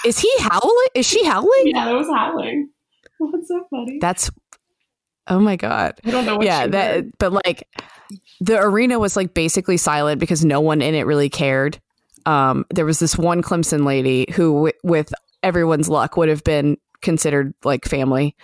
Is 0.05 0.19
he 0.19 0.31
howling? 0.41 0.87
Is 0.95 1.07
she 1.07 1.25
howling? 1.25 1.63
Yeah, 1.67 1.87
that 1.87 1.95
was 1.95 2.09
howling. 2.09 2.71
What's 3.19 3.49
so 3.49 3.65
funny? 3.71 3.99
That's 4.01 4.31
Oh 5.27 5.41
my 5.41 5.57
god. 5.57 6.01
I 6.05 6.11
don't 6.11 6.25
know 6.25 6.41
Yeah, 6.41 6.67
that 6.69 6.95
heard. 6.95 7.11
but 7.19 7.33
like 7.33 7.69
the 8.41 8.59
arena 8.61 8.99
was 8.99 9.17
like 9.17 9.35
basically 9.35 9.77
silent 9.77 10.21
because 10.21 10.45
no 10.45 10.61
one 10.61 10.81
in 10.81 10.95
it 10.95 11.05
really 11.07 11.29
cared. 11.29 11.81
Um 12.27 12.65
there 12.73 12.87
was 12.87 12.99
this 12.99 13.19
one 13.19 13.43
Clemson 13.43 13.85
lady 13.85 14.27
who 14.35 14.55
w- 14.55 14.73
with 14.85 15.13
everyone's 15.43 15.89
luck 15.89 16.17
would 16.17 16.29
have 16.29 16.45
been 16.45 16.79
considered 17.01 17.55
like 17.65 17.85
family 17.85 18.35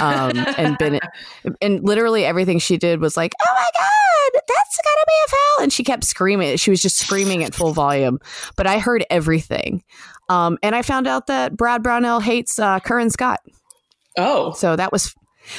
um 0.00 0.32
and 0.56 0.76
been 0.78 0.98
and 1.62 1.84
literally 1.84 2.24
everything 2.24 2.58
she 2.58 2.76
did 2.76 3.00
was 3.00 3.16
like 3.16 3.32
oh 3.40 3.54
my 3.54 3.68
god 3.74 4.42
that's 4.46 4.78
gonna 4.84 5.04
be 5.06 5.12
a 5.24 5.28
foul. 5.28 5.62
And 5.64 5.72
she 5.72 5.84
kept 5.84 6.04
screaming 6.04 6.56
she 6.56 6.70
was 6.70 6.82
just 6.82 6.98
screaming 6.98 7.42
at 7.42 7.54
full 7.54 7.72
volume. 7.72 8.18
But 8.56 8.66
i 8.66 8.78
heard 8.78 9.04
everything. 9.10 9.82
Um 10.28 10.58
and 10.62 10.74
i 10.74 10.82
found 10.82 11.06
out 11.06 11.26
that 11.28 11.56
brad 11.56 11.82
brownell 11.82 12.20
hates 12.20 12.58
uh 12.58 12.80
curran 12.80 13.10
scott. 13.10 13.40
Oh. 14.16 14.52
So 14.52 14.76
that 14.76 14.92
was 14.92 15.14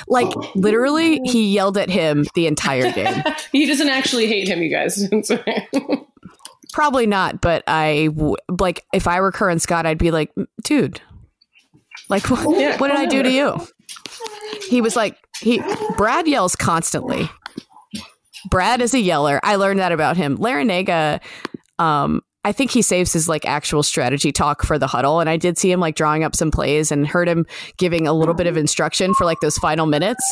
like 0.08 0.34
literally, 0.56 1.20
he 1.24 1.54
yelled 1.54 1.78
at 1.78 1.90
him 1.90 2.26
the 2.36 2.48
entire 2.48 2.92
game. 2.92 3.24
he 3.52 3.66
doesn't 3.66 3.90
actually 3.90 4.28
hate 4.28 4.48
him, 4.48 4.62
you 4.62 4.70
guys. 4.70 5.08
Probably 6.74 7.06
not, 7.06 7.42
but 7.42 7.64
I 7.68 8.08
w- 8.08 8.38
like 8.60 8.86
if 8.94 9.08
I 9.08 9.20
were 9.20 9.32
Curran 9.32 9.60
Scott, 9.60 9.86
I'd 9.86 9.98
be 9.98 10.12
like, 10.12 10.32
dude, 10.64 11.02
like 12.12 12.30
what, 12.30 12.80
what 12.80 12.88
did 12.90 12.98
I 12.98 13.06
do 13.08 13.24
to 13.24 13.32
you? 13.32 13.60
He 14.70 14.82
was 14.82 14.96
like, 14.96 15.18
he 15.42 15.62
Brad 15.98 16.28
yells 16.28 16.56
constantly. 16.56 17.30
Brad 18.50 18.82
is 18.82 18.94
a 18.94 19.00
yeller. 19.00 19.40
I 19.44 19.56
learned 19.56 19.80
that 19.80 19.92
about 19.92 20.18
him. 20.18 20.38
Larrañaga, 20.38 21.22
um, 21.80 22.22
I 22.44 22.52
think 22.52 22.72
he 22.72 22.82
saves 22.82 23.14
his 23.14 23.30
like 23.30 23.46
actual 23.46 23.84
strategy 23.84 24.32
talk 24.32 24.64
for 24.64 24.80
the 24.80 24.88
huddle. 24.88 25.20
And 25.20 25.30
I 25.30 25.38
did 25.38 25.58
see 25.58 25.72
him 25.72 25.80
like 25.80 25.96
drawing 25.96 26.24
up 26.24 26.36
some 26.36 26.52
plays 26.52 26.92
and 26.92 27.08
heard 27.08 27.30
him 27.30 27.46
giving 27.78 28.08
a 28.08 28.14
little 28.14 28.34
bit 28.34 28.48
of 28.48 28.58
instruction 28.58 29.14
for 29.14 29.26
like 29.26 29.40
those 29.42 29.58
final 29.58 29.86
minutes. 29.86 30.24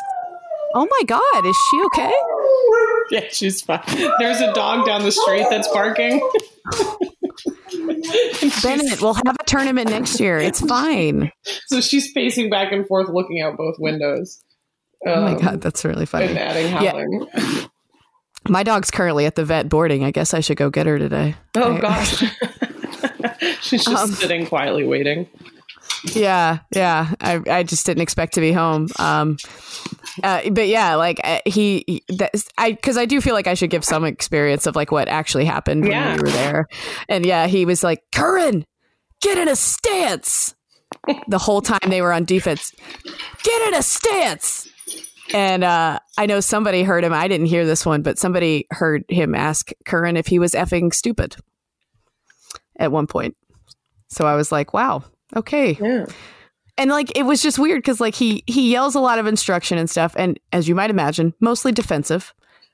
Oh 0.76 0.88
my 0.90 1.04
God, 1.06 1.46
is 1.46 1.58
she 1.70 1.82
okay? 1.86 2.12
Yeah, 3.12 3.26
she's 3.32 3.60
fine. 3.62 3.82
There's 4.20 4.40
a 4.40 4.54
dog 4.54 4.86
down 4.86 5.02
the 5.02 5.12
street 5.12 5.48
that's 5.50 5.68
barking. 5.70 6.20
Bennett, 8.62 9.02
we'll 9.02 9.16
have 9.16 9.36
a 9.40 9.44
tournament 9.46 9.90
next 9.90 10.20
year. 10.20 10.38
It's 10.38 10.62
fine. 10.62 11.32
So 11.66 11.82
she's 11.82 12.14
pacing 12.14 12.52
back 12.52 12.72
and 12.72 12.86
forth, 12.86 13.10
looking 13.10 13.42
out 13.42 13.58
both 13.58 13.78
windows. 13.80 14.40
Um, 15.08 15.14
oh 15.14 15.22
my 15.22 15.32
um, 15.32 15.38
god, 15.42 15.62
that's 15.62 15.84
really 15.84 16.06
funny. 16.06 16.28
And 16.28 16.38
adding 16.38 16.72
howling. 16.72 17.28
Yeah. 17.36 17.66
My 18.48 18.64
dog's 18.64 18.92
currently 18.92 19.26
at 19.26 19.36
the 19.36 19.44
vet 19.44 19.70
boarding. 19.70 20.04
I 20.04 20.12
guess 20.12 20.34
I 20.34 20.40
should 20.40 20.58
go 20.58 20.70
get 20.70 20.86
her 20.86 21.00
today. 21.00 21.36
Oh 21.56 21.76
I, 21.76 21.82
gosh. 21.82 22.24
She's 23.62 23.86
just 23.86 24.04
um, 24.04 24.12
sitting 24.12 24.46
quietly 24.46 24.86
waiting. 24.86 25.28
Yeah, 26.04 26.60
yeah. 26.74 27.14
I, 27.20 27.42
I 27.50 27.64
just 27.64 27.86
didn't 27.86 28.02
expect 28.02 28.34
to 28.36 28.42
be 28.42 28.52
home. 28.52 28.88
Um, 28.98 29.38
uh, 30.24 30.50
but 30.50 30.68
yeah, 30.68 30.96
like 30.96 31.20
uh, 31.24 31.40
he, 31.46 31.84
he 31.88 32.04
that's, 32.10 32.48
I 32.58 32.72
because 32.72 32.98
I 32.98 33.06
do 33.06 33.20
feel 33.22 33.34
like 33.34 33.48
I 33.48 33.54
should 33.54 33.70
give 33.70 33.84
some 33.84 34.06
experience 34.06 34.66
of 34.66 34.76
like 34.76 34.92
what 34.92 35.08
actually 35.08 35.46
happened 35.46 35.86
Yeah. 35.86 36.10
when 36.10 36.18
we 36.18 36.24
were 36.24 36.30
there. 36.30 36.68
And 37.08 37.26
yeah, 37.26 37.48
he 37.48 37.66
was 37.66 37.84
like, 37.84 38.04
"Curran, 38.14 38.66
get 39.22 39.38
in 39.38 39.48
a 39.48 39.56
stance." 39.56 40.56
the 41.28 41.38
whole 41.38 41.62
time 41.62 41.80
they 41.88 42.02
were 42.02 42.12
on 42.12 42.26
defense, 42.26 42.74
get 43.44 43.68
in 43.68 43.76
a 43.76 43.84
stance. 43.84 44.68
And 45.34 45.64
uh, 45.64 46.00
I 46.18 46.26
know 46.26 46.40
somebody 46.40 46.82
heard 46.82 47.04
him. 47.04 47.14
I 47.14 47.28
didn't 47.28 47.46
hear 47.46 47.66
this 47.66 47.86
one, 47.86 48.02
but 48.02 48.18
somebody 48.18 48.66
heard 48.72 49.06
him 49.08 49.36
ask 49.36 49.70
Curran 49.86 50.18
if 50.18 50.26
he 50.28 50.40
was 50.40 50.54
effing 50.54 50.92
stupid 50.94 51.36
at 52.80 52.92
one 52.92 53.06
point. 53.06 53.38
So 54.10 54.26
I 54.26 54.36
was 54.36 54.52
like, 54.52 54.74
"Wow, 54.74 55.04
okay." 55.36 55.78
Yeah. 55.80 56.06
and 56.78 56.90
like 56.90 57.12
it 57.18 57.24
was 57.24 57.42
just 57.42 57.60
weird 57.60 57.80
because 57.80 58.00
like 58.00 58.16
he 58.16 58.44
he 58.48 58.72
yells 58.72 58.96
a 58.96 59.00
lot 59.00 59.20
of 59.20 59.28
instruction 59.28 59.78
and 59.78 59.90
stuff 59.90 60.14
and 60.18 60.40
as 60.54 60.68
you 60.68 60.76
might 60.76 60.90
imagine 60.90 61.34
mostly 61.40 61.72
defensive 61.72 62.34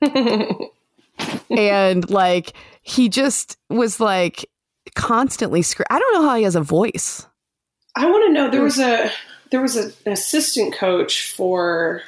and 1.50 2.08
like 2.10 2.52
he 2.82 3.08
just 3.08 3.56
was 3.68 3.98
like 3.98 4.48
constantly 4.94 5.62
scr- 5.62 5.82
i 5.90 5.98
don't 5.98 6.14
know 6.14 6.28
how 6.28 6.36
he 6.36 6.44
has 6.44 6.54
a 6.54 6.60
voice 6.62 7.26
I 7.96 8.10
want 8.10 8.26
to 8.26 8.32
know. 8.32 8.50
There 8.50 8.62
was 8.62 8.78
a 8.78 9.10
there 9.50 9.62
was 9.62 9.76
a, 9.76 9.84
an 10.04 10.12
assistant 10.12 10.74
coach 10.74 11.32
for 11.32 12.02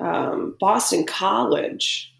um, 0.00 0.56
Boston 0.58 1.06
College 1.06 2.12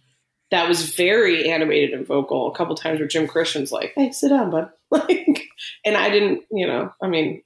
that 0.50 0.68
was 0.68 0.94
very 0.94 1.50
animated 1.50 1.92
and 1.92 2.06
vocal. 2.06 2.50
A 2.50 2.54
couple 2.54 2.76
times 2.76 3.00
where 3.00 3.08
Jim 3.08 3.26
Christian's 3.26 3.72
like, 3.72 3.92
"Hey, 3.96 4.12
sit 4.12 4.28
down, 4.28 4.50
bud," 4.50 4.70
like, 4.92 5.48
and 5.84 5.96
I 5.96 6.10
didn't. 6.10 6.44
You 6.52 6.68
know, 6.68 6.92
I 7.02 7.08
mean, 7.08 7.42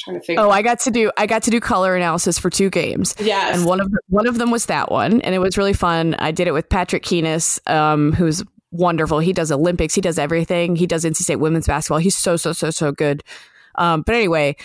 trying 0.00 0.18
to 0.20 0.26
think. 0.26 0.38
oh 0.40 0.50
i 0.50 0.62
got 0.62 0.80
to 0.80 0.90
do 0.90 1.10
i 1.16 1.26
got 1.26 1.42
to 1.44 1.50
do 1.50 1.60
color 1.60 1.94
analysis 1.96 2.38
for 2.38 2.50
two 2.50 2.70
games. 2.70 3.14
Yes, 3.20 3.56
and 3.56 3.66
one 3.66 3.80
of 3.80 3.92
one 4.08 4.26
of 4.26 4.38
them 4.38 4.50
was 4.50 4.66
that 4.66 4.90
one 4.90 5.20
and 5.22 5.34
it 5.34 5.38
was 5.38 5.56
really 5.58 5.72
fun. 5.72 6.14
I 6.18 6.30
did 6.32 6.48
it 6.48 6.52
with 6.52 6.68
patrick 6.68 7.02
Kinas 7.02 7.58
um, 7.70 8.12
who's 8.12 8.42
wonderful. 8.72 9.18
He 9.18 9.32
does 9.32 9.50
olympics. 9.50 9.94
He 9.94 10.00
does 10.00 10.18
everything. 10.18 10.76
He 10.76 10.86
does 10.86 11.04
nc 11.04 11.16
state 11.16 11.36
women's 11.36 11.66
basketball. 11.66 11.98
He's 11.98 12.16
so 12.16 12.36
so 12.36 12.52
so 12.52 12.70
so 12.70 12.92
good. 12.92 13.22
Um, 13.76 14.02
but 14.02 14.14
anyway 14.14 14.56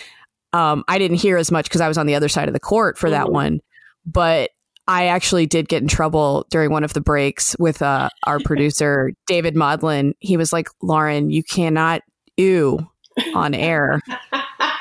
um, 0.52 0.84
i 0.88 0.98
didn't 0.98 1.18
hear 1.18 1.36
as 1.36 1.50
much 1.50 1.64
because 1.66 1.80
i 1.80 1.88
was 1.88 1.98
on 1.98 2.06
the 2.06 2.14
other 2.14 2.28
side 2.28 2.48
of 2.48 2.54
the 2.54 2.60
court 2.60 2.96
for 2.98 3.10
that 3.10 3.26
Mhm. 3.26 3.32
one. 3.32 3.60
But 4.04 4.50
i 4.88 5.06
actually 5.06 5.46
did 5.46 5.68
get 5.68 5.82
in 5.82 5.88
trouble 5.88 6.46
during 6.50 6.70
one 6.70 6.84
of 6.84 6.92
the 6.92 7.00
breaks 7.00 7.56
with 7.58 7.82
uh, 7.82 8.08
our 8.24 8.38
producer 8.44 9.12
david 9.26 9.54
modlin. 9.56 10.12
He 10.20 10.36
was 10.36 10.52
like 10.52 10.68
lauren 10.82 11.30
you 11.30 11.42
cannot 11.42 12.02
ew 12.36 12.86
on 13.34 13.54
air 13.54 14.00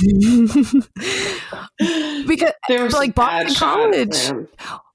because 2.26 2.52
there 2.68 2.84
was 2.84 2.92
like 2.94 3.14
Boston 3.14 3.54
College. 3.54 4.48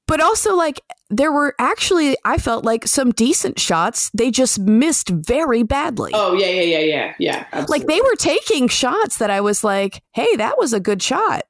but 0.07 0.21
also 0.21 0.55
like 0.55 0.81
there 1.09 1.31
were 1.31 1.53
actually 1.59 2.15
i 2.25 2.37
felt 2.37 2.63
like 2.65 2.87
some 2.87 3.11
decent 3.11 3.59
shots 3.59 4.09
they 4.13 4.31
just 4.31 4.59
missed 4.59 5.09
very 5.09 5.63
badly 5.63 6.11
Oh 6.13 6.33
yeah, 6.33 6.47
yeah, 6.47 6.61
yeah, 6.79 7.13
yeah, 7.19 7.45
yeah. 7.53 7.65
like 7.67 7.85
they 7.87 8.01
were 8.01 8.15
taking 8.17 8.67
shots 8.67 9.17
that 9.19 9.29
i 9.29 9.41
was 9.41 9.63
like 9.63 10.01
hey 10.13 10.35
that 10.37 10.57
was 10.57 10.73
a 10.73 10.79
good 10.79 11.01
shot 11.01 11.43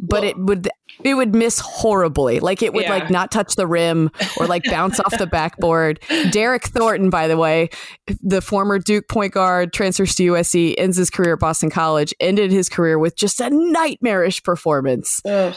but 0.00 0.22
Well- 0.22 0.30
it 0.30 0.38
would 0.38 0.68
it 1.02 1.14
would 1.14 1.34
miss 1.34 1.58
horribly. 1.58 2.40
Like 2.40 2.62
it 2.62 2.72
would 2.72 2.84
Yeah. 2.84 2.90
like 2.90 3.10
not 3.10 3.30
touch 3.32 3.56
the 3.56 3.66
rim 3.66 4.10
or 4.38 4.46
like 4.46 4.64
bounce 4.64 5.00
off 5.00 5.16
the 5.18 5.26
backboard. 5.26 6.00
Derryck 6.30 6.64
thornton 6.64 7.10
by 7.10 7.26
the 7.28 7.36
way 7.36 7.70
the 8.22 8.40
former 8.40 8.78
duke 8.78 9.08
point 9.08 9.32
guard 9.32 9.72
transfers 9.72 10.14
to 10.16 10.22
usc 10.32 10.74
ends 10.78 10.96
his 10.96 11.10
career 11.10 11.34
at 11.34 11.40
boston 11.40 11.70
college 11.70 12.14
ended 12.20 12.50
his 12.52 12.68
career 12.68 12.98
with 12.98 13.16
just 13.16 13.40
a 13.40 13.50
nightmarish 13.50 14.42
performance. 14.42 15.20
Uh, 15.24 15.52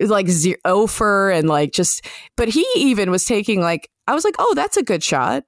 like 0.00 0.28
zero 0.28 0.56
offer 0.64 1.30
and 1.30 1.48
like 1.48 1.72
just 1.72 2.04
but 2.36 2.48
he 2.48 2.66
even 2.74 3.10
was 3.10 3.24
taking 3.24 3.60
like 3.60 3.88
i 4.06 4.14
was 4.14 4.24
like 4.24 4.34
oh 4.38 4.52
that's 4.54 4.76
a 4.76 4.82
good 4.82 5.02
shot. 5.02 5.44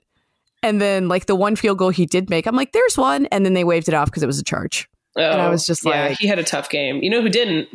And 0.63 0.81
then 0.81 1.09
like 1.09 1.27
the 1.27 1.37
one 1.37 1.55
field 1.57 1.79
goal 1.79 1.91
he 1.91 2.07
did 2.07 2.31
make 2.31 2.47
i'm 2.47 2.57
like 2.57 2.73
there's 2.73 2.97
one. 2.97 3.27
And 3.27 3.45
then 3.45 3.55
they 3.55 3.65
waved 3.65 3.89
it 3.89 3.95
off 3.95 4.07
because 4.07 4.23
it 4.23 4.27
was 4.27 4.39
a 4.39 4.45
charge. 4.45 4.89
And 5.17 5.41
I 5.41 5.47
Oh, 5.47 5.51
was 5.51 5.65
just 5.65 5.85
yeah, 5.85 6.09
like- 6.09 6.19
he 6.19 6.27
had 6.27 6.39
a 6.39 6.45
tough 6.45 6.69
game. 6.69 7.03
You 7.03 7.09
know 7.11 7.23
who 7.23 7.29
didn't? 7.31 7.69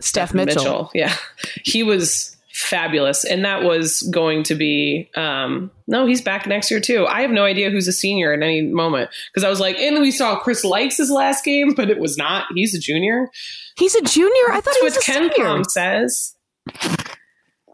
Steph 0.00 0.34
mitchell, 0.34 0.90
Yeah, 0.94 1.14
he 1.64 1.82
was 1.82 2.36
fabulous, 2.54 3.24
and 3.24 3.44
that 3.44 3.62
was 3.62 4.02
going 4.12 4.42
to 4.44 4.54
be. 4.54 5.08
Um, 5.16 5.70
no, 5.86 6.06
he's 6.06 6.20
back 6.20 6.46
next 6.46 6.70
year 6.70 6.80
too. 6.80 7.06
I 7.06 7.22
have 7.22 7.30
no 7.30 7.44
idea 7.44 7.70
who's 7.70 7.88
a 7.88 7.92
senior 7.92 8.32
at 8.32 8.42
any 8.42 8.62
moment 8.62 9.10
because 9.32 9.44
I 9.44 9.48
was 9.50 9.60
like, 9.60 9.76
and 9.78 10.00
we 10.00 10.10
saw 10.10 10.38
Chris 10.38 10.64
Lykes 10.64 10.96
his 10.98 11.10
last 11.10 11.44
game, 11.44 11.74
but 11.74 11.88
it 11.90 11.98
was 11.98 12.16
not. 12.18 12.46
He's 12.54 12.74
a 12.74 12.78
junior. 12.80 13.30
he's 13.78 13.94
a 13.94 14.02
junior 14.02 14.50
i 14.50 14.60
thought 14.60 14.64
That's 14.64 14.76
he 14.78 14.84
what 14.84 14.94
was 14.94 14.96
a 14.96 15.00
Ken 15.00 15.30
senior 15.34 15.46
Palm 15.48 15.64
says. 15.64 16.34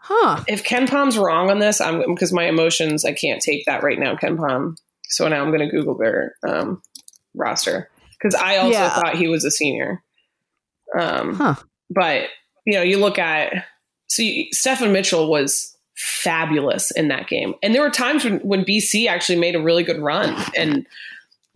huh 0.00 0.42
If 0.46 0.64
KenPom's 0.64 1.18
wrong 1.18 1.50
on 1.50 1.58
this, 1.58 1.80
I'm 1.80 2.02
because 2.14 2.32
my 2.32 2.44
emotions, 2.44 3.04
I 3.04 3.12
can't 3.12 3.42
take 3.42 3.64
that 3.66 3.82
right 3.82 3.98
now, 3.98 4.14
KenPom. 4.16 4.76
So 5.10 5.26
now 5.28 5.42
I'm 5.42 5.50
going 5.50 5.66
to 5.68 5.74
Google 5.74 5.96
their 5.96 6.34
um, 6.46 6.82
roster 7.34 7.88
because 8.12 8.34
I 8.34 8.58
also 8.58 8.72
Yeah. 8.72 8.94
thought 8.94 9.16
he 9.16 9.28
was 9.28 9.44
a 9.44 9.50
senior. 9.50 10.02
Um, 10.98 11.34
Huh. 11.34 11.54
But 11.90 12.28
you 12.66 12.74
know, 12.74 12.82
you 12.82 12.98
look 12.98 13.18
at 13.18 13.64
so 14.08 14.22
you, 14.22 14.46
Steffon 14.54 14.92
Mitchell 14.92 15.30
was 15.30 15.74
fabulous 15.96 16.90
in 16.92 17.08
that 17.08 17.28
game, 17.28 17.54
and 17.62 17.74
there 17.74 17.82
were 17.82 17.90
times 17.90 18.24
when 18.24 18.38
when 18.40 18.64
BC 18.64 19.06
actually 19.08 19.38
made 19.38 19.54
a 19.54 19.62
really 19.62 19.82
good 19.82 20.00
run 20.00 20.36
and 20.56 20.86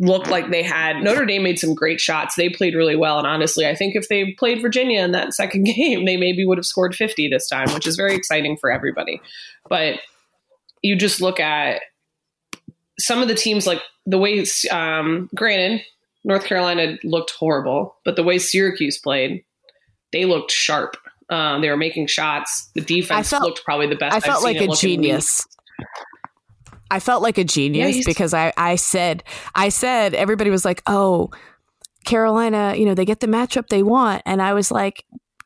looked 0.00 0.28
like 0.28 0.50
they 0.50 0.62
had 0.62 1.02
Notre 1.02 1.24
Dame 1.24 1.44
made 1.44 1.58
some 1.58 1.74
great 1.74 2.00
shots. 2.00 2.34
They 2.34 2.48
played 2.48 2.74
really 2.74 2.96
well, 2.96 3.18
and 3.18 3.26
honestly, 3.26 3.66
I 3.66 3.74
think 3.74 3.94
if 3.94 4.08
they 4.08 4.32
played 4.32 4.60
Virginia 4.60 5.02
in 5.02 5.12
that 5.12 5.34
second 5.34 5.64
game, 5.64 6.04
they 6.04 6.16
maybe 6.16 6.44
would 6.44 6.58
have 6.58 6.66
scored 6.66 6.94
50 6.94 7.28
this 7.28 7.48
time, 7.48 7.72
which 7.74 7.86
is 7.86 7.96
very 7.96 8.14
exciting 8.14 8.56
for 8.56 8.70
everybody. 8.70 9.20
But 9.68 10.00
you 10.82 10.96
just 10.96 11.20
look 11.20 11.38
at 11.38 11.82
some 12.98 13.22
of 13.22 13.28
the 13.28 13.34
teams, 13.34 13.66
like 13.66 13.80
the 14.06 14.18
way, 14.18 14.44
um, 14.70 15.30
granted, 15.34 15.82
North 16.24 16.44
Carolina 16.44 16.98
looked 17.04 17.32
horrible, 17.32 17.96
but 18.04 18.16
the 18.16 18.22
way 18.22 18.38
Syracuse 18.38 18.98
played, 18.98 19.44
they 20.12 20.24
looked 20.24 20.50
sharp. 20.50 20.96
Um, 21.30 21.62
they 21.62 21.70
were 21.70 21.76
making 21.76 22.08
shots. 22.08 22.70
The 22.74 22.82
defense 22.82 23.30
felt- 23.30 23.42
looked 23.42 23.64
probably 23.64 23.86
the 23.86 23.96
best. 23.96 24.14
I 24.14 24.20
felt 24.20 24.42
like 24.42 24.56
a 24.56 24.60
look 24.60 24.64
in 24.64 24.68
weeks. 24.70 24.80
genius. 24.80 25.46
I 26.90 27.00
felt 27.00 27.22
like 27.22 27.38
a 27.38 27.44
genius 27.44 27.94
he's- 27.94 28.04
because 28.06 28.34
I, 28.34 28.52
I 28.56 28.76
said 28.76 29.24
I 29.54 29.70
said 29.70 30.14
everybody 30.14 30.50
was 30.50 30.64
like, 30.64 30.82
"Oh, 30.86 31.30
Carolina, 32.04 32.74
you 32.76 32.84
know, 32.84 32.94
they 32.94 33.04
get 33.04 33.20
the 33.20 33.26
matchup 33.26 33.68
they 33.68 33.82
want." 33.82 34.22
And 34.26 34.42
I 34.42 34.52
was 34.52 34.70
like, 34.70 35.04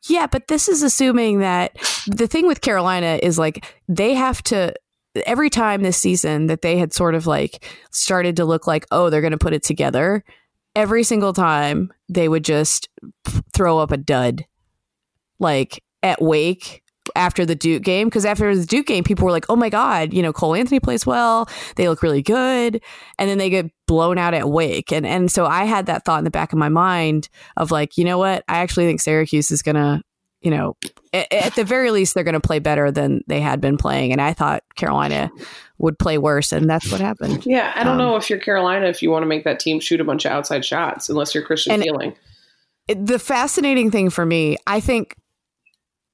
"Yeah, 0.09 0.27
but 0.27 0.47
this 0.47 0.67
is 0.67 0.83
assuming 0.83 1.39
that 1.39 1.77
the 2.07 2.27
thing 2.27 2.47
with 2.47 2.61
Carolina 2.61 3.19
is 3.23 3.39
like 3.39 3.65
they 3.87 4.13
have 4.13 4.43
to 4.43 4.73
every 5.25 5.49
time 5.49 5.83
this 5.83 5.97
season 5.97 6.47
that 6.47 6.61
they 6.61 6.77
had 6.77 6.93
sort 6.93 7.15
of 7.15 7.25
like 7.27 7.65
started 7.91 8.35
to 8.35 8.45
look 8.45 8.67
like, 8.67 8.85
"Oh, 8.91 9.09
they're 9.09 9.21
going 9.21 9.31
to 9.31 9.37
put 9.37 9.53
it 9.53 9.63
together." 9.63 10.25
Every 10.75 11.03
single 11.03 11.33
time 11.33 11.91
they 12.09 12.27
would 12.27 12.43
just 12.43 12.89
throw 13.55 13.79
up 13.79 13.91
a 13.91 13.97
dud. 13.97 14.45
Like 15.39 15.83
at 16.03 16.21
Wake 16.21 16.83
after 17.15 17.45
the 17.45 17.55
Duke 17.55 17.83
game 17.83 18.07
because 18.07 18.25
after 18.25 18.53
the 18.53 18.65
Duke 18.65 18.85
game, 18.85 19.03
people 19.03 19.25
were 19.25 19.31
like, 19.31 19.45
"Oh 19.49 19.55
my 19.55 19.69
god, 19.69 20.13
you 20.13 20.21
know, 20.21 20.33
Cole 20.33 20.55
Anthony 20.55 20.79
plays 20.79 21.05
well. 21.05 21.47
They 21.75 21.87
look 21.87 22.03
really 22.03 22.21
good," 22.21 22.81
and 23.17 23.29
then 23.29 23.37
they 23.37 23.49
get 23.49 23.71
blown 23.87 24.17
out 24.17 24.33
at 24.33 24.49
Wake, 24.49 24.91
and 24.91 25.05
and 25.05 25.31
so 25.31 25.45
I 25.45 25.63
had 25.65 25.85
that 25.85 26.03
thought 26.05 26.17
in 26.19 26.25
the 26.25 26.31
back 26.31 26.51
of 26.53 26.59
my 26.59 26.69
mind 26.69 27.29
of 27.55 27.71
like, 27.71 27.97
you 27.97 28.03
know 28.03 28.17
what? 28.17 28.43
I 28.47 28.57
actually 28.57 28.85
think 28.87 28.99
Syracuse 28.99 29.51
is 29.51 29.61
gonna, 29.61 30.01
you 30.41 30.51
know, 30.51 30.75
at, 31.13 31.31
at 31.31 31.55
the 31.55 31.63
very 31.63 31.91
least, 31.91 32.13
they're 32.13 32.23
gonna 32.25 32.41
play 32.41 32.59
better 32.59 32.91
than 32.91 33.21
they 33.27 33.39
had 33.39 33.61
been 33.61 33.77
playing, 33.77 34.11
and 34.11 34.19
I 34.21 34.33
thought 34.33 34.63
Carolina 34.75 35.29
would 35.77 35.97
play 35.97 36.17
worse, 36.17 36.51
and 36.51 36.69
that's 36.69 36.91
what 36.91 36.99
happened. 36.99 37.45
Yeah, 37.45 37.71
I 37.75 37.83
don't 37.83 37.93
Um, 37.93 37.99
know 37.99 38.15
if 38.17 38.29
you're 38.29 38.39
Carolina 38.39 38.87
if 38.87 39.01
you 39.01 39.11
want 39.11 39.23
to 39.23 39.27
make 39.27 39.43
that 39.45 39.59
team 39.59 39.79
shoot 39.79 40.01
a 40.01 40.03
bunch 40.03 40.25
of 40.25 40.31
outside 40.31 40.65
shots, 40.65 41.07
unless 41.09 41.33
you're 41.33 41.43
Christian 41.45 41.79
Keeling. 41.81 42.15
The 42.87 43.19
fascinating 43.19 43.91
thing 43.91 44.09
for 44.09 44.25
me, 44.25 44.57
I 44.65 44.79
think 44.79 45.15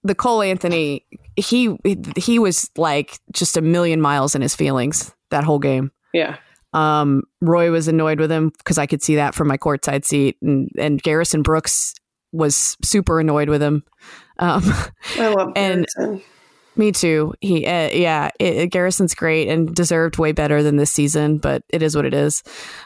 the 0.03 0.15
Cole 0.15 0.41
Anthony, 0.41 1.05
he 1.35 1.75
he 2.17 2.39
was 2.39 2.69
like 2.77 3.19
just 3.31 3.57
a 3.57 3.61
million 3.61 4.01
miles 4.01 4.35
in 4.35 4.41
his 4.41 4.55
feelings 4.55 5.13
that 5.31 5.43
whole 5.43 5.59
game. 5.59 5.91
Yeah, 6.13 6.37
Um, 6.73 7.23
Roy 7.41 7.71
was 7.71 7.87
annoyed 7.87 8.19
with 8.19 8.31
him 8.31 8.51
because 8.57 8.77
I 8.77 8.85
could 8.85 9.01
see 9.01 9.15
that 9.15 9.33
from 9.33 9.47
my 9.47 9.57
courtside 9.57 10.05
seat, 10.05 10.37
and 10.41 10.69
and 10.77 11.01
Garrison 11.01 11.41
Brooks 11.41 11.93
was 12.31 12.75
super 12.83 13.19
annoyed 13.19 13.49
with 13.49 13.61
him. 13.61 13.83
Um, 14.39 14.63
I 15.19 15.27
love 15.29 15.53
And- 15.55 15.85
Garrison. 15.97 16.21
me 16.75 16.91
too. 16.91 17.33
He, 17.41 17.65
uh, 17.67 17.89
yeah, 17.91 18.29
it, 18.39 18.67
Garrison's 18.71 19.13
great 19.15 19.47
and 19.47 19.73
deserved 19.73 20.17
way 20.17 20.31
better 20.31 20.63
than 20.63 20.75
this 20.77 20.91
season, 20.91 21.37
but 21.37 21.61
it 21.69 21.83
is 21.83 21.95
what 21.95 22.05
it 22.05 22.13
is. 22.15 22.41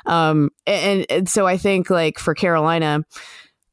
Um, 0.06 0.50
and, 0.66 1.06
and 1.10 1.30
so 1.30 1.48
I 1.48 1.58
think 1.58 1.90
like 1.90 2.20
for 2.20 2.36
Carolina, 2.36 3.04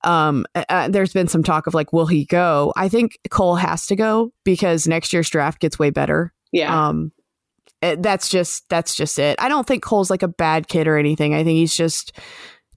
um, 0.07 0.44
uh, 0.55 0.88
there's 0.88 1.12
been 1.12 1.28
some 1.28 1.42
talk 1.42 1.66
of 1.66 1.74
like, 1.74 1.92
will 1.92 2.07
he 2.07 2.24
go? 2.24 2.72
I 2.76 2.88
think 2.88 3.18
Cole 3.30 3.57
has 3.57 3.86
to 3.88 3.96
go 3.96 4.32
because 4.44 4.86
next 4.86 5.12
year's 5.12 5.30
draft 5.30 5.61
gets 5.61 5.78
way 5.78 5.90
better. 5.90 6.32
Yeah, 6.52 6.88
Um, 6.88 7.12
that's 7.80 8.28
just 8.28 8.68
that's 8.68 8.94
just 8.94 9.18
it. 9.18 9.36
I 9.40 9.48
don't 9.48 9.66
think 9.66 9.82
Cole's 9.82 10.11
like 10.11 10.22
a 10.22 10.28
bad 10.28 10.68
kid 10.68 10.86
or 10.86 10.96
anything. 10.96 11.34
I 11.34 11.44
think 11.44 11.57
he's 11.57 11.76
just 11.76 12.12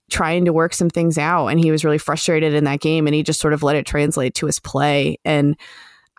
trying 0.10 0.46
to 0.46 0.54
work 0.54 0.74
some 0.74 0.90
things 0.90 1.18
out 1.18 1.48
and 1.48 1.60
he 1.60 1.72
was 1.72 1.84
really 1.84 1.98
frustrated 1.98 2.54
in 2.54 2.64
that 2.64 2.80
game 2.80 3.08
and 3.08 3.14
he 3.14 3.24
just 3.24 3.42
sort 3.42 3.54
of 3.54 3.62
let 3.62 3.76
it 3.76 3.86
translate 3.86 4.34
to 4.36 4.46
his 4.46 4.60
play 4.60 5.20
and 5.26 5.58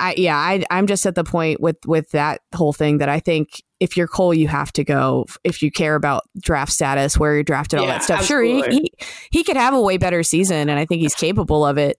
I 0.01 0.15
yeah 0.17 0.37
I 0.37 0.65
I'm 0.71 0.87
just 0.87 1.05
at 1.07 1.15
the 1.15 1.25
point 1.25 1.61
with 1.61 1.77
with 1.87 2.11
that 2.11 2.41
whole 2.55 2.73
thing 2.73 2.99
that 2.99 3.09
I 3.09 3.21
think 3.21 3.63
if 3.81 3.97
you're 3.97 4.09
Cole 4.09 4.35
you 4.35 4.49
have 4.49 4.73
to 4.75 4.85
go 4.85 5.27
if 5.45 5.63
you 5.63 5.71
care 5.71 5.95
about 5.95 6.23
draft 6.41 6.73
status 6.73 7.19
where 7.19 7.35
you're 7.35 7.43
drafted 7.43 7.79
all 7.81 7.87
Yeah, 7.87 7.93
that 7.95 8.05
stuff 8.05 8.25
sure 8.25 8.43
he, 8.43 8.63
he 8.71 8.93
he 9.31 9.45
could 9.45 9.57
have 9.57 9.75
a 9.75 9.81
way 9.81 9.97
better 9.97 10.23
season 10.23 10.69
and 10.69 10.79
I 10.79 10.85
think 10.85 11.01
he's 11.03 11.15
capable 11.15 11.65
of 11.67 11.79
it 11.79 11.99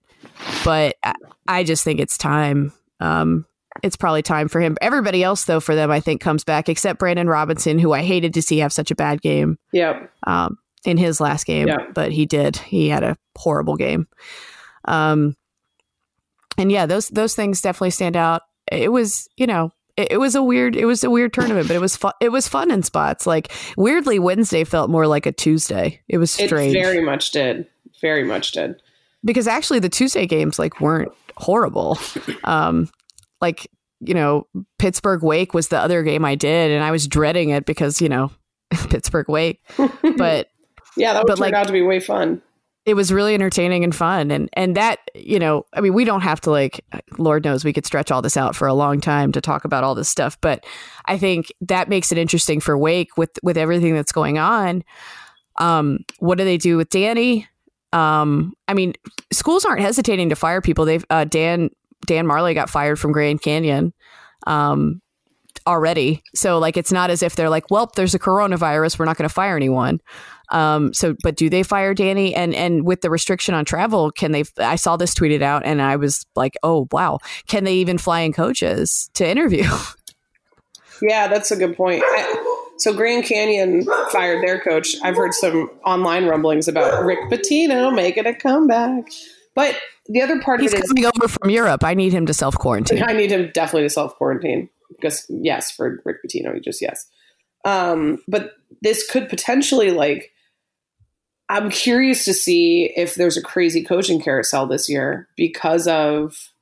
but 0.64 0.96
I, 1.02 1.14
I 1.48 1.64
just 1.64 1.84
think 1.84 2.00
it's 2.00 2.16
time 2.18 2.72
um 3.00 3.46
it's 3.82 3.96
probably 3.96 4.22
time 4.22 4.48
for 4.48 4.60
him 4.60 4.76
everybody 4.80 5.22
else 5.22 5.44
though 5.44 5.60
for 5.60 5.74
them 5.74 5.90
I 5.90 6.00
think 6.00 6.20
comes 6.20 6.44
back 6.44 6.68
except 6.68 6.98
Brandon 6.98 7.28
Robinson 7.28 7.78
who 7.78 7.92
I 7.92 8.02
hated 8.02 8.34
to 8.34 8.42
see 8.42 8.58
have 8.58 8.72
such 8.72 8.90
a 8.90 8.94
bad 8.96 9.22
game 9.22 9.58
Yep. 9.72 10.10
um, 10.26 10.58
in 10.84 10.96
his 10.96 11.20
last 11.20 11.44
game, 11.44 11.68
Yeah. 11.68 11.84
but 11.94 12.10
he 12.10 12.24
did. 12.24 12.56
He 12.56 12.88
had 12.88 13.02
a 13.04 13.16
horrible 13.36 13.76
game. 13.76 14.08
Um, 14.86 15.36
and 16.60 16.70
yeah, 16.70 16.86
those 16.86 17.08
those 17.08 17.34
things 17.34 17.60
definitely 17.60 17.90
stand 17.90 18.16
out. 18.16 18.42
It 18.70 18.92
was, 18.92 19.28
you 19.36 19.46
know, 19.46 19.72
it, 19.96 20.12
it 20.12 20.16
was 20.18 20.34
a 20.34 20.42
weird, 20.42 20.76
it 20.76 20.84
was 20.84 21.02
a 21.02 21.10
weird 21.10 21.32
tournament, 21.32 21.66
but 21.66 21.74
it 21.74 21.80
was 21.80 21.96
fun. 21.96 22.12
It 22.20 22.28
was 22.30 22.46
fun 22.46 22.70
in 22.70 22.82
spots. 22.82 23.26
Like 23.26 23.50
weirdly, 23.76 24.18
Wednesday 24.18 24.62
felt 24.64 24.90
more 24.90 25.06
like 25.06 25.26
a 25.26 25.32
Tuesday. 25.32 26.00
It 26.08 26.18
was 26.18 26.38
It 26.38 26.46
strange 26.46 26.72
very 26.72 27.00
much 27.00 27.32
did. 27.32 27.66
Very 28.00 28.22
much 28.24 28.52
did. 28.52 28.80
because 29.24 29.46
actually 29.48 29.78
the 29.80 29.88
Tuesday 29.88 30.26
games 30.26 30.58
like 30.58 30.80
weren't 30.80 31.10
horrible. 31.36 31.98
Um, 32.44 32.88
like 33.40 33.66
you 34.00 34.14
know, 34.14 34.46
Pittsburgh 34.78 35.22
Wake 35.22 35.52
was 35.52 35.68
the 35.68 35.78
other 35.78 36.02
game 36.02 36.24
I 36.24 36.34
did, 36.34 36.70
and 36.70 36.82
I 36.82 36.90
was 36.90 37.06
dreading 37.06 37.50
it 37.50 37.66
because 37.66 38.00
you 38.00 38.08
know 38.08 38.30
Pittsburgh 38.88 39.28
Wake, 39.28 39.60
but 40.16 40.48
Yeah, 40.96 41.12
that 41.14 41.24
would 41.24 41.36
turn 41.36 41.38
like- 41.38 41.54
out 41.54 41.66
to 41.66 41.72
be 41.72 41.82
way 41.82 42.00
fun. 42.00 42.40
It 42.86 42.94
was 42.94 43.12
really 43.12 43.34
entertaining 43.34 43.84
and 43.84 43.94
fun. 43.94 44.30
And 44.30 44.48
and 44.54 44.76
that 44.76 44.98
you 45.14 45.38
know 45.38 45.66
i 45.74 45.80
mean 45.80 45.92
we 45.92 46.04
don't 46.04 46.22
have 46.22 46.40
to 46.40 46.50
like 46.50 46.84
lord 47.18 47.44
knows 47.44 47.64
we 47.64 47.72
could 47.72 47.86
stretch 47.86 48.10
all 48.10 48.22
this 48.22 48.36
out 48.36 48.54
for 48.56 48.66
a 48.66 48.74
long 48.74 49.00
time 49.00 49.32
to 49.32 49.40
talk 49.40 49.64
about 49.64 49.84
all 49.84 49.94
this 49.94 50.08
stuff 50.08 50.40
but 50.40 50.64
i 51.06 51.18
think 51.18 51.52
that 51.60 51.88
makes 51.88 52.12
it 52.12 52.18
interesting 52.18 52.60
for 52.60 52.78
wake 52.78 53.16
with 53.16 53.30
with 53.42 53.56
everything 53.56 53.94
that's 53.94 54.12
going 54.12 54.38
on. 54.38 54.82
Um 55.56 56.00
what 56.18 56.38
do 56.38 56.44
they 56.44 56.56
do 56.56 56.76
with 56.76 56.90
danny? 56.90 57.48
Um 57.92 58.54
i 58.68 58.74
mean 58.74 58.94
schools 59.32 59.64
aren't 59.64 59.82
hesitating 59.82 60.28
to 60.30 60.36
fire 60.36 60.60
people. 60.60 60.84
They've 60.84 61.04
uh 61.10 61.24
dan 61.24 61.70
dan 62.06 62.26
Majerle 62.26 62.54
got 62.54 62.70
fired 62.70 62.98
from 62.98 63.12
grand 63.12 63.42
canyon 63.42 63.92
um 64.46 65.02
already. 65.66 66.22
So 66.34 66.58
like 66.58 66.76
it's 66.76 66.92
not 66.92 67.10
as 67.10 67.22
if 67.22 67.36
they're 67.36 67.50
like 67.50 67.70
well 67.70 67.90
there's 67.96 68.14
a 68.14 68.18
coronavirus. 68.18 68.98
We're 68.98 69.04
not 69.04 69.16
going 69.16 69.28
to 69.28 69.34
fire 69.34 69.56
anyone 69.56 69.98
um, 70.50 70.92
so, 70.92 71.14
but 71.22 71.36
do 71.36 71.48
they 71.48 71.62
fire 71.62 71.94
Danny? 71.94 72.34
And 72.34 72.54
and 72.54 72.84
with 72.84 73.00
the 73.00 73.10
restriction 73.10 73.54
on 73.54 73.64
travel, 73.64 74.10
can 74.10 74.32
they? 74.32 74.44
I 74.58 74.76
saw 74.76 74.96
this 74.96 75.14
tweeted 75.14 75.42
out, 75.42 75.64
and 75.64 75.80
I 75.80 75.96
was 75.96 76.26
like, 76.36 76.56
oh 76.62 76.88
wow, 76.90 77.18
can 77.46 77.64
they 77.64 77.74
even 77.74 77.98
fly 77.98 78.20
in 78.20 78.32
coaches 78.32 79.10
to 79.14 79.28
interview? 79.28 79.68
Yeah, 81.02 81.28
that's 81.28 81.50
a 81.50 81.56
good 81.56 81.76
point. 81.76 82.02
I, 82.04 82.60
so 82.78 82.94
Grand 82.94 83.24
Canyon 83.24 83.86
fired 84.10 84.46
their 84.46 84.60
coach. 84.60 84.96
I've 85.02 85.16
heard 85.16 85.34
some 85.34 85.70
online 85.84 86.26
rumblings 86.26 86.68
about 86.68 87.04
Rick 87.04 87.18
Pitino 87.30 87.94
making 87.94 88.26
a 88.26 88.34
comeback. 88.34 89.04
But 89.54 89.78
the 90.06 90.22
other 90.22 90.40
part 90.40 90.60
He's 90.60 90.72
of 90.72 90.78
it 90.78 90.84
is 90.84 90.88
coming 90.90 91.06
over 91.06 91.28
from 91.28 91.50
Europe. 91.50 91.84
I 91.84 91.94
need 91.94 92.12
him 92.12 92.26
to 92.26 92.34
self 92.34 92.56
quarantine. 92.56 93.02
I 93.02 93.12
need 93.12 93.30
him 93.30 93.50
definitely 93.52 93.86
to 93.86 93.90
self 93.90 94.14
quarantine 94.16 94.68
because 94.90 95.26
yes, 95.28 95.70
for 95.70 96.00
Rick 96.04 96.18
Pitino, 96.24 96.62
just 96.62 96.80
yes. 96.80 97.06
Um, 97.64 98.18
but 98.28 98.52
this 98.82 99.08
could 99.10 99.28
potentially 99.28 99.90
like. 99.90 100.32
I'm 101.50 101.68
curious 101.68 102.24
to 102.26 102.32
see 102.32 102.92
if 102.96 103.16
there's 103.16 103.36
a 103.36 103.42
crazy 103.42 103.82
coaching 103.82 104.20
carousel 104.22 104.68
this 104.68 104.88
year 104.88 105.28
because 105.36 105.88
of, 105.88 106.52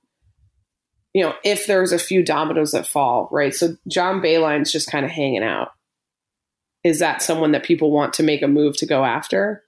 you 1.13 1.23
know, 1.23 1.35
if 1.45 1.67
there's 1.67 1.93
a 1.93 1.99
few 1.99 2.25
dominoes 2.25 2.73
that 2.73 2.87
fall, 2.87 3.29
right? 3.31 3.55
So 3.55 3.77
John 3.87 4.23
Beilein's 4.23 4.73
just 4.73 4.91
kind 4.91 5.05
of 5.05 5.11
hanging 5.11 5.43
out. 5.43 5.73
Is 6.85 7.01
that 7.01 7.21
someone 7.21 7.53
that 7.53 7.65
people 7.65 7.91
want 7.91 8.15
to 8.15 8.23
make 8.23 8.41
a 8.41 8.49
move 8.49 8.79
to 8.79 8.87
go 8.87 9.05
after? 9.05 9.63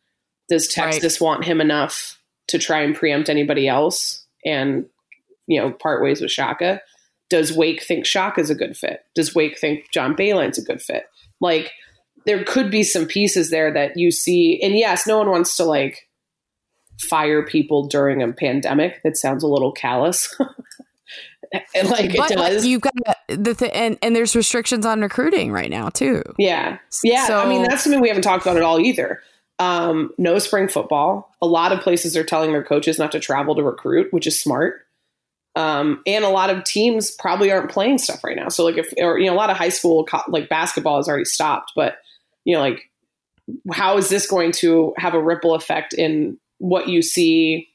Does 0.49 0.67
Texas 0.69 1.21
want 1.21 1.45
him 1.45 1.61
enough 1.61 2.19
to 2.49 2.59
try 2.59 2.81
and 2.81 2.95
preempt 2.95 3.29
anybody 3.29 3.69
else 3.69 4.25
and, 4.47 4.87
you 5.47 5.61
know, 5.61 5.71
part 5.71 6.03
ways 6.03 6.23
with 6.23 6.31
Shaka? 6.31 6.81
Does 7.29 7.55
Wake 7.55 7.83
think 7.83 8.07
Shaka's 8.07 8.49
a 8.49 8.55
good 8.55 8.75
fit? 8.75 9.05
Does 9.15 9.35
Wake 9.35 9.59
think 9.59 9.91
John 9.93 10.17
Beilein's 10.17 10.57
a 10.57 10.65
good 10.65 10.81
fit? 10.81 11.05
Like, 11.43 11.73
there 12.27 12.45
could 12.45 12.71
be 12.71 12.83
some 12.83 13.07
pieces 13.07 13.51
there 13.51 13.73
that 13.73 13.97
you 13.97 14.11
see. 14.11 14.61
And 14.63 14.77
yes, 14.77 15.07
no 15.07 15.19
one 15.19 15.31
wants 15.31 15.57
to 15.57 15.65
like 15.65 16.09
fire 16.99 17.45
people 17.45 17.87
during 17.87 18.23
a 18.23 18.33
pandemic. 18.33 19.03
That 19.03 19.17
sounds 19.17 19.43
a 19.43 19.49
little 19.49 19.73
callous. 19.73 20.35
and 21.75 21.89
like 21.89 22.15
but 22.17 22.31
it 22.31 22.37
does. 22.37 22.67
you've 22.67 22.83
got 22.83 22.95
the 23.29 23.55
th- 23.55 23.73
and 23.75 23.99
and 24.03 24.15
there's 24.15 24.37
restrictions 24.37 24.87
on 24.87 25.01
recruiting 25.01 25.51
right 25.53 25.71
now 25.71 25.89
too. 25.89 26.23
Yeah. 26.39 26.79
Yeah. 27.03 27.27
So- 27.27 27.41
I 27.41 27.49
mean, 27.49 27.63
that's 27.63 27.83
something 27.83 28.01
we 28.01 28.09
haven't 28.09 28.23
talked 28.23 28.45
about 28.45 28.57
at 28.57 28.63
all 28.63 28.79
either. 28.81 29.21
Um, 29.59 30.11
no 30.17 30.39
spring 30.39 30.69
football. 30.69 31.35
A 31.43 31.47
lot 31.47 31.73
of 31.73 31.81
places 31.81 32.17
are 32.17 32.25
telling 32.25 32.53
their 32.53 32.65
coaches 32.65 32.99
not 32.99 33.13
to 33.13 33.21
travel 33.21 33.55
to 33.57 33.63
recruit, 33.63 34.11
which 34.11 34.27
is 34.27 34.41
smart. 34.41 34.87
Um, 35.57 36.01
and 36.07 36.25
a 36.25 36.29
lot 36.31 36.49
of 36.49 36.65
teams 36.65 37.11
probably 37.11 37.51
aren't 37.51 37.71
playing 37.71 37.99
stuff 37.99 38.23
right 38.25 38.37
now. 38.37 38.49
So, 38.49 38.65
like, 38.65 38.79
if, 38.79 38.93
or, 38.99 39.19
you 39.19 39.27
know, 39.27 39.35
a 39.35 39.37
lot 39.37 39.51
of 39.51 39.57
high 39.57 39.69
school, 39.69 40.05
co- 40.05 40.23
like 40.29 40.49
basketball 40.49 40.97
has 40.97 41.09
already 41.09 41.25
stopped, 41.25 41.73
but, 41.75 41.97
you 42.45 42.55
know, 42.55 42.61
like, 42.61 42.91
how 43.73 43.97
is 43.97 44.09
this 44.09 44.27
going 44.27 44.53
to 44.53 44.95
have 44.97 45.15
a 45.15 45.23
ripple 45.23 45.55
effect 45.55 45.93
in 45.93 46.39
what 46.59 46.89
you 46.89 47.03
see 47.03 47.69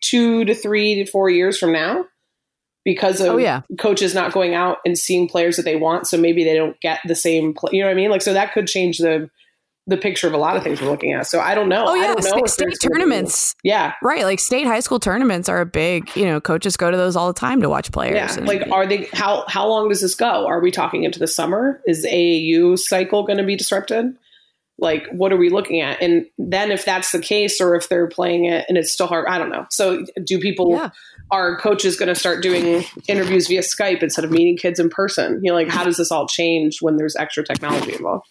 two 0.00 0.44
to 0.44 0.54
three 0.54 0.96
to 0.96 1.10
four 1.10 1.30
years 1.30 1.58
from 1.58 1.72
now? 1.72 2.04
Because 2.84 3.20
of 3.20 3.28
Oh 3.28 3.36
yeah, 3.36 3.62
coaches 3.78 4.14
not 4.14 4.32
going 4.32 4.54
out 4.54 4.78
and 4.86 4.96
seeing 4.96 5.28
players 5.28 5.56
that 5.56 5.64
they 5.64 5.76
want, 5.76 6.06
so 6.06 6.16
maybe 6.16 6.44
they 6.44 6.54
don't 6.54 6.80
get 6.80 7.00
the 7.06 7.14
same. 7.14 7.52
Play, 7.52 7.72
you 7.74 7.80
know 7.80 7.88
what 7.88 7.92
I 7.92 7.94
mean? 7.94 8.10
Like, 8.10 8.22
so 8.22 8.32
that 8.32 8.52
could 8.52 8.66
change 8.66 8.98
the 8.98 9.28
the 9.88 9.96
picture 9.96 10.26
of 10.28 10.34
a 10.34 10.36
lot 10.36 10.56
of 10.56 10.62
things 10.62 10.80
we're 10.80 10.90
looking 10.90 11.12
at. 11.12 11.26
So 11.26 11.40
I 11.40 11.54
don't 11.54 11.68
know. 11.68 11.84
oh 11.88 11.94
I 11.94 11.96
yeah. 11.96 12.06
don't 12.14 12.22
know 12.22 12.30
State, 12.30 12.48
state 12.48 12.64
there's 12.66 12.78
gonna 12.78 12.94
be- 12.94 12.98
tournaments, 13.00 13.54
Yeah, 13.64 13.94
right? 14.02 14.22
Like 14.24 14.38
state 14.38 14.66
high 14.66 14.80
school 14.80 15.00
tournaments 15.00 15.48
are 15.48 15.60
a 15.60 15.66
big. 15.66 16.14
You 16.14 16.26
know, 16.26 16.40
coaches 16.40 16.76
go 16.76 16.90
to 16.90 16.96
those 16.96 17.16
all 17.16 17.26
the 17.32 17.38
time 17.38 17.60
to 17.62 17.68
watch 17.68 17.90
players. 17.90 18.14
yeah. 18.14 18.36
and- 18.36 18.46
Like, 18.46 18.68
are 18.70 18.86
they? 18.86 19.08
How 19.12 19.44
how 19.48 19.66
long 19.66 19.88
does 19.88 20.00
this 20.00 20.14
go? 20.14 20.46
Are 20.46 20.60
we 20.60 20.70
talking 20.70 21.04
into 21.04 21.18
the 21.18 21.26
summer? 21.26 21.80
Is 21.86 22.04
AAU 22.06 22.78
cycle 22.78 23.24
going 23.24 23.38
to 23.38 23.44
be 23.44 23.56
disrupted? 23.56 24.14
Like, 24.80 25.08
what 25.10 25.32
are 25.32 25.36
we 25.36 25.50
looking 25.50 25.80
at? 25.80 26.00
And 26.00 26.26
then, 26.38 26.70
if 26.70 26.84
that's 26.84 27.10
the 27.10 27.18
case, 27.18 27.60
or 27.60 27.74
if 27.74 27.88
they're 27.88 28.06
playing 28.06 28.44
it 28.44 28.64
and 28.68 28.78
it's 28.78 28.92
still 28.92 29.08
hard, 29.08 29.26
I 29.28 29.36
don't 29.36 29.50
know. 29.50 29.66
So, 29.70 30.04
do 30.22 30.38
people? 30.38 30.70
yeah. 30.72 30.90
Are 31.32 31.58
coaches 31.58 31.96
going 31.96 32.08
to 32.08 32.14
start 32.14 32.42
doing 32.42 32.84
interviews 33.08 33.48
via 33.48 33.60
Skype 33.62 34.02
instead 34.02 34.24
of 34.24 34.30
meeting 34.30 34.56
kids 34.56 34.78
in 34.78 34.88
person? 34.88 35.40
You 35.42 35.50
know, 35.50 35.54
like, 35.56 35.68
how 35.68 35.82
does 35.84 35.96
this 35.96 36.10
all 36.12 36.26
change 36.28 36.78
when 36.80 36.96
there's 36.96 37.16
extra 37.16 37.44
technology 37.44 37.92
involved? 37.92 38.26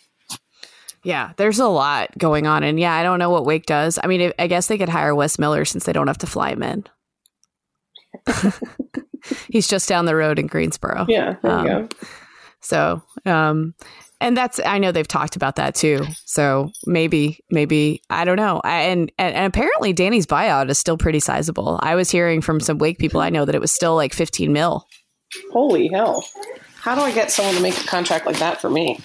Yeah, 1.07 1.31
there's 1.37 1.57
a 1.59 1.67
lot 1.69 2.09
going 2.17 2.47
on, 2.47 2.63
and 2.63 2.77
yeah, 2.77 2.93
I 2.93 3.01
don't 3.01 3.17
know 3.17 3.29
what 3.29 3.45
Wake 3.45 3.65
does. 3.65 3.97
I 4.03 4.07
mean, 4.07 4.33
I 4.37 4.47
guess 4.47 4.67
they 4.67 4.77
could 4.77 4.89
hire 4.89 5.15
Wes 5.15 5.39
Miller 5.39 5.63
since 5.63 5.85
they 5.85 5.93
don't 5.93 6.07
have 6.07 6.17
to 6.17 6.27
fly 6.27 6.51
him 6.51 6.61
in. 6.63 6.83
He's 9.49 9.69
just 9.69 9.87
down 9.87 10.03
the 10.05 10.17
road 10.17 10.37
in 10.37 10.47
Greensboro. 10.47 11.05
Yeah, 11.07 11.35
there 11.41 11.51
Um, 11.51 11.65
go. 11.65 11.89
So, 12.59 13.01
um, 13.25 13.73
and 14.19 14.35
that's 14.35 14.59
I 14.65 14.79
know 14.79 14.91
they've 14.91 15.07
talked 15.07 15.37
about 15.37 15.55
that 15.55 15.75
too. 15.75 16.05
So 16.25 16.71
maybe, 16.85 17.39
maybe 17.51 18.01
I 18.09 18.25
don't 18.25 18.35
know. 18.35 18.59
I, 18.65 18.81
and, 18.81 19.09
and 19.17 19.33
and 19.33 19.45
apparently 19.45 19.93
Danny's 19.93 20.25
buyout 20.27 20.69
is 20.69 20.77
still 20.77 20.97
pretty 20.97 21.21
sizable. 21.21 21.79
I 21.81 21.95
was 21.95 22.11
hearing 22.11 22.41
from 22.41 22.59
some 22.59 22.79
Wake 22.79 22.97
people 22.97 23.21
I 23.21 23.29
know 23.29 23.45
that 23.45 23.55
it 23.55 23.61
was 23.61 23.71
still 23.71 23.95
like 23.95 24.13
15 24.13 24.51
mil. 24.51 24.85
Holy 25.53 25.87
hell. 25.87 26.25
How 26.81 26.95
do 26.95 27.01
I 27.01 27.13
get 27.13 27.31
someone 27.31 27.55
to 27.55 27.61
make 27.61 27.79
a 27.79 27.87
contract 27.87 28.25
like 28.25 28.39
that 28.39 28.59
for 28.59 28.69
me? 28.69 28.99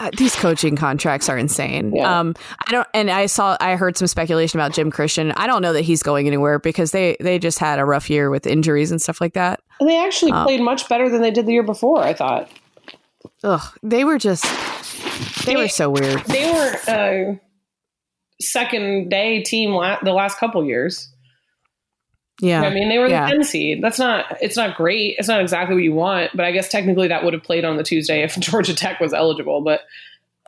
Uh, 0.00 0.10
these 0.16 0.34
coaching 0.34 0.76
contracts 0.76 1.28
are 1.28 1.36
insane. 1.36 1.94
Yeah. 1.94 2.20
Um, 2.20 2.34
I 2.66 2.72
don't, 2.72 2.88
and 2.94 3.10
I 3.10 3.26
saw, 3.26 3.56
I 3.60 3.76
heard 3.76 3.98
some 3.98 4.08
speculation 4.08 4.58
about 4.58 4.72
Jim 4.72 4.90
Christian. 4.90 5.30
I 5.32 5.46
don't 5.46 5.60
know 5.60 5.74
that 5.74 5.82
he's 5.82 6.02
going 6.02 6.26
anywhere 6.26 6.58
because 6.58 6.90
they 6.90 7.18
they 7.20 7.38
just 7.38 7.58
had 7.58 7.78
a 7.78 7.84
rough 7.84 8.08
year 8.08 8.30
with 8.30 8.46
injuries 8.46 8.90
and 8.90 9.00
stuff 9.00 9.20
like 9.20 9.34
that. 9.34 9.60
And 9.78 9.88
they 9.88 10.02
actually 10.02 10.32
Uh, 10.32 10.44
played 10.44 10.62
much 10.62 10.88
better 10.88 11.10
than 11.10 11.20
they 11.20 11.30
did 11.30 11.44
the 11.44 11.52
year 11.52 11.62
before, 11.62 12.02
I 12.02 12.14
thought. 12.14 12.50
Ugh, 13.44 13.60
they 13.82 14.04
were 14.04 14.18
just, 14.18 14.44
they 15.44 15.54
were 15.56 15.68
so 15.68 15.90
weird. 15.90 16.24
They 16.24 16.50
were 16.50 16.76
uh, 16.88 17.34
second 18.40 19.10
day 19.10 19.42
team 19.42 19.72
la- 19.72 19.98
the 20.02 20.12
last 20.12 20.38
couple 20.38 20.64
years. 20.64 21.12
Yeah, 22.40 22.62
I 22.62 22.70
mean, 22.72 22.88
they 22.88 22.98
were 22.98 23.08
Yeah. 23.08 23.26
the 23.26 23.32
10 23.36 23.44
seed. 23.44 23.82
That's 23.82 23.98
not, 23.98 24.38
it's 24.40 24.56
not 24.56 24.76
great. 24.76 25.16
It's 25.18 25.28
not 25.28 25.40
exactly 25.40 25.74
what 25.74 25.84
you 25.84 25.94
want, 25.94 26.30
but 26.34 26.44
I 26.44 26.52
guess 26.52 26.68
technically 26.70 27.08
that 27.08 27.24
would 27.24 27.34
have 27.34 27.42
played 27.42 27.64
on 27.64 27.76
the 27.76 27.82
Tuesday 27.82 28.22
if 28.22 28.36
Georgia 28.40 28.74
Tech 28.74 29.00
was 29.00 29.12
eligible. 29.12 29.60
But 29.62 29.82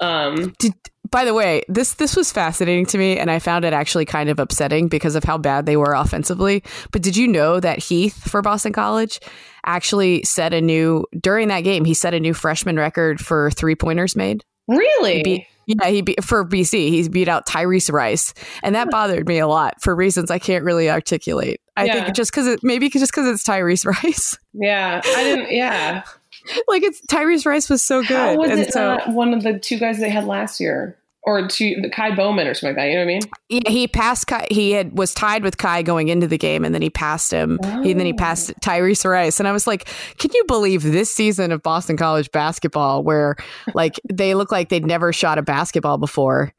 um, 0.00 0.54
Did, 0.58 0.72
by 1.10 1.24
the 1.26 1.34
way, 1.34 1.62
this 1.68 1.94
this 1.94 2.16
was 2.16 2.32
fascinating 2.32 2.86
to 2.86 2.98
me, 2.98 3.18
and 3.18 3.30
I 3.30 3.38
found 3.38 3.64
it 3.66 3.72
actually 3.74 4.06
kind 4.06 4.30
of 4.30 4.40
upsetting 4.40 4.88
because 4.88 5.14
of 5.14 5.24
how 5.24 5.36
bad 5.36 5.66
they 5.66 5.76
were 5.76 5.92
offensively. 5.92 6.62
But 6.90 7.02
did 7.02 7.16
you 7.16 7.28
know 7.28 7.60
that 7.60 7.78
Heath 7.78 8.16
for 8.28 8.40
Boston 8.40 8.72
College 8.72 9.20
actually 9.66 10.22
set 10.24 10.54
a 10.54 10.60
new 10.62 11.04
during 11.20 11.48
that 11.48 11.60
game? 11.60 11.84
He 11.84 11.92
set 11.94 12.14
a 12.14 12.20
new 12.20 12.32
freshman 12.32 12.76
record 12.78 13.20
for 13.20 13.50
three 13.50 13.74
pointers 13.74 14.16
made. 14.16 14.42
really, 14.66 15.18
He 15.18 15.22
beat 15.22 15.46
Yeah, 15.66 15.88
he 15.88 16.02
beat, 16.02 16.22
for 16.24 16.44
BC, 16.44 16.88
he 16.88 17.08
beat 17.08 17.28
out 17.28 17.46
Tyrese 17.46 17.92
Rice, 17.92 18.34
and 18.62 18.74
that 18.74 18.84
hmm. 18.84 18.90
bothered 18.90 19.28
me 19.28 19.38
a 19.38 19.46
lot 19.46 19.80
for 19.80 19.94
reasons 19.94 20.30
I 20.30 20.38
can't 20.38 20.64
really 20.64 20.90
articulate. 20.90 21.60
I 21.76 21.84
Yeah. 21.84 22.04
think 22.04 22.16
just 22.16 22.30
because 22.30 22.46
it 22.46 22.60
maybe 22.62 22.88
just 22.88 23.12
because 23.12 23.28
it's 23.28 23.46
Tyrese 23.46 23.86
Rice, 24.04 24.38
Yeah, 24.52 25.00
I 25.04 25.24
didn't. 25.24 25.52
Yeah, 25.52 26.02
like 26.68 26.82
it's 26.82 27.00
Tyrese 27.06 27.46
Rice 27.46 27.70
was 27.70 27.82
so 27.82 28.02
good, 28.02 28.16
how 28.16 28.36
was 28.36 28.50
and 28.50 28.60
it 28.60 28.72
so 28.72 28.96
not 28.96 29.08
one 29.10 29.32
of 29.34 29.42
the 29.42 29.58
two 29.58 29.78
guys 29.78 29.98
they 29.98 30.10
had 30.10 30.24
last 30.24 30.60
year, 30.60 30.96
or 31.24 31.46
two 31.46 31.76
the 31.80 31.88
Ky 31.88 32.14
Bowman 32.14 32.46
or 32.46 32.54
something 32.54 32.76
like 32.76 32.84
that? 32.84 32.88
You 32.88 32.94
know 32.94 33.00
what 33.00 33.04
I 33.04 33.06
mean? 33.06 33.20
yeah, 33.64 33.70
he 33.70 33.86
passed. 33.88 34.26
Ky, 34.26 34.46
he 34.50 34.70
had 34.72 34.96
was 34.96 35.14
tied 35.14 35.42
with 35.44 35.56
Kai 35.58 35.82
going 35.82 36.08
into 36.08 36.26
the 36.26 36.38
game, 36.38 36.64
and 36.64 36.74
then 36.74 36.82
he 36.82 36.90
passed 36.90 37.30
him. 37.32 37.58
He, 37.82 37.92
and 37.92 38.00
then 38.00 38.06
he 38.06 38.12
Oh. 38.12 38.16
passed 38.16 38.52
Tyrese 38.60 39.08
Rice, 39.08 39.38
and 39.38 39.48
I 39.48 39.52
was 39.52 39.66
like, 39.66 39.88
"Can 40.18 40.30
you 40.34 40.44
believe 40.46 40.82
this 40.82 41.12
season 41.14 41.52
of 41.52 41.62
Boston 41.62 41.96
College 41.96 42.30
basketball, 42.32 43.02
where 43.02 43.36
like 43.74 44.00
they 44.12 44.34
look 44.34 44.50
like 44.52 44.68
they'd 44.68 44.86
never 44.86 45.12
shot 45.12 45.38
a 45.38 45.42
basketball 45.42 45.98
before? 45.98 46.52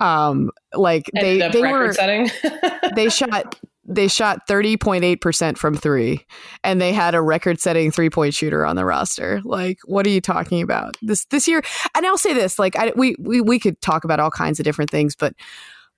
Um, 0.00 0.50
like 0.74 1.10
they 1.14 1.42
Ended 1.42 1.52
they 1.52 1.70
were 1.70 1.92
setting. 1.92 2.30
they 2.94 3.10
shot 3.10 3.58
they 3.90 4.08
shot 4.08 4.46
30.8% 4.48 5.58
from 5.58 5.76
3 5.76 6.24
and 6.64 6.80
they 6.80 6.92
had 6.92 7.14
a 7.14 7.20
record-setting 7.20 7.90
three-point 7.90 8.32
shooter 8.32 8.64
on 8.64 8.76
the 8.76 8.84
roster. 8.84 9.40
Like 9.44 9.78
what 9.84 10.06
are 10.06 10.10
you 10.10 10.20
talking 10.20 10.62
about? 10.62 10.96
This 11.02 11.24
this 11.26 11.48
year 11.48 11.62
and 11.94 12.06
I'll 12.06 12.16
say 12.16 12.32
this, 12.32 12.58
like 12.58 12.76
I 12.76 12.92
we 12.96 13.16
we 13.18 13.40
we 13.40 13.58
could 13.58 13.80
talk 13.80 14.04
about 14.04 14.20
all 14.20 14.30
kinds 14.30 14.60
of 14.60 14.64
different 14.64 14.90
things, 14.90 15.16
but 15.16 15.34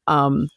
um 0.06 0.48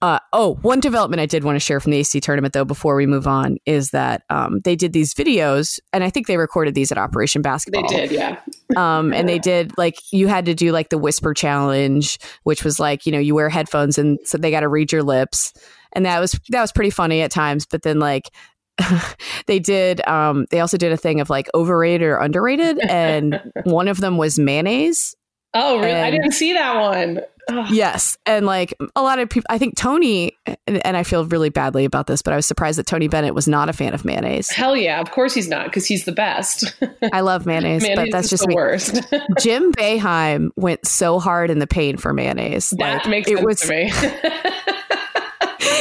uh, 0.00 0.20
oh, 0.32 0.54
one 0.62 0.78
development 0.78 1.18
I 1.18 1.26
did 1.26 1.42
want 1.42 1.56
to 1.56 1.60
share 1.60 1.80
from 1.80 1.90
the 1.90 1.98
AC 1.98 2.20
tournament, 2.20 2.54
though, 2.54 2.64
before 2.64 2.94
we 2.94 3.04
move 3.04 3.26
on, 3.26 3.58
is 3.66 3.90
that 3.90 4.22
um, 4.30 4.60
they 4.60 4.76
did 4.76 4.92
these 4.92 5.12
videos, 5.12 5.80
and 5.92 6.04
I 6.04 6.10
think 6.10 6.28
they 6.28 6.36
recorded 6.36 6.76
these 6.76 6.92
at 6.92 6.98
Operation 6.98 7.42
Basketball. 7.42 7.88
they 7.88 8.06
did, 8.06 8.12
yeah. 8.12 8.38
um, 8.76 9.12
and 9.12 9.28
they 9.28 9.40
did 9.40 9.76
like 9.76 9.96
you 10.12 10.28
had 10.28 10.46
to 10.46 10.54
do 10.54 10.70
like 10.70 10.90
the 10.90 10.98
whisper 10.98 11.34
challenge, 11.34 12.18
which 12.44 12.62
was 12.62 12.78
like 12.78 13.06
you 13.06 13.12
know 13.12 13.18
you 13.18 13.34
wear 13.34 13.48
headphones 13.48 13.98
and 13.98 14.18
so 14.24 14.38
they 14.38 14.52
got 14.52 14.60
to 14.60 14.68
read 14.68 14.92
your 14.92 15.02
lips, 15.02 15.52
and 15.92 16.06
that 16.06 16.20
was 16.20 16.38
that 16.50 16.60
was 16.60 16.72
pretty 16.72 16.90
funny 16.90 17.22
at 17.22 17.30
times. 17.30 17.66
But 17.66 17.82
then 17.82 17.98
like 17.98 18.30
they 19.46 19.58
did, 19.58 20.06
um, 20.06 20.46
they 20.50 20.60
also 20.60 20.76
did 20.76 20.92
a 20.92 20.96
thing 20.96 21.20
of 21.20 21.30
like 21.30 21.48
overrated 21.54 22.06
or 22.06 22.18
underrated, 22.18 22.78
and 22.88 23.40
one 23.64 23.88
of 23.88 24.00
them 24.00 24.16
was 24.16 24.38
mayonnaise. 24.38 25.14
Oh, 25.54 25.78
really? 25.78 25.92
I 25.92 26.10
didn't 26.10 26.32
see 26.32 26.52
that 26.52 26.76
one. 26.78 27.20
Ugh. 27.50 27.66
Yes, 27.70 28.18
and 28.26 28.44
like 28.44 28.74
a 28.94 29.00
lot 29.00 29.18
of 29.18 29.30
people, 29.30 29.46
I 29.48 29.56
think 29.56 29.74
Tony, 29.74 30.36
and, 30.66 30.86
and 30.86 30.96
I 30.98 31.02
feel 31.02 31.24
really 31.24 31.48
badly 31.48 31.86
about 31.86 32.06
this, 32.06 32.20
but 32.20 32.34
I 32.34 32.36
was 32.36 32.44
surprised 32.44 32.78
that 32.78 32.86
Tony 32.86 33.08
Bennett 33.08 33.34
was 33.34 33.48
not 33.48 33.70
a 33.70 33.72
fan 33.72 33.94
of 33.94 34.04
mayonnaise. 34.04 34.50
Hell 34.50 34.76
yeah! 34.76 35.00
Of 35.00 35.10
course 35.12 35.32
he's 35.32 35.48
not 35.48 35.64
because 35.64 35.86
he's 35.86 36.04
the 36.04 36.12
best. 36.12 36.74
I 37.12 37.22
love 37.22 37.46
mayonnaise, 37.46 37.82
Mayonnaise 37.82 38.10
but 38.10 38.12
that's 38.12 38.28
just 38.28 38.42
the 38.42 38.48
me. 38.48 38.54
worst. 38.54 39.00
Jim 39.40 39.72
Boeheim 39.72 40.50
went 40.56 40.86
so 40.86 41.18
hard 41.18 41.50
in 41.50 41.58
the 41.58 41.66
pain 41.66 41.96
for 41.96 42.12
mayonnaise. 42.12 42.68
that 42.78 43.04
Like, 43.04 43.08
makes 43.08 43.30
it 43.30 43.38
sense 43.38 43.46
was 43.46 43.60
to 43.62 43.68
me. 43.70 43.90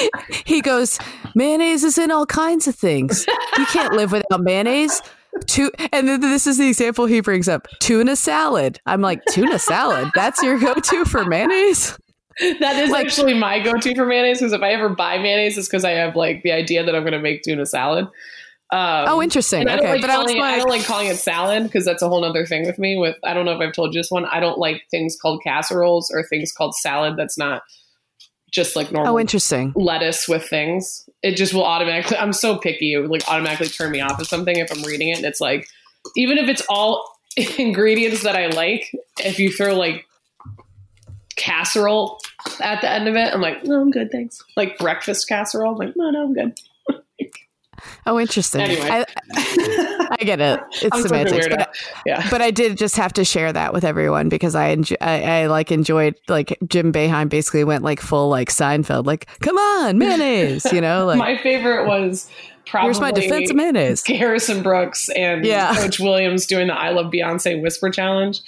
he 0.45 0.61
goes, 0.61 0.99
mayonnaise 1.35 1.83
is 1.83 1.97
in 1.97 2.11
all 2.11 2.25
kinds 2.25 2.67
of 2.67 2.75
things. 2.75 3.25
You 3.57 3.65
can't 3.67 3.93
live 3.93 4.11
without 4.11 4.41
mayonnaise. 4.41 5.01
Tu- 5.47 5.71
and 5.93 6.07
then 6.07 6.19
this 6.21 6.47
is 6.47 6.57
the 6.57 6.67
example 6.67 7.05
he 7.05 7.19
brings 7.21 7.47
up 7.47 7.67
tuna 7.79 8.15
salad. 8.15 8.79
I'm 8.85 9.01
like, 9.01 9.23
tuna 9.29 9.59
salad? 9.59 10.09
That's 10.15 10.41
your 10.41 10.57
go 10.59 10.73
to 10.73 11.05
for 11.05 11.25
mayonnaise? 11.25 11.97
that 12.59 12.75
is 12.77 12.89
Like- 12.91 13.05
actually 13.07 13.33
my 13.33 13.59
go-to 13.59 13.95
for 13.95 14.05
mayonnaise 14.05 14.39
because 14.39 14.53
if 14.53 14.61
I 14.61 14.71
ever 14.71 14.89
buy 14.89 15.17
mayonnaise, 15.17 15.57
it's 15.57 15.67
because 15.67 15.83
I 15.85 15.91
have 15.91 16.15
like 16.15 16.43
the 16.43 16.51
idea 16.51 16.83
that 16.83 16.95
I'm 16.95 17.01
going 17.03 17.13
to 17.13 17.19
make 17.19 17.41
tuna 17.43 17.65
salad. 17.65 18.05
Um, 18.71 19.05
Oh, 19.07 19.21
interesting. 19.23 19.61
I 19.67 19.75
don't 19.77 19.79
Okay. 19.79 19.91
like 19.93 20.01
but 20.01 20.09
I 20.09 20.17
was 20.17 20.25
calling 20.27 20.37
it- 20.37 20.43
I 20.43 20.57
don't 20.57 20.69
like 20.69 20.83
calling 20.85 21.07
it 21.07 21.17
salad 21.17 21.63
because 21.63 21.85
that's 21.85 22.01
a 22.01 22.07
whole 22.09 22.23
other 22.25 22.45
thing 22.45 22.65
with 22.65 22.77
me. 22.79 22.97
With 22.97 23.15
I 23.23 23.33
don't 23.33 23.45
know 23.45 23.53
if 23.53 23.61
I've 23.61 23.73
told 23.73 23.93
you 23.95 23.99
this 24.01 24.11
one. 24.11 24.25
I 24.25 24.39
don't 24.39 24.57
like 24.59 24.83
things 24.91 25.15
called 25.19 25.41
casseroles 25.43 26.11
or 26.13 26.23
things 26.23 26.51
called 26.51 26.75
salad. 26.75 27.15
That's 27.17 27.37
not 27.37 27.61
just 28.57 28.75
like 28.75 28.87
oh, 28.87 28.95
normal 28.95 29.13
oh, 29.13 29.19
interesting. 29.19 29.71
lettuce 29.75 30.27
with 30.27 30.43
things. 30.49 31.07
It 31.21 31.37
just 31.37 31.53
will 31.53 31.63
automatically. 31.63 32.17
I'm 32.17 32.33
so 32.33 32.57
picky. 32.57 32.93
It 32.93 32.99
would 32.99 33.11
like 33.11 33.27
automatically 33.29 33.67
turn 33.67 33.91
me 33.91 34.01
off 34.01 34.19
of 34.19 34.27
something 34.27 34.55
if 34.55 34.71
I'm 34.71 34.81
reading 34.81 35.09
it. 35.09 35.17
And 35.17 35.25
it's 35.25 35.39
like, 35.39 35.67
even 36.15 36.37
if 36.39 36.49
it's 36.49 36.63
all 36.67 37.07
ingredients 37.57 38.23
that 38.23 38.35
I 38.35 38.47
like, 38.47 38.91
if 39.19 39.39
you 39.39 39.51
throw 39.51 39.75
like 39.75 40.05
casserole 41.35 42.19
at 42.59 42.81
the 42.81 42.89
end 42.89 43.07
of 43.07 43.15
it, 43.15 43.31
I'm 43.33 43.41
like, 43.41 43.63
no, 43.63 43.79
I'm 43.79 43.91
good, 43.91 44.11
thanks. 44.11 44.43
Like 44.57 44.79
breakfast 44.79 45.29
casserole, 45.29 45.73
I'm 45.73 45.77
like, 45.77 45.95
no, 45.95 46.09
no, 46.09 46.23
I'm 46.23 46.33
good. 46.33 46.59
Oh, 48.05 48.19
interesting. 48.19 48.61
Anyway. 48.61 48.87
I, 48.89 49.05
I 50.11 50.23
get 50.23 50.39
it. 50.39 50.59
It's 50.81 51.01
semantics. 51.01 51.47
But, 51.47 51.75
yeah. 52.05 52.27
but 52.29 52.41
I 52.41 52.51
did 52.51 52.77
just 52.77 52.95
have 52.97 53.13
to 53.13 53.25
share 53.25 53.51
that 53.53 53.73
with 53.73 53.83
everyone 53.83 54.29
because 54.29 54.55
I, 54.55 54.67
enjoy, 54.67 54.95
I, 55.01 55.21
I 55.23 55.45
like 55.47 55.71
enjoyed 55.71 56.15
like 56.27 56.57
Jim 56.67 56.91
Boeheim 56.91 57.29
basically 57.29 57.63
went 57.63 57.83
like 57.83 57.99
full 57.99 58.29
like 58.29 58.49
Seinfeld, 58.49 59.05
like, 59.05 59.27
come 59.41 59.57
on, 59.57 59.97
mayonnaise, 59.97 60.65
you 60.71 60.81
know, 60.81 61.05
like, 61.07 61.17
my 61.17 61.37
favorite 61.37 61.87
was 61.87 62.29
probably 62.65 62.87
here's 62.87 62.99
my 63.01 63.11
defense 63.11 63.49
of 63.49 63.55
mayonnaise. 63.55 64.01
Garrison 64.03 64.63
Brooks 64.63 65.09
and 65.09 65.45
Yeah. 65.45 65.75
Coach 65.75 65.99
Williams 65.99 66.45
doing 66.45 66.67
the 66.67 66.73
I 66.73 66.89
Love 66.89 67.11
Beyonce 67.11 67.61
Whisper 67.61 67.89
Challenge. 67.89 68.41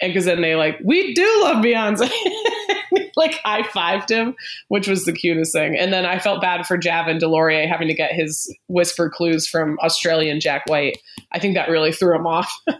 And 0.00 0.12
because 0.12 0.24
then 0.24 0.40
they 0.40 0.54
like, 0.54 0.78
we 0.82 1.14
do 1.14 1.42
love 1.42 1.56
Beyonce. 1.56 2.10
like 3.16 3.34
high 3.44 3.62
fived 3.62 4.10
him, 4.10 4.34
which 4.68 4.88
was 4.88 5.04
the 5.04 5.12
cutest 5.12 5.52
thing. 5.52 5.76
And 5.76 5.92
then 5.92 6.06
I 6.06 6.18
felt 6.18 6.40
bad 6.40 6.66
for 6.66 6.78
Javin 6.78 7.20
DeLaurier 7.20 7.68
having 7.68 7.88
to 7.88 7.94
get 7.94 8.12
his 8.12 8.54
whisper 8.68 9.10
clues 9.10 9.46
from 9.46 9.78
Australian 9.82 10.40
Jack 10.40 10.62
White. 10.66 10.98
I 11.32 11.38
think 11.38 11.54
that 11.54 11.68
really 11.68 11.92
threw 11.92 12.16
him 12.16 12.26
off. 12.26 12.52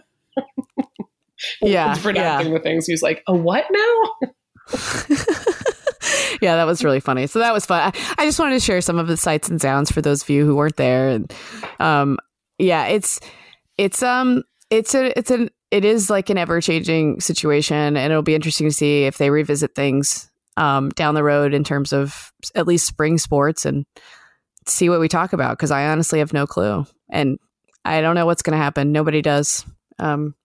Yeah, 1.61 1.95
pronouncing 1.99 2.53
the 2.53 2.59
things. 2.59 2.85
He 2.85 2.93
was 2.93 3.01
like, 3.01 3.23
a 3.27 3.33
what 3.33 3.65
now? 3.71 4.29
yeah, 6.41 6.55
that 6.55 6.65
was 6.65 6.83
really 6.83 6.99
funny. 6.99 7.27
So 7.27 7.39
that 7.39 7.53
was 7.53 7.65
fun. 7.65 7.81
I, 7.81 8.15
I 8.19 8.25
just 8.25 8.39
wanted 8.39 8.53
to 8.53 8.59
share 8.59 8.81
some 8.81 8.99
of 8.99 9.07
the 9.07 9.17
sights 9.17 9.49
and 9.49 9.61
sounds 9.61 9.91
for 9.91 10.01
those 10.01 10.21
of 10.23 10.29
you 10.29 10.45
who 10.45 10.55
weren't 10.55 10.75
there. 10.75 11.09
And 11.09 11.33
um, 11.79 12.19
yeah, 12.59 12.85
it's 12.85 13.19
it's 13.77 14.03
um 14.03 14.43
it's 14.71 14.95
a 14.95 15.17
it's 15.17 15.29
an 15.29 15.51
it 15.69 15.85
is 15.85 16.09
like 16.09 16.31
an 16.31 16.37
ever 16.39 16.59
changing 16.61 17.19
situation, 17.19 17.95
and 17.95 18.11
it'll 18.11 18.23
be 18.23 18.35
interesting 18.35 18.67
to 18.67 18.73
see 18.73 19.03
if 19.03 19.19
they 19.19 19.29
revisit 19.29 19.75
things 19.75 20.31
um 20.57 20.89
down 20.89 21.13
the 21.13 21.23
road 21.23 21.53
in 21.53 21.63
terms 21.63 21.93
of 21.93 22.33
at 22.55 22.67
least 22.67 22.87
spring 22.87 23.17
sports 23.17 23.65
and 23.65 23.85
see 24.65 24.89
what 24.89 24.99
we 24.99 25.07
talk 25.07 25.33
about 25.33 25.57
because 25.57 25.71
I 25.71 25.87
honestly 25.87 26.19
have 26.19 26.33
no 26.33 26.45
clue 26.45 26.85
and 27.09 27.39
I 27.85 28.01
don't 28.01 28.15
know 28.15 28.25
what's 28.25 28.41
going 28.41 28.57
to 28.57 28.63
happen. 28.63 28.91
Nobody 28.91 29.21
does. 29.21 29.65
Um, 29.97 30.35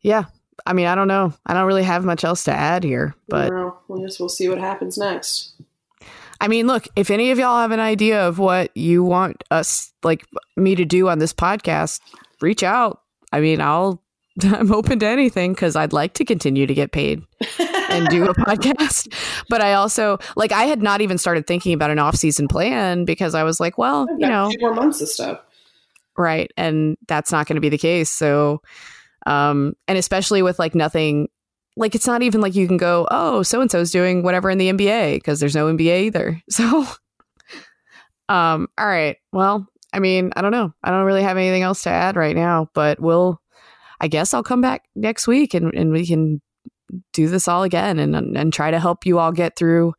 yeah, 0.00 0.24
I 0.66 0.72
mean, 0.72 0.86
I 0.86 0.94
don't 0.94 1.08
know. 1.08 1.32
I 1.46 1.54
don't 1.54 1.66
really 1.66 1.84
have 1.84 2.04
much 2.04 2.24
else 2.24 2.44
to 2.44 2.52
add 2.52 2.82
here, 2.84 3.14
but. 3.28 3.50
No, 3.50 3.78
we 3.88 4.02
just 4.02 4.18
we'll 4.18 4.28
see 4.28 4.48
what 4.48 4.58
happens 4.58 4.98
next. 4.98 5.54
I 6.40 6.48
mean, 6.48 6.66
look, 6.66 6.88
if 6.96 7.10
any 7.10 7.30
of 7.30 7.38
y'all 7.38 7.60
have 7.60 7.70
an 7.70 7.78
idea 7.78 8.26
of 8.26 8.40
what 8.40 8.76
you 8.76 9.04
want 9.04 9.44
us, 9.52 9.92
like 10.02 10.26
me 10.56 10.74
to 10.74 10.84
do 10.84 11.08
on 11.08 11.20
this 11.20 11.32
podcast, 11.32 12.00
reach 12.42 12.62
out. 12.62 13.00
I 13.32 13.40
mean, 13.40 13.60
I'll, 13.60 14.02
I'm 14.42 14.72
open 14.72 14.98
to 15.00 15.06
anything 15.06 15.52
because 15.52 15.76
I'd 15.76 15.92
like 15.92 16.14
to 16.14 16.24
continue 16.24 16.66
to 16.66 16.74
get 16.74 16.92
paid 16.92 17.22
and 17.58 18.08
do 18.08 18.24
a 18.24 18.34
podcast. 18.34 19.12
But 19.48 19.60
I 19.60 19.74
also, 19.74 20.18
like, 20.36 20.52
I 20.52 20.64
had 20.64 20.82
not 20.82 21.00
even 21.00 21.18
started 21.18 21.46
thinking 21.46 21.72
about 21.72 21.90
an 21.90 21.98
off 21.98 22.16
season 22.16 22.48
plan 22.48 23.04
because 23.04 23.34
I 23.34 23.42
was 23.44 23.60
like, 23.60 23.78
well, 23.78 24.06
you 24.18 24.28
know, 24.28 24.50
two 24.50 24.58
more 24.60 24.74
months 24.74 25.00
of 25.00 25.08
stuff. 25.08 25.40
right. 26.16 26.50
And 26.56 26.96
that's 27.08 27.32
not 27.32 27.46
going 27.46 27.56
to 27.56 27.60
be 27.60 27.68
the 27.68 27.78
case. 27.78 28.10
So, 28.10 28.62
um, 29.26 29.74
and 29.86 29.96
especially 29.98 30.42
with 30.42 30.58
like 30.58 30.74
nothing, 30.74 31.28
like 31.76 31.94
it's 31.94 32.06
not 32.06 32.22
even 32.22 32.40
like 32.40 32.54
you 32.54 32.66
can 32.66 32.76
go, 32.76 33.06
oh, 33.10 33.42
so 33.42 33.60
and 33.60 33.70
so's 33.70 33.90
doing 33.90 34.22
whatever 34.22 34.50
in 34.50 34.58
the 34.58 34.70
NBA 34.70 35.14
because 35.16 35.40
there's 35.40 35.54
no 35.54 35.66
NBA 35.72 36.02
either. 36.04 36.40
So, 36.50 36.86
um, 38.28 38.68
all 38.78 38.86
right. 38.86 39.16
Well, 39.32 39.66
I 39.92 39.98
mean, 39.98 40.32
I 40.36 40.42
don't 40.42 40.52
know. 40.52 40.72
I 40.82 40.90
don't 40.90 41.04
really 41.04 41.22
have 41.22 41.36
anything 41.36 41.62
else 41.62 41.82
to 41.84 41.90
add 41.90 42.16
right 42.16 42.34
now, 42.36 42.68
but 42.74 42.98
we'll, 43.00 43.40
I 44.00 44.08
guess 44.08 44.32
I'll 44.34 44.42
come 44.42 44.60
back 44.60 44.84
next 44.94 45.26
week 45.26 45.54
and, 45.54 45.72
and 45.74 45.92
we 45.92 46.06
can 46.06 46.40
do 47.12 47.28
this 47.28 47.48
all 47.48 47.62
again 47.62 47.98
and, 47.98 48.14
and 48.36 48.52
try 48.52 48.70
to 48.70 48.78
help 48.80 49.06
you 49.06 49.18
all 49.18 49.32
get 49.32 49.56
through 49.56 49.94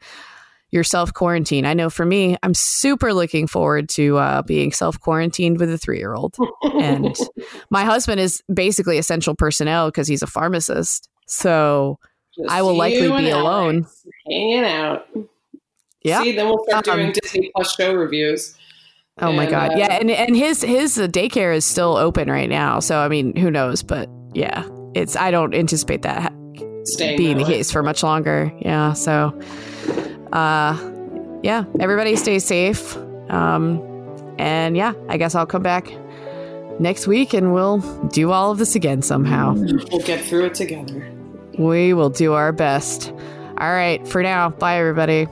your 0.71 0.83
self 0.83 1.13
quarantine. 1.13 1.65
I 1.65 1.73
know 1.75 1.89
for 1.91 2.05
me, 2.05 2.35
I'm 2.41 2.53
super 2.55 3.13
looking 3.13 3.45
forward 3.45 3.89
to 3.89 4.17
uh, 4.17 4.41
being 4.41 4.71
self 4.71 4.99
quarantined 4.99 5.59
with 5.59 5.71
a 5.71 5.77
three 5.77 5.99
year 5.99 6.15
old. 6.15 6.35
And 6.63 7.15
my 7.69 7.83
husband 7.83 8.19
is 8.19 8.41
basically 8.51 8.97
essential 8.97 9.35
personnel 9.35 9.89
because 9.89 10.07
he's 10.07 10.23
a 10.23 10.27
pharmacist. 10.27 11.09
So 11.27 11.99
Just 12.35 12.49
I 12.49 12.63
will 12.63 12.75
likely 12.75 13.07
be 13.07 13.29
alone. 13.29 13.85
hanging 14.27 14.63
out. 14.63 15.07
Yeah. 16.03 16.23
See, 16.23 16.31
then 16.35 16.47
we'll 16.47 16.65
start 16.67 16.87
Um, 16.87 16.97
doing 16.97 17.13
Disney 17.21 17.51
Plus 17.55 17.75
show 17.75 17.93
reviews. 17.93 18.55
Oh 19.19 19.31
my 19.31 19.45
god. 19.45 19.73
uh, 19.73 19.77
yeah, 19.77 19.93
and 19.99 20.09
and 20.09 20.35
his 20.35 20.61
his 20.61 20.97
uh, 20.99 21.07
daycare 21.07 21.55
is 21.55 21.65
still 21.65 21.95
open 21.97 22.29
right 22.29 22.49
now. 22.49 22.79
So 22.79 22.99
I 22.99 23.07
mean, 23.09 23.35
who 23.35 23.51
knows, 23.51 23.83
but 23.83 24.09
yeah. 24.33 24.67
It's 24.95 25.15
I 25.15 25.31
don't 25.31 25.53
anticipate 25.55 26.01
that 26.03 26.31
Staying 26.85 27.17
being 27.17 27.37
the 27.37 27.43
way. 27.43 27.49
case 27.49 27.71
for 27.71 27.81
much 27.83 28.03
longer. 28.03 28.51
Yeah, 28.59 28.93
so 28.93 29.39
uh 30.31 30.77
yeah, 31.43 31.65
everybody 31.79 32.15
stay 32.15 32.39
safe. 32.39 32.95
Um 33.29 33.81
and 34.39 34.75
yeah, 34.77 34.93
I 35.09 35.17
guess 35.17 35.35
I'll 35.35 35.45
come 35.45 35.63
back 35.63 35.91
next 36.79 37.05
week 37.07 37.33
and 37.33 37.53
we'll 37.53 37.79
do 38.09 38.31
all 38.31 38.51
of 38.51 38.57
this 38.57 38.75
again 38.75 39.01
somehow. 39.03 39.53
We'll 39.53 40.01
get 40.05 40.23
through 40.25 40.45
it 40.45 40.55
together. 40.55 41.11
We 41.59 41.93
will 41.93 42.09
do 42.09 42.33
our 42.33 42.51
best. 42.51 43.11
All 43.59 43.71
right, 43.71 44.05
for 44.07 44.23
now, 44.23 44.49
bye 44.49 44.77
everybody. 44.79 45.27